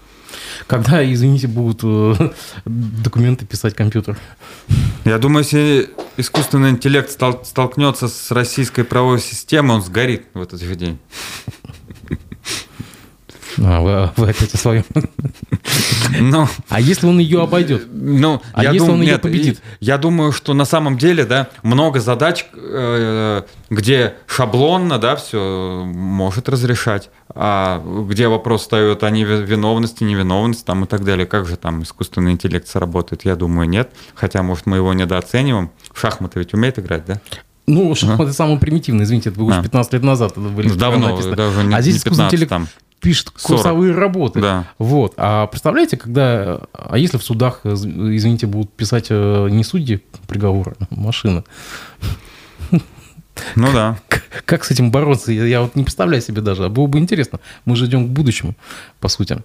Когда, 0.68 1.04
извините, 1.12 1.48
будут 1.48 1.82
э, 1.84 2.32
документы 2.66 3.46
писать 3.46 3.76
компьютер? 3.76 4.18
Я 5.06 5.18
думаю, 5.18 5.44
если 5.44 5.90
искусственный 6.18 6.72
интеллект 6.72 7.10
столкнется 7.12 8.08
с 8.08 8.32
российской 8.32 8.84
правовой 8.84 9.20
системой, 9.20 9.78
он 9.78 9.82
сгорит 9.82 10.26
в 10.34 10.42
этот 10.42 10.60
день. 10.78 11.00
А, 13.58 13.82
вы, 13.82 14.12
вы 14.16 14.30
опять 14.30 14.54
о 14.54 14.58
своем. 14.58 14.86
Ну, 16.20 16.48
а 16.70 16.80
если 16.80 17.08
он 17.08 17.20
ее 17.20 17.42
обойдет? 17.42 17.88
Ну, 17.92 18.42
а 18.54 18.64
я 18.64 18.72
если 18.72 18.88
дум... 18.88 18.96
он 18.96 19.02
ее 19.02 19.12
нет, 19.14 19.22
победит? 19.22 19.62
Я 19.80 19.98
думаю, 19.98 20.32
что 20.32 20.54
на 20.54 20.66
самом 20.66 20.98
деле, 20.98 21.26
да, 21.26 21.50
много 21.64 22.00
задач, 22.00 22.46
э, 22.54 23.44
где 23.70 24.16
шаблонно, 24.28 24.98
да, 24.98 25.16
все 25.16 25.84
может 25.86 26.50
разрешать, 26.50 27.10
а 27.30 27.82
где 28.08 28.28
вопрос 28.28 28.62
встает 28.62 29.04
о 29.04 29.10
невиновности, 29.10 30.04
невиновности 30.04 30.64
там 30.64 30.86
и 30.86 30.88
так 30.88 31.04
далее. 31.04 31.26
Как 31.26 31.46
же 31.46 31.58
там 31.58 31.84
искусственный 31.84 32.32
интеллект 32.32 32.68
сработает? 32.68 33.26
Я 33.26 33.36
думаю, 33.36 33.70
нет. 33.70 33.92
Хотя, 34.16 34.42
может, 34.44 34.66
мы 34.66 34.78
его 34.78 34.94
недооцениваем. 34.94 35.72
В 35.94 36.00
шахматы 36.00 36.40
ведь 36.40 36.54
умеет 36.54 36.80
играть, 36.80 37.06
да? 37.06 37.22
Ну, 37.70 37.94
шахматы 37.94 38.32
а? 38.32 38.34
самые 38.34 38.58
примитивные, 38.58 39.04
извините, 39.04 39.30
это 39.30 39.40
вы 39.40 39.46
уже 39.46 39.62
15 39.62 39.94
лет 39.94 40.04
назад 40.04 40.32
это 40.32 40.42
были. 40.42 40.70
Давно, 40.70 41.20
даже 41.36 41.64
не, 41.64 41.76
А 41.76 41.82
здесь 41.82 41.98
искусственный 41.98 42.28
интеллект 42.28 42.50
там 42.50 42.68
пишет 43.00 43.30
курсовые 43.30 43.94
40. 43.94 44.00
работы. 44.00 44.42
Да. 44.42 44.68
Вот. 44.78 45.14
А 45.18 45.48
представляете, 45.48 45.96
когда... 45.96 46.62
А 46.74 46.98
если 46.98 47.18
в 47.18 47.24
судах, 47.24 47.62
извините, 47.64 48.48
будут 48.48 48.74
писать 48.74 49.08
э, 49.10 49.48
не 49.50 49.64
судьи 49.64 50.02
приговоры, 50.28 50.76
а 50.80 50.86
машина? 50.96 51.44
Ну 53.56 53.72
да. 53.72 53.98
Как 54.46 54.66
с 54.66 54.72
этим 54.72 54.92
бороться? 54.92 55.32
Я, 55.32 55.46
я 55.46 55.62
вот 55.62 55.76
не 55.76 55.84
представляю 55.84 56.22
себе 56.22 56.42
даже. 56.42 56.66
А 56.66 56.70
было 56.70 56.88
бы 56.88 57.00
интересно. 57.00 57.40
Мы 57.64 57.78
же 57.78 57.86
идем 57.86 58.08
к 58.08 58.10
будущему, 58.10 58.56
по 59.00 59.08
сути. 59.08 59.42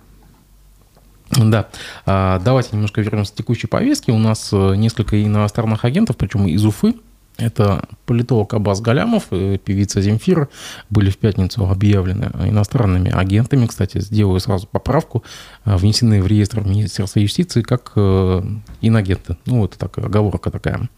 Да, 1.30 1.68
а, 2.06 2.40
давайте 2.40 2.70
немножко 2.72 3.00
вернемся 3.00 3.32
к 3.32 3.36
текущей 3.36 3.66
повестке. 3.66 4.12
У 4.12 4.18
нас 4.18 4.50
э, 4.52 4.74
несколько 4.76 5.22
иностранных 5.22 5.84
агентов, 5.84 6.16
причем 6.16 6.46
из 6.46 6.64
Уфы, 6.64 6.94
это 7.36 7.88
политолог 8.06 8.54
Абаз 8.54 8.80
Галямов 8.80 9.32
и 9.32 9.58
певица 9.58 10.00
Земфира 10.00 10.48
были 10.88 11.10
в 11.10 11.18
пятницу 11.18 11.68
объявлены 11.68 12.30
иностранными 12.48 13.10
агентами. 13.10 13.66
Кстати, 13.66 14.00
сделаю 14.00 14.38
сразу 14.38 14.68
поправку. 14.68 15.24
Э, 15.64 15.76
внесены 15.76 16.22
в 16.22 16.28
реестр 16.28 16.60
Министерства 16.60 17.18
юстиции 17.18 17.62
как 17.62 17.92
э, 17.96 18.42
инагенты. 18.82 19.36
Ну, 19.46 19.64
это 19.64 19.76
так, 19.78 19.98
оговорка 19.98 20.52
такая. 20.52 20.88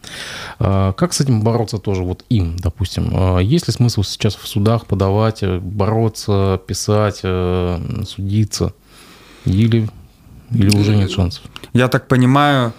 Э, 0.59 0.93
как 0.95 1.13
с 1.13 1.21
этим 1.21 1.41
бороться 1.41 1.79
тоже 1.79 2.03
вот 2.03 2.23
им, 2.29 2.57
допустим? 2.57 3.39
Есть 3.39 3.67
ли 3.67 3.73
смысл 3.73 4.03
сейчас 4.03 4.35
в 4.35 4.47
судах 4.47 4.85
подавать, 4.85 5.43
бороться, 5.43 6.61
писать, 6.67 7.23
судиться? 8.07 8.73
Или, 9.45 9.89
или 10.51 10.77
уже 10.77 10.95
нет 10.95 11.09
шансов? 11.09 11.43
Я 11.73 11.87
так 11.87 12.07
понимаю, 12.07 12.73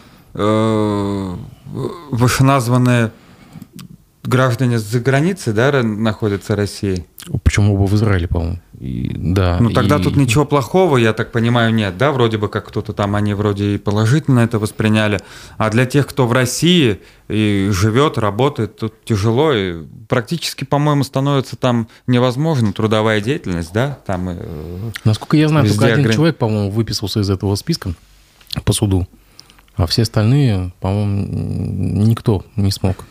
вышеназванные 2.11 3.11
граждане 4.29 4.79
за 4.79 5.01
границей, 5.01 5.53
да, 5.53 5.83
находятся 5.83 6.55
России? 6.55 7.07
Почему 7.43 7.77
бы 7.77 7.87
в 7.87 7.95
Израиле, 7.95 8.29
по-моему? 8.29 8.61
И, 8.79 9.11
да. 9.15 9.59
Ну 9.61 9.71
тогда 9.71 9.97
и... 9.97 10.03
тут 10.03 10.17
ничего 10.17 10.45
плохого, 10.45 10.99
я 10.99 11.13
так 11.13 11.33
понимаю, 11.33 11.75
нет, 11.75 11.99
да, 11.99 12.13
вроде 12.13 12.39
бы 12.39 12.49
как 12.49 12.69
кто-то 12.69 12.93
там, 12.93 13.17
они 13.17 13.35
вроде 13.35 13.75
и 13.75 13.79
положительно 13.79 14.41
это 14.41 14.59
восприняли. 14.59 15.21
А 15.57 15.71
для 15.71 15.85
тех, 15.85 16.07
кто 16.07 16.27
в 16.27 16.33
России 16.33 17.01
и 17.29 17.71
живет, 17.73 18.19
работает, 18.19 18.77
тут 18.77 19.05
тяжело, 19.05 19.53
и 19.53 19.83
практически, 20.09 20.65
по-моему, 20.65 21.03
становится 21.03 21.57
там 21.57 21.89
невозможно 22.07 22.73
трудовая 22.73 23.21
деятельность, 23.21 23.73
да, 23.73 23.99
там. 24.07 24.29
Э, 24.29 24.91
Насколько 25.05 25.37
я 25.37 25.49
знаю, 25.49 25.67
только 25.69 25.87
один 25.87 26.01
ограни... 26.01 26.15
человек, 26.15 26.37
по-моему, 26.37 26.71
выписался 26.71 27.21
из 27.21 27.31
этого 27.31 27.55
списка 27.57 27.95
по 28.65 28.73
суду, 28.73 29.09
а 29.77 29.87
все 29.87 30.03
остальные, 30.03 30.73
по-моему, 30.81 32.05
никто 32.05 32.45
не 32.57 32.71
смог. 32.71 33.05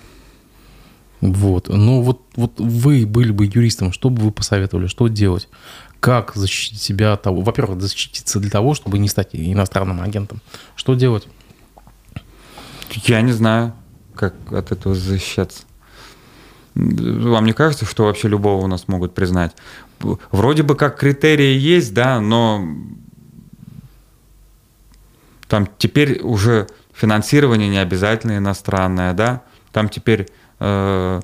Вот. 1.21 1.67
Но 1.69 2.01
вот, 2.01 2.21
вот 2.35 2.59
вы 2.59 3.05
были 3.05 3.31
бы 3.31 3.45
юристом, 3.45 3.91
что 3.91 4.09
бы 4.09 4.21
вы 4.21 4.31
посоветовали, 4.31 4.87
что 4.87 5.07
делать? 5.07 5.49
Как 5.99 6.35
защитить 6.35 6.81
себя 6.81 7.13
от 7.13 7.23
того? 7.23 7.41
Во-первых, 7.41 7.81
защититься 7.81 8.39
для 8.39 8.51
того, 8.51 8.75
чтобы 8.75 8.99
не 8.99 9.07
стать 9.07 9.29
иностранным 9.33 10.01
агентом. 10.01 10.41
Что 10.75 10.93
делать? 10.93 11.27
Я 12.91 13.21
не 13.21 13.31
знаю, 13.31 13.73
как 14.15 14.35
от 14.51 14.71
этого 14.71 14.93
защищаться. 14.93 15.63
Вам 16.75 17.45
не 17.45 17.53
кажется, 17.53 17.85
что 17.85 18.03
вообще 18.03 18.27
любого 18.27 18.63
у 18.63 18.67
нас 18.67 18.87
могут 18.87 19.15
признать? 19.15 19.55
Вроде 20.31 20.61
бы 20.61 20.75
как 20.75 20.99
критерии 20.99 21.57
есть, 21.57 21.93
да, 21.95 22.21
но 22.21 22.63
там 25.47 25.67
теперь 25.79 26.21
уже 26.21 26.67
финансирование 26.93 27.69
не 27.69 27.79
обязательно 27.79 28.37
иностранное, 28.37 29.13
да, 29.13 29.41
там 29.71 29.89
теперь 29.89 30.27
Э, 30.59 31.21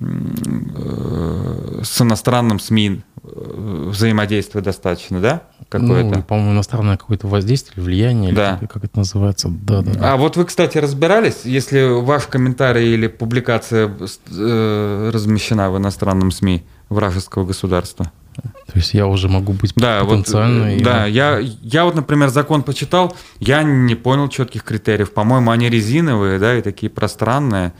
э, 0.00 1.80
с 1.82 2.00
иностранным 2.00 2.60
СМИ 2.60 3.00
э, 3.22 3.88
взаимодействия 3.90 4.60
достаточно, 4.60 5.20
да? 5.20 5.42
Какое-то? 5.68 6.18
Ну, 6.18 6.22
по-моему, 6.22 6.52
иностранное 6.52 6.96
какое-то 6.96 7.26
воздействие, 7.26 7.84
влияние, 7.84 8.32
да. 8.32 8.58
или 8.60 8.68
как 8.68 8.84
это 8.84 8.98
называется. 8.98 9.48
Да, 9.48 9.82
да, 9.82 9.92
да. 9.92 10.12
А 10.12 10.16
вот 10.16 10.36
вы, 10.36 10.44
кстати, 10.44 10.78
разбирались, 10.78 11.40
если 11.44 12.00
ваш 12.00 12.28
комментарий 12.28 12.94
или 12.94 13.08
публикация 13.08 13.88
размещена 14.28 15.70
в 15.70 15.78
иностранном 15.78 16.30
СМИ 16.30 16.64
вражеского 16.88 17.44
государства? 17.44 18.12
То 18.66 18.72
есть 18.76 18.94
я 18.94 19.08
уже 19.08 19.28
могу 19.28 19.52
быть 19.52 19.72
да, 19.74 20.04
потенциально... 20.04 20.74
Вот, 20.74 20.82
да, 20.82 21.06
я, 21.06 21.38
я 21.38 21.84
вот, 21.84 21.96
например, 21.96 22.28
закон 22.28 22.62
почитал, 22.62 23.16
я 23.40 23.64
не 23.64 23.96
понял 23.96 24.28
четких 24.28 24.62
критериев. 24.62 25.12
По-моему, 25.12 25.50
они 25.50 25.68
резиновые, 25.68 26.38
да, 26.38 26.56
и 26.56 26.62
такие 26.62 26.88
пространные 26.88 27.72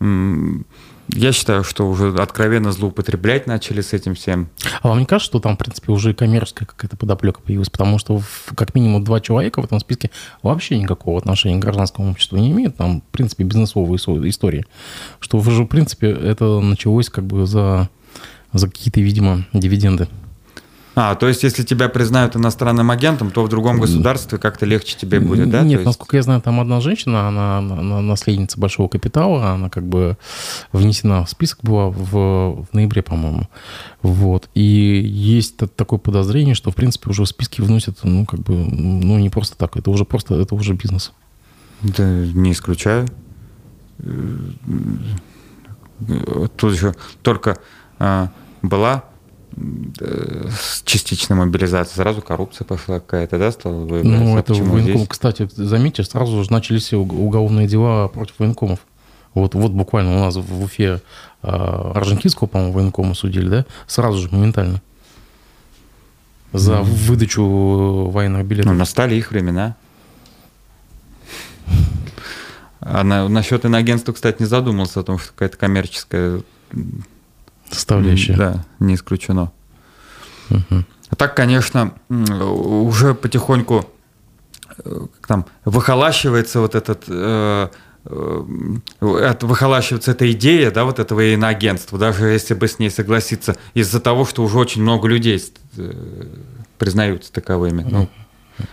я 0.00 1.32
считаю, 1.32 1.64
что 1.64 1.88
уже 1.88 2.14
откровенно 2.14 2.72
злоупотреблять 2.72 3.46
начали 3.46 3.80
с 3.80 3.92
этим 3.92 4.14
всем. 4.14 4.48
А 4.80 4.88
вам 4.88 5.00
не 5.00 5.06
кажется, 5.06 5.30
что 5.30 5.40
там, 5.40 5.56
в 5.56 5.58
принципе, 5.58 5.92
уже 5.92 6.14
коммерческая 6.14 6.66
какая-то 6.66 6.96
подоплека 6.96 7.40
появилась? 7.40 7.70
Потому 7.70 7.98
что 7.98 8.22
как 8.54 8.74
минимум 8.74 9.04
два 9.04 9.20
человека 9.20 9.60
в 9.60 9.64
этом 9.64 9.80
списке 9.80 10.10
вообще 10.42 10.78
никакого 10.78 11.18
отношения 11.18 11.58
к 11.58 11.62
гражданскому 11.62 12.10
обществу 12.10 12.36
не 12.38 12.50
имеют. 12.52 12.76
Там, 12.76 13.00
в 13.00 13.12
принципе, 13.12 13.44
бизнесовые 13.44 13.96
истории. 13.96 14.64
Что 15.18 15.38
уже, 15.38 15.64
в 15.64 15.66
принципе, 15.66 16.10
это 16.10 16.60
началось 16.60 17.08
как 17.08 17.24
бы 17.24 17.46
за, 17.46 17.88
за 18.52 18.68
какие-то, 18.68 19.00
видимо, 19.00 19.46
дивиденды. 19.52 20.08
А, 20.96 21.14
то 21.14 21.28
есть, 21.28 21.44
если 21.44 21.62
тебя 21.62 21.88
признают 21.88 22.34
иностранным 22.34 22.90
агентом, 22.90 23.30
то 23.30 23.44
в 23.44 23.48
другом 23.48 23.78
государстве 23.78 24.38
как-то 24.38 24.66
легче 24.66 24.96
тебе 24.96 25.20
будет, 25.20 25.48
да? 25.48 25.62
Нет, 25.62 25.80
есть... 25.80 25.84
насколько 25.84 26.16
я 26.16 26.22
знаю, 26.22 26.40
там 26.40 26.58
одна 26.60 26.80
женщина, 26.80 27.28
она, 27.28 27.58
она 27.58 28.00
наследница 28.00 28.58
большого 28.58 28.88
капитала, 28.88 29.52
она 29.52 29.70
как 29.70 29.86
бы 29.86 30.16
внесена 30.72 31.24
в 31.24 31.30
список 31.30 31.60
была 31.62 31.90
в, 31.90 32.64
в 32.64 32.66
ноябре, 32.72 33.02
по-моему. 33.02 33.48
Вот. 34.02 34.48
И 34.54 34.62
есть 34.62 35.56
такое 35.76 35.98
подозрение, 35.98 36.54
что, 36.54 36.72
в 36.72 36.74
принципе, 36.74 37.10
уже 37.10 37.22
в 37.24 37.28
списки 37.28 37.60
вносят, 37.60 38.00
ну, 38.02 38.26
как 38.26 38.40
бы, 38.40 38.54
ну, 38.54 39.18
не 39.18 39.30
просто 39.30 39.56
так, 39.56 39.76
это 39.76 39.90
уже 39.90 40.04
просто, 40.04 40.34
это 40.34 40.54
уже 40.56 40.74
бизнес. 40.74 41.12
Да, 41.82 42.04
не 42.04 42.52
исключаю. 42.52 43.06
Тут 46.56 46.72
еще 46.72 46.94
только 47.22 47.58
а, 47.98 48.30
была 48.62 49.04
с 49.56 50.82
частичной 50.84 51.36
мобилизацией, 51.36 51.96
сразу 51.96 52.22
коррупция 52.22 52.64
пошла 52.64 53.00
какая-то, 53.00 53.38
да, 53.38 53.50
стала 53.52 53.84
выявляться? 53.84 54.24
Ну, 54.24 54.38
это 54.38 54.54
военком, 54.54 55.06
кстати, 55.06 55.48
заметьте, 55.54 56.04
сразу 56.04 56.42
же 56.42 56.52
начались 56.52 56.92
уголовные 56.92 57.66
дела 57.66 58.08
против 58.08 58.34
военкомов. 58.38 58.80
Вот, 59.34 59.54
вот 59.54 59.72
буквально 59.72 60.16
у 60.16 60.20
нас 60.20 60.36
в 60.36 60.62
Уфе 60.62 61.00
а, 61.42 61.92
Аржентинского, 61.94 62.48
по-моему, 62.48 62.72
военкома 62.72 63.14
судили, 63.14 63.48
да? 63.48 63.66
Сразу 63.86 64.18
же, 64.18 64.28
моментально. 64.30 64.82
За 66.52 66.74
mm. 66.74 66.82
выдачу 66.82 67.44
военных 68.10 68.44
билетов. 68.44 68.72
Ну, 68.72 68.78
настали 68.78 69.14
их 69.14 69.30
времена. 69.30 69.76
А 72.80 73.04
на, 73.04 73.28
насчет 73.28 73.64
иноагентства, 73.64 74.12
кстати, 74.12 74.40
не 74.40 74.46
задумался 74.46 75.00
о 75.00 75.02
том, 75.04 75.18
что 75.18 75.28
какая-то 75.28 75.56
коммерческая 75.56 76.42
составляющая. 77.70 78.36
Да, 78.36 78.64
не 78.78 78.94
исключено. 78.94 79.52
Угу. 80.50 80.84
А 81.10 81.16
так, 81.16 81.34
конечно, 81.36 81.94
уже 82.08 83.14
потихоньку 83.14 83.84
э, 84.84 85.06
там 85.26 85.46
выхолащивается 85.64 86.60
вот 86.60 86.74
этот 86.74 87.04
э, 87.08 87.68
э, 88.04 88.44
выхолащивается 89.00 90.12
эта 90.12 90.30
идея, 90.32 90.70
да, 90.70 90.84
вот 90.84 90.98
этого 90.98 91.34
иноагентства, 91.34 91.98
даже 91.98 92.26
если 92.26 92.54
бы 92.54 92.68
с 92.68 92.78
ней 92.78 92.90
согласиться, 92.90 93.56
из-за 93.74 94.00
того, 94.00 94.24
что 94.24 94.44
уже 94.44 94.58
очень 94.58 94.82
много 94.82 95.08
людей 95.08 95.42
э, 95.76 96.26
признаются 96.78 97.32
таковыми. 97.32 97.84
Ну, 97.88 98.08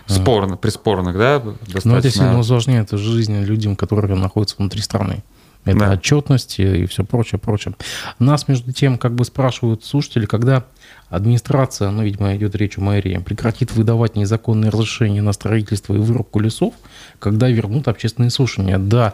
спорно, 0.06 0.56
при 0.56 0.70
спорных, 0.70 1.16
да, 1.16 1.40
достаточно. 1.40 1.90
Но 1.90 1.98
это 1.98 2.10
сильно 2.10 2.38
усложняет 2.38 2.90
жизнь 2.90 3.40
людям, 3.40 3.74
которые 3.74 4.14
находятся 4.16 4.56
внутри 4.58 4.82
страны. 4.82 5.24
Это 5.68 5.80
да. 5.80 5.92
отчетность 5.92 6.58
и 6.58 6.86
все 6.86 7.04
прочее, 7.04 7.38
прочее. 7.38 7.74
Нас, 8.18 8.48
между 8.48 8.72
тем, 8.72 8.96
как 8.96 9.14
бы 9.14 9.24
спрашивают 9.24 9.84
слушатели, 9.84 10.24
когда 10.24 10.64
администрация, 11.10 11.90
ну, 11.90 12.02
видимо, 12.02 12.34
идет 12.36 12.54
речь 12.56 12.78
о 12.78 12.80
мэрии, 12.80 13.18
прекратит 13.18 13.72
выдавать 13.72 14.16
незаконные 14.16 14.70
разрешения 14.70 15.20
на 15.20 15.32
строительство 15.32 15.94
и 15.94 15.98
вырубку 15.98 16.40
лесов, 16.40 16.74
когда 17.18 17.48
вернут 17.48 17.86
общественные 17.88 18.30
слушания. 18.30 18.78
Да, 18.78 19.12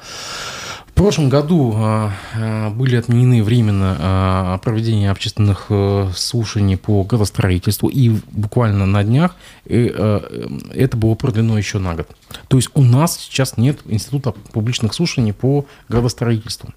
в 0.94 0.96
прошлом 0.96 1.28
году 1.28 1.74
а, 1.74 2.12
а, 2.36 2.70
были 2.70 2.94
отменены 2.94 3.42
временно 3.42 3.96
а, 3.98 4.58
проведение 4.58 5.10
общественных 5.10 5.66
э, 5.68 6.08
слушаний 6.14 6.76
по 6.76 7.02
градостроительству, 7.02 7.88
и 7.88 8.12
буквально 8.30 8.86
на 8.86 9.02
днях 9.02 9.34
э, 9.66 9.88
э, 9.92 10.48
это 10.72 10.96
было 10.96 11.16
продлено 11.16 11.58
еще 11.58 11.80
на 11.80 11.96
год. 11.96 12.08
То 12.46 12.58
есть 12.58 12.70
у 12.74 12.82
нас 12.82 13.18
сейчас 13.18 13.56
нет 13.56 13.80
института 13.86 14.34
публичных 14.52 14.94
слушаний 14.94 15.32
по 15.32 15.66
градостроительству. 15.88 16.70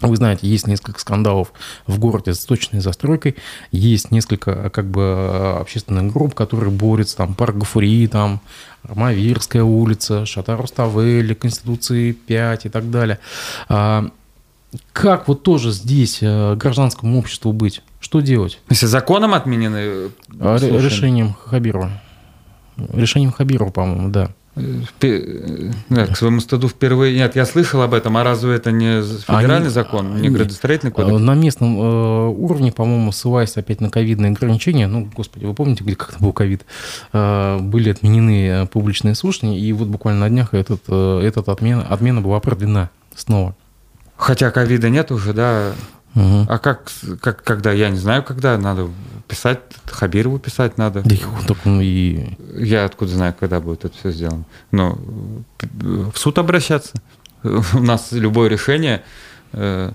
Вы 0.00 0.16
знаете, 0.16 0.46
есть 0.46 0.66
несколько 0.66 1.00
скандалов 1.00 1.52
в 1.86 1.98
городе 1.98 2.34
с 2.34 2.44
точной 2.44 2.80
застройкой, 2.80 3.36
есть 3.70 4.10
несколько 4.10 4.70
как 4.70 4.86
бы 4.86 5.58
общественных 5.60 6.12
групп, 6.12 6.34
которые 6.34 6.70
борются, 6.70 7.16
там, 7.16 7.34
парк 7.34 7.56
Гафурии, 7.56 8.06
там, 8.06 8.40
Мавирская 8.82 9.62
улица, 9.62 10.26
Шата 10.26 10.56
Руставели, 10.56 11.34
Конституции 11.34 12.12
5 12.12 12.66
и 12.66 12.68
так 12.68 12.90
далее. 12.90 13.18
А, 13.68 14.08
как 14.92 15.28
вот 15.28 15.42
тоже 15.42 15.72
здесь 15.72 16.18
э, 16.20 16.54
гражданскому 16.54 17.18
обществу 17.18 17.52
быть? 17.52 17.82
Что 18.00 18.20
делать? 18.20 18.60
Если 18.68 18.86
законом 18.86 19.34
отменены? 19.34 20.10
А, 20.38 20.56
решением 20.58 21.34
Хабирова. 21.34 21.90
Решением 22.92 23.32
Хабирова, 23.32 23.70
по-моему, 23.70 24.10
да. 24.10 24.30
Да, 24.56 26.06
к 26.06 26.16
своему 26.16 26.40
стыду 26.40 26.68
впервые. 26.68 27.14
Нет, 27.14 27.36
я 27.36 27.44
слышал 27.44 27.82
об 27.82 27.92
этом, 27.92 28.16
а 28.16 28.24
разве 28.24 28.54
это 28.54 28.72
не 28.72 29.02
федеральный 29.02 29.56
Они... 29.56 29.68
закон, 29.68 30.20
не 30.20 30.30
градостроительный 30.30 30.92
кодекс? 30.92 31.20
На 31.20 31.34
местном 31.34 31.78
э, 31.78 32.28
уровне, 32.28 32.72
по-моему, 32.72 33.12
ссылаясь 33.12 33.56
опять 33.58 33.82
на 33.82 33.90
ковидные 33.90 34.32
ограничения, 34.32 34.86
ну, 34.86 35.10
господи, 35.14 35.44
вы 35.44 35.52
помните, 35.52 35.84
где 35.84 35.94
как 35.94 36.14
был 36.20 36.32
ковид, 36.32 36.64
э, 37.12 37.58
были 37.60 37.90
отменены 37.90 38.48
э, 38.48 38.66
публичные 38.66 39.14
слушания, 39.14 39.58
и 39.58 39.72
вот 39.72 39.88
буквально 39.88 40.20
на 40.20 40.30
днях 40.30 40.54
этот, 40.54 40.80
э, 40.88 41.20
этот 41.22 41.50
отмена, 41.50 41.82
отмена 41.82 42.22
была 42.22 42.40
продлена 42.40 42.88
снова. 43.14 43.54
Хотя 44.16 44.50
ковида 44.50 44.88
нет 44.88 45.12
уже, 45.12 45.34
да? 45.34 45.72
Угу. 46.16 46.46
А 46.48 46.58
как, 46.58 46.90
как, 47.20 47.44
когда, 47.44 47.72
я 47.72 47.90
не 47.90 47.98
знаю, 47.98 48.22
когда 48.22 48.56
надо 48.56 48.88
писать, 49.28 49.60
Хабирову 49.84 50.38
писать 50.38 50.78
надо. 50.78 51.02
Да 51.02 51.14
так 51.46 51.58
он 51.66 51.80
и... 51.82 52.36
Я 52.56 52.86
откуда 52.86 53.12
знаю, 53.12 53.34
когда 53.38 53.60
будет 53.60 53.84
это 53.84 53.94
все 53.98 54.10
сделано. 54.10 54.46
Но 54.70 54.98
в 55.60 56.16
суд 56.16 56.38
обращаться. 56.38 56.94
У 57.42 57.80
нас 57.80 58.12
любое 58.12 58.48
решение 58.48 59.04
э, 59.52 59.92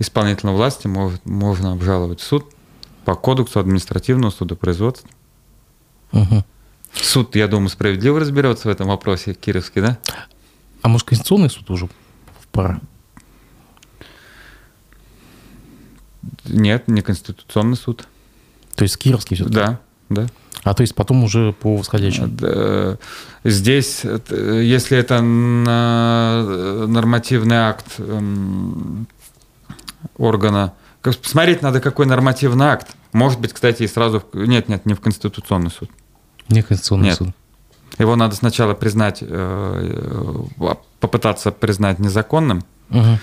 исполнительной 0.00 0.54
власти 0.54 0.88
может, 0.88 1.24
можно 1.24 1.72
обжаловать 1.72 2.18
в 2.20 2.24
суд 2.24 2.46
по 3.04 3.14
кодексу 3.14 3.60
административного 3.60 4.32
судопроизводства. 4.32 5.08
Угу. 6.10 6.44
Суд, 6.94 7.36
я 7.36 7.46
думаю, 7.46 7.68
справедливо 7.68 8.18
разберется 8.18 8.66
в 8.66 8.72
этом 8.72 8.88
вопросе, 8.88 9.34
Кировский, 9.34 9.82
да? 9.82 9.98
А 10.82 10.88
может, 10.88 11.06
Конституционный 11.06 11.48
суд 11.48 11.70
уже 11.70 11.88
пора? 12.50 12.80
Нет, 16.44 16.88
не 16.88 17.02
Конституционный 17.02 17.76
суд. 17.76 18.06
То 18.74 18.82
есть 18.82 18.98
Кировский 18.98 19.36
все-таки? 19.36 19.56
Да, 19.56 19.80
да. 20.08 20.26
А 20.62 20.74
то 20.74 20.82
есть 20.82 20.94
потом 20.94 21.24
уже 21.24 21.52
по 21.52 21.76
восходящему? 21.76 22.98
Здесь, 23.44 24.02
если 24.04 24.98
это 24.98 25.22
нормативный 26.86 27.56
акт 27.56 27.86
эм, 27.98 29.06
органа, 30.18 30.74
посмотреть 31.00 31.62
надо, 31.62 31.80
какой 31.80 32.04
нормативный 32.04 32.66
акт. 32.66 32.88
Может 33.12 33.40
быть, 33.40 33.54
кстати, 33.54 33.84
и 33.84 33.88
сразу... 33.88 34.22
Нет, 34.34 34.68
нет, 34.68 34.84
не 34.84 34.92
в 34.94 35.00
Конституционный 35.00 35.70
суд. 35.70 35.90
Не 36.48 36.62
Конституционный 36.62 37.08
нет. 37.08 37.16
суд. 37.16 37.28
Его 37.98 38.16
надо 38.16 38.36
сначала 38.36 38.74
признать, 38.74 39.18
э, 39.22 40.44
попытаться 41.00 41.50
признать 41.50 41.98
незаконным, 41.98 42.62
угу 42.90 43.18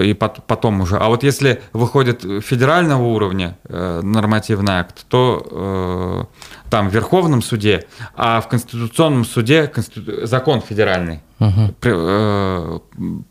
и 0.00 0.14
потом 0.14 0.80
уже. 0.80 0.96
А 0.96 1.08
вот 1.08 1.22
если 1.22 1.62
выходит 1.72 2.22
федерального 2.44 3.02
уровня 3.02 3.58
э, 3.64 4.00
нормативный 4.02 4.74
акт, 4.74 5.06
то 5.08 5.46
э, 5.50 6.70
там 6.70 6.88
в 6.88 6.94
Верховном 6.94 7.42
суде, 7.42 7.86
а 8.14 8.40
в 8.40 8.48
Конституционном 8.48 9.24
суде 9.24 9.72
закон 10.22 10.60
федеральный 10.60 11.20
угу. 11.38 12.82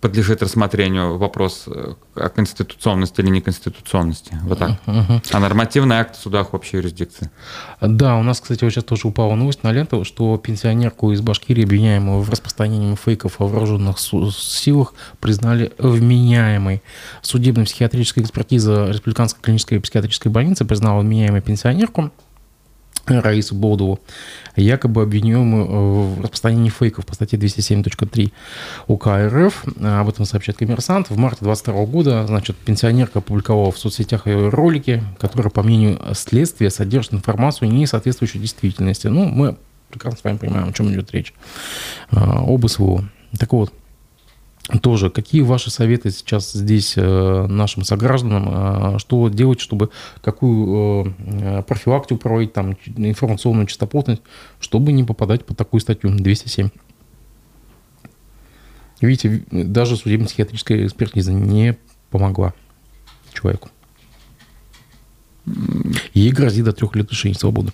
подлежит 0.01 0.41
рассмотрению 0.43 1.17
вопрос 1.17 1.65
э, 1.67 1.93
о 2.15 2.29
конституционности 2.29 3.21
или 3.21 3.29
неконституционности. 3.29 4.37
Вот 4.43 4.59
так. 4.59 4.71
Угу. 4.85 5.21
А 5.31 5.39
нормативный 5.39 5.97
акт 5.97 6.15
в 6.15 6.21
судах 6.21 6.53
общей 6.53 6.77
юрисдикции. 6.77 7.29
Да, 7.81 8.15
у 8.17 8.23
нас, 8.23 8.39
кстати, 8.39 8.63
вот 8.63 8.71
сейчас 8.71 8.83
тоже 8.83 9.07
упала 9.07 9.35
новость 9.35 9.63
на 9.63 9.71
ленту, 9.71 10.03
что 10.05 10.37
пенсионерку 10.37 11.11
из 11.11 11.21
Башкирии, 11.21 11.63
обвиняемую 11.63 12.21
в 12.21 12.29
распространении 12.29 12.95
фейков 12.95 13.41
о 13.41 13.47
вооруженных 13.47 13.99
силах, 13.99 14.93
признали 15.19 15.73
вменяемой. 15.77 16.81
Судебно 17.21 17.65
психиатрическая 17.65 18.23
экспертиза 18.23 18.87
Республиканской 18.89 19.41
клинической 19.41 19.79
психиатрической 19.79 20.31
больницы 20.31 20.65
признала 20.65 21.01
вменяемой 21.01 21.41
пенсионерку 21.41 22.11
Раису 23.05 23.55
Болдову, 23.55 23.99
якобы 24.55 25.03
обвиняемую 25.03 25.65
э, 25.65 26.15
в 26.15 26.21
распространении 26.21 26.69
фейков 26.69 27.05
по 27.05 27.13
статье 27.13 27.37
207.3 27.37 28.31
УК 28.87 29.07
РФ. 29.07 29.65
Об 29.81 30.09
этом 30.09 30.25
сообщает 30.25 30.57
коммерсант. 30.57 31.09
В 31.09 31.17
марте 31.17 31.43
2022 31.43 31.85
года 31.85 32.25
значит, 32.27 32.55
пенсионерка 32.57 33.19
опубликовала 33.19 33.71
в 33.71 33.77
соцсетях 33.77 34.23
ролики, 34.25 35.03
которые, 35.19 35.51
по 35.51 35.63
мнению 35.63 35.99
следствия, 36.13 36.69
содержат 36.69 37.13
информацию, 37.13 37.69
не 37.69 37.85
соответствующую 37.85 38.41
действительности. 38.41 39.07
Ну, 39.07 39.25
мы 39.25 39.57
прекрасно 39.89 40.19
с 40.19 40.23
вами 40.23 40.37
понимаем, 40.37 40.69
о 40.69 40.73
чем 40.73 40.91
идет 40.91 41.11
речь. 41.11 41.33
Э, 42.11 42.17
об 42.19 42.67
СВО. 42.67 43.03
Так 43.37 43.51
вот, 43.53 43.73
тоже, 44.81 45.09
какие 45.11 45.41
ваши 45.41 45.69
советы 45.69 46.09
сейчас 46.09 46.53
здесь 46.53 46.95
э, 46.97 47.45
нашим 47.47 47.83
согражданам, 47.83 48.95
э, 48.95 48.99
что 48.99 49.29
делать, 49.29 49.59
чтобы 49.59 49.91
какую 50.21 51.13
э, 51.19 51.61
профилактику 51.63 52.19
проводить, 52.19 52.53
там, 52.53 52.75
информационную 52.97 53.67
чистоплотность, 53.67 54.23
чтобы 54.59 54.91
не 54.91 55.03
попадать 55.03 55.45
под 55.45 55.57
такую 55.57 55.81
статью 55.81 56.09
207? 56.09 56.69
Видите, 59.01 59.43
даже 59.51 59.97
судебно-психиатрическая 59.97 60.85
экспертиза 60.87 61.31
не 61.31 61.77
помогла 62.09 62.53
человеку. 63.33 63.69
Ей 66.15 66.31
грозит 66.31 66.65
до 66.65 66.73
трех 66.73 66.95
лет 66.95 67.11
лишения 67.11 67.37
свободы. 67.37 67.71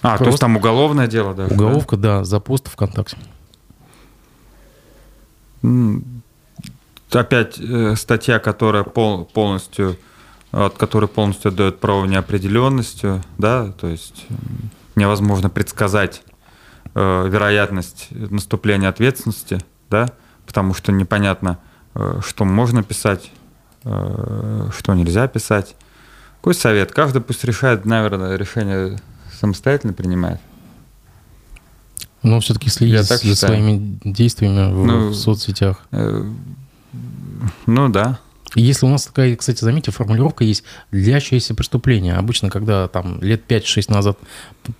А, 0.00 0.10
Просто 0.10 0.24
то 0.24 0.30
есть 0.30 0.40
там 0.40 0.56
уголовное 0.56 1.06
дело 1.06 1.34
даже? 1.34 1.52
Уголовка, 1.52 1.96
да, 1.98 2.20
да 2.20 2.24
за 2.24 2.40
пост 2.40 2.68
ВКонтакте 2.68 3.18
опять 7.10 7.58
э, 7.58 7.96
статья, 7.96 8.38
которая 8.38 8.84
пол, 8.84 9.24
полностью, 9.24 9.96
от 10.52 10.76
которой 10.76 11.06
полностью 11.06 11.52
дает 11.52 11.80
право 11.80 12.04
неопределенностью, 12.04 13.22
да, 13.38 13.72
то 13.72 13.86
есть 13.86 14.26
невозможно 14.94 15.48
предсказать 15.48 16.22
э, 16.94 17.28
вероятность 17.28 18.08
наступления 18.10 18.88
ответственности, 18.88 19.58
да, 19.90 20.08
потому 20.46 20.74
что 20.74 20.92
непонятно, 20.92 21.58
э, 21.94 22.20
что 22.24 22.44
можно 22.44 22.82
писать, 22.82 23.30
э, 23.84 24.68
что 24.76 24.94
нельзя 24.94 25.28
писать. 25.28 25.76
Какой 26.36 26.54
совет? 26.54 26.92
Каждый 26.92 27.22
пусть 27.22 27.44
решает, 27.44 27.84
наверное, 27.84 28.36
решение 28.36 28.98
самостоятельно 29.38 29.92
принимает. 29.92 30.40
Но 32.28 32.40
все-таки 32.40 32.68
следить 32.68 33.02
за 33.04 33.18
считаю. 33.18 33.36
своими 33.36 33.98
действиями 34.04 34.72
в, 34.72 34.84
ну, 34.84 35.08
в 35.08 35.14
соцсетях. 35.14 35.86
Э, 35.92 36.24
ну 37.66 37.88
да. 37.88 38.18
Если 38.54 38.86
у 38.86 38.88
нас 38.88 39.06
такая, 39.06 39.36
кстати, 39.36 39.62
заметьте, 39.62 39.90
формулировка 39.90 40.44
есть 40.44 40.64
«длящееся 40.90 41.54
преступление». 41.54 42.14
Обычно, 42.14 42.50
когда 42.50 42.88
там 42.88 43.20
лет 43.22 43.42
5-6 43.48 43.92
назад 43.92 44.18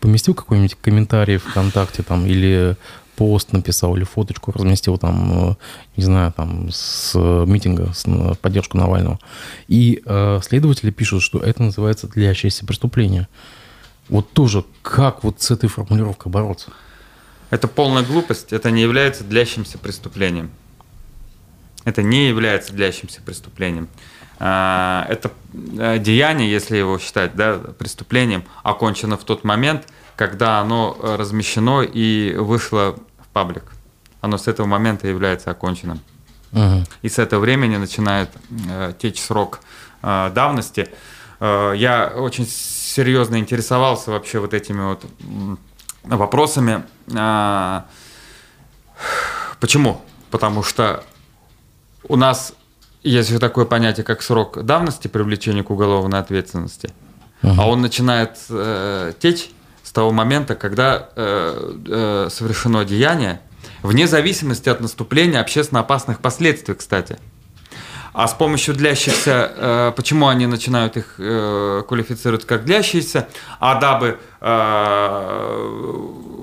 поместил 0.01 0.34
какой-нибудь 0.34 0.76
комментарий 0.80 1.36
ВКонтакте 1.36 2.03
там, 2.03 2.26
или 2.26 2.76
пост 3.16 3.53
написал, 3.53 3.96
или 3.96 4.05
фоточку 4.05 4.53
разместил 4.53 4.96
там, 4.96 5.51
э, 5.51 5.55
не 5.96 6.05
знаю, 6.05 6.32
там 6.32 6.68
с 6.70 7.14
митинга 7.14 7.92
с, 7.92 8.07
в 8.07 8.36
поддержку 8.36 8.78
Навального. 8.78 9.18
И 9.66 10.03
э, 10.05 10.40
следователи 10.42 10.90
пишут, 10.90 11.22
что 11.22 11.38
это 11.38 11.62
называется 11.62 12.09
«длящееся 12.09 12.64
преступление». 12.64 13.26
Вот 14.09 14.32
тоже 14.32 14.64
как 14.82 15.24
вот 15.24 15.42
с 15.42 15.51
этой 15.51 15.68
формулировкой 15.68 16.32
бороться? 16.32 16.72
Это 17.51 17.66
полная 17.66 18.03
глупость, 18.03 18.53
это 18.53 18.70
не 18.70 18.82
является 18.82 19.24
длящимся 19.24 19.78
преступлением. 19.78 20.51
это 21.84 22.03
не 22.03 22.28
является 22.28 22.72
длящимся 22.74 23.22
преступлением. 23.22 23.88
А, 24.38 25.07
это 25.09 25.30
э, 25.55 25.99
деяние, 25.99 26.51
если 26.51 26.76
его 26.76 26.99
считать 26.99 27.34
да, 27.34 27.55
преступлением, 27.78 28.44
окончено 28.62 29.16
в 29.16 29.24
тот 29.24 29.42
момент, 29.42 29.88
когда 30.14 30.61
оно 30.61 30.96
размещено 31.01 31.82
и 31.82 32.34
вышло 32.36 32.96
в 33.18 33.28
паблик. 33.28 33.64
Оно 34.20 34.36
с 34.36 34.46
этого 34.46 34.66
момента 34.66 35.09
является 35.09 35.51
оконченным. 35.51 36.01
Угу. 36.53 36.84
И 37.03 37.09
с 37.09 37.18
этого 37.18 37.40
времени 37.40 37.76
начинает 37.76 38.30
э, 38.68 38.92
течь 38.99 39.20
срок 39.20 39.61
э, 40.03 40.30
давности. 40.34 40.88
Я 41.40 42.12
очень 42.16 42.49
серьезно 42.49 43.36
интересовался 43.36 44.11
вообще 44.11 44.40
вот 44.40 44.55
этими 44.55 44.80
вот 44.80 45.05
вопросами. 46.05 46.84
Э, 47.12 47.82
почему? 49.61 50.01
Потому 50.30 50.62
что 50.62 51.05
у 52.09 52.16
нас 52.16 52.55
есть 53.03 53.30
же 53.30 53.38
такое 53.38 53.64
понятие, 53.64 54.05
как 54.05 54.22
срок 54.22 54.64
давности 54.64 55.09
привлечения 55.09 55.62
к 55.62 55.70
уголовной 55.70 56.18
ответственности, 56.18 56.90
uh 57.42 57.55
а 57.57 57.68
он 57.68 57.80
начинает 57.80 58.38
э, 58.51 59.12
течь 59.18 59.51
с 59.82 59.92
того 59.92 60.12
момента, 60.12 60.55
когда 60.55 61.09
э, 61.16 61.76
э, 61.86 62.28
совершено 62.30 62.84
деяние, 62.84 63.40
вне 63.82 64.07
зависимости 64.07 64.68
от 64.68 64.80
наступления 64.80 65.40
общественно 65.40 65.80
опасных 65.80 66.20
последствий, 66.20 66.74
кстати. 66.74 67.18
А 68.19 68.27
с 68.27 68.35
помощью 68.35 68.75
длящихся, 68.75 69.53
э, 69.57 69.93
почему 69.95 70.27
они 70.27 70.47
начинают 70.47 70.97
их 70.97 71.14
э, 71.19 71.83
квалифицировать 71.87 72.45
как 72.45 72.64
длящиеся, 72.64 73.29
а 73.61 73.81
дабы 73.81 74.19
э, 74.41 75.66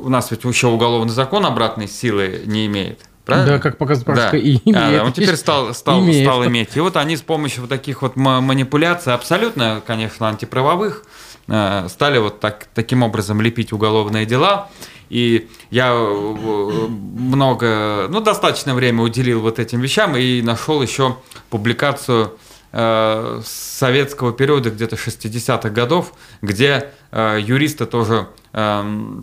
у 0.04 0.08
нас 0.08 0.32
ведь 0.32 0.46
еще 0.46 0.68
уголовный 0.68 1.14
закон 1.14 1.46
обратной 1.46 1.88
силы 1.88 2.44
не 2.46 2.66
имеет– 2.68 3.02
Правильно? 3.26 3.54
Да, 3.54 3.60
как 3.60 3.78
показывает 3.78 4.06
практика, 4.06 4.32
да. 4.32 4.38
и 4.38 4.60
имеет. 4.64 5.02
А, 5.02 5.04
он 5.04 5.12
теперь 5.12 5.36
стал, 5.36 5.74
стал, 5.74 6.00
имеет. 6.02 6.26
стал 6.26 6.46
иметь. 6.46 6.78
И 6.78 6.80
вот 6.80 6.96
они 6.96 7.18
с 7.18 7.22
помощью 7.22 7.62
вот 7.62 7.70
таких 7.70 8.04
вот 8.04 8.16
манипуляций, 8.16 9.14
абсолютно, 9.14 9.82
конечно, 9.86 10.30
антиправовых, 10.30 11.04
э, 11.48 11.88
стали 11.90 12.20
вот 12.20 12.40
так, 12.40 12.68
таким 12.76 13.02
образом 13.02 13.42
лепить 13.42 13.74
уголовные 13.74 14.28
дела. 14.28 14.70
И 15.10 15.50
я 15.70 15.92
э, 15.92 16.88
много, 16.88 18.08
ну, 18.10 18.22
достаточное 18.22 18.74
время 18.74 19.04
уделил 19.04 19.42
вот 19.42 19.60
этим 19.60 19.82
вещам 19.82 20.16
и 20.16 20.42
нашел 20.42 20.82
еще 20.82 21.18
публикацию 21.50 22.38
э, 22.72 23.42
советского 23.46 24.34
периода, 24.34 24.72
где-то 24.72 24.96
60-х 24.96 25.70
годов, 25.70 26.14
где 26.42 26.92
э, 27.12 27.40
юристы 27.42 27.86
тоже 27.86 28.28
э, 28.54 29.22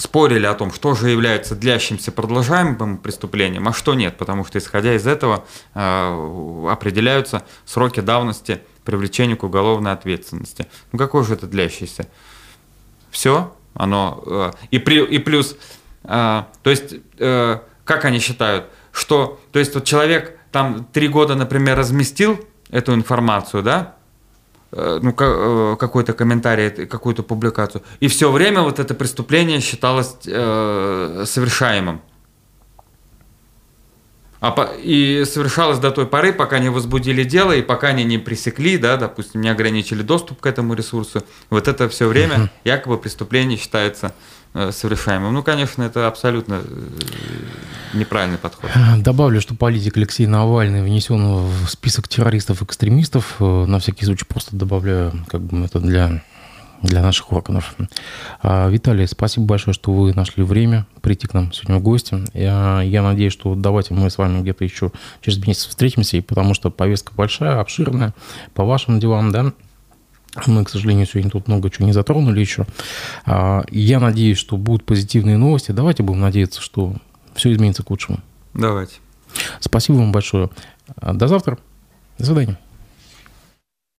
спорили 0.00 0.46
о 0.46 0.54
том, 0.54 0.72
что 0.72 0.94
же 0.94 1.10
является 1.10 1.54
длящимся 1.54 2.10
продолжаемым 2.10 2.98
преступлением, 2.98 3.68
а 3.68 3.72
что 3.72 3.94
нет, 3.94 4.16
потому 4.16 4.44
что 4.44 4.58
исходя 4.58 4.94
из 4.94 5.06
этого 5.06 5.44
э, 5.74 6.66
определяются 6.70 7.44
сроки 7.64 8.00
давности 8.00 8.62
привлечения 8.84 9.36
к 9.36 9.44
уголовной 9.44 9.92
ответственности. 9.92 10.66
Ну 10.92 10.98
какой 10.98 11.24
же 11.24 11.34
это 11.34 11.46
длящийся? 11.46 12.08
Все, 13.10 13.52
оно 13.74 14.22
э, 14.26 14.50
и, 14.70 14.78
при, 14.78 15.04
и 15.04 15.18
плюс, 15.18 15.56
э, 16.04 16.42
то 16.62 16.70
есть 16.70 16.94
э, 17.18 17.58
как 17.84 18.04
они 18.04 18.18
считают, 18.18 18.66
что, 18.92 19.40
то 19.52 19.58
есть 19.58 19.74
вот 19.74 19.84
человек 19.84 20.38
там 20.52 20.86
три 20.92 21.08
года, 21.08 21.34
например, 21.34 21.78
разместил 21.78 22.38
эту 22.70 22.94
информацию, 22.94 23.62
да, 23.62 23.94
ну, 24.72 25.12
какой-то 25.12 26.12
комментарий, 26.12 26.86
какую-то 26.86 27.24
публикацию. 27.24 27.82
И 27.98 28.06
все 28.06 28.30
время 28.30 28.62
вот 28.62 28.78
это 28.78 28.94
преступление 28.94 29.60
считалось 29.60 30.16
совершаемым. 30.22 32.00
А 34.40 34.50
по, 34.50 34.62
и 34.82 35.24
совершалось 35.26 35.78
до 35.78 35.90
той 35.90 36.06
поры, 36.06 36.32
пока 36.32 36.58
не 36.58 36.70
возбудили 36.70 37.24
дело 37.24 37.52
и 37.52 37.62
пока 37.62 37.88
они 37.88 38.04
не 38.04 38.18
пресекли, 38.18 38.78
да, 38.78 38.96
допустим, 38.96 39.42
не 39.42 39.50
ограничили 39.50 40.02
доступ 40.02 40.40
к 40.40 40.46
этому 40.46 40.74
ресурсу. 40.74 41.22
Вот 41.50 41.68
это 41.68 41.88
все 41.88 42.08
время 42.08 42.50
якобы 42.64 42.96
преступление 42.96 43.58
считается 43.58 44.14
Э, 44.52 44.72
совершаемым. 44.72 45.32
Ну, 45.32 45.44
конечно, 45.44 45.84
это 45.84 46.08
абсолютно 46.08 46.62
э, 46.64 46.88
неправильный 47.94 48.36
подход. 48.36 48.68
Добавлю, 48.98 49.40
что 49.40 49.54
политик 49.54 49.96
Алексей 49.96 50.26
Навальный 50.26 50.82
внесен 50.82 51.36
в 51.46 51.68
список 51.68 52.08
террористов-экстремистов. 52.08 53.36
Э, 53.38 53.64
на 53.66 53.78
всякий 53.78 54.04
случай 54.04 54.24
просто 54.24 54.56
добавляю, 54.56 55.12
как 55.28 55.40
бы 55.42 55.64
это 55.64 55.78
для 55.78 56.24
для 56.82 57.02
наших 57.02 57.32
органов. 57.32 57.74
А, 58.42 58.68
Виталий, 58.68 59.06
спасибо 59.06 59.46
большое, 59.46 59.74
что 59.74 59.92
вы 59.92 60.14
нашли 60.14 60.42
время 60.42 60.86
прийти 61.02 61.26
к 61.26 61.34
нам 61.34 61.52
сегодня 61.52 61.76
в 61.76 61.82
гости. 61.82 62.18
Я, 62.32 62.82
я 62.82 63.02
надеюсь, 63.02 63.32
что 63.32 63.54
давайте 63.54 63.94
мы 63.94 64.10
с 64.10 64.18
вами 64.18 64.40
где-то 64.40 64.64
еще 64.64 64.90
через 65.20 65.44
месяц 65.46 65.66
встретимся, 65.66 66.16
и 66.16 66.20
потому 66.20 66.54
что 66.54 66.70
повестка 66.70 67.12
большая, 67.14 67.60
обширная, 67.60 68.14
по 68.54 68.64
вашим 68.64 68.98
делам, 69.00 69.30
да, 69.30 69.52
мы, 70.46 70.64
к 70.64 70.70
сожалению, 70.70 71.06
сегодня 71.06 71.30
тут 71.30 71.48
много 71.48 71.70
чего 71.70 71.86
не 71.86 71.92
затронули 71.92 72.40
еще. 72.40 72.66
А, 73.26 73.64
я 73.70 74.00
надеюсь, 74.00 74.38
что 74.38 74.56
будут 74.56 74.84
позитивные 74.84 75.36
новости. 75.36 75.72
Давайте 75.72 76.02
будем 76.02 76.20
надеяться, 76.20 76.60
что 76.60 76.94
все 77.34 77.52
изменится 77.52 77.82
к 77.82 77.90
лучшему. 77.90 78.20
Давайте. 78.54 78.96
Спасибо 79.60 79.96
вам 79.96 80.12
большое. 80.12 80.50
До 81.00 81.28
завтра. 81.28 81.58
До 82.18 82.26
свидания. 82.26 82.58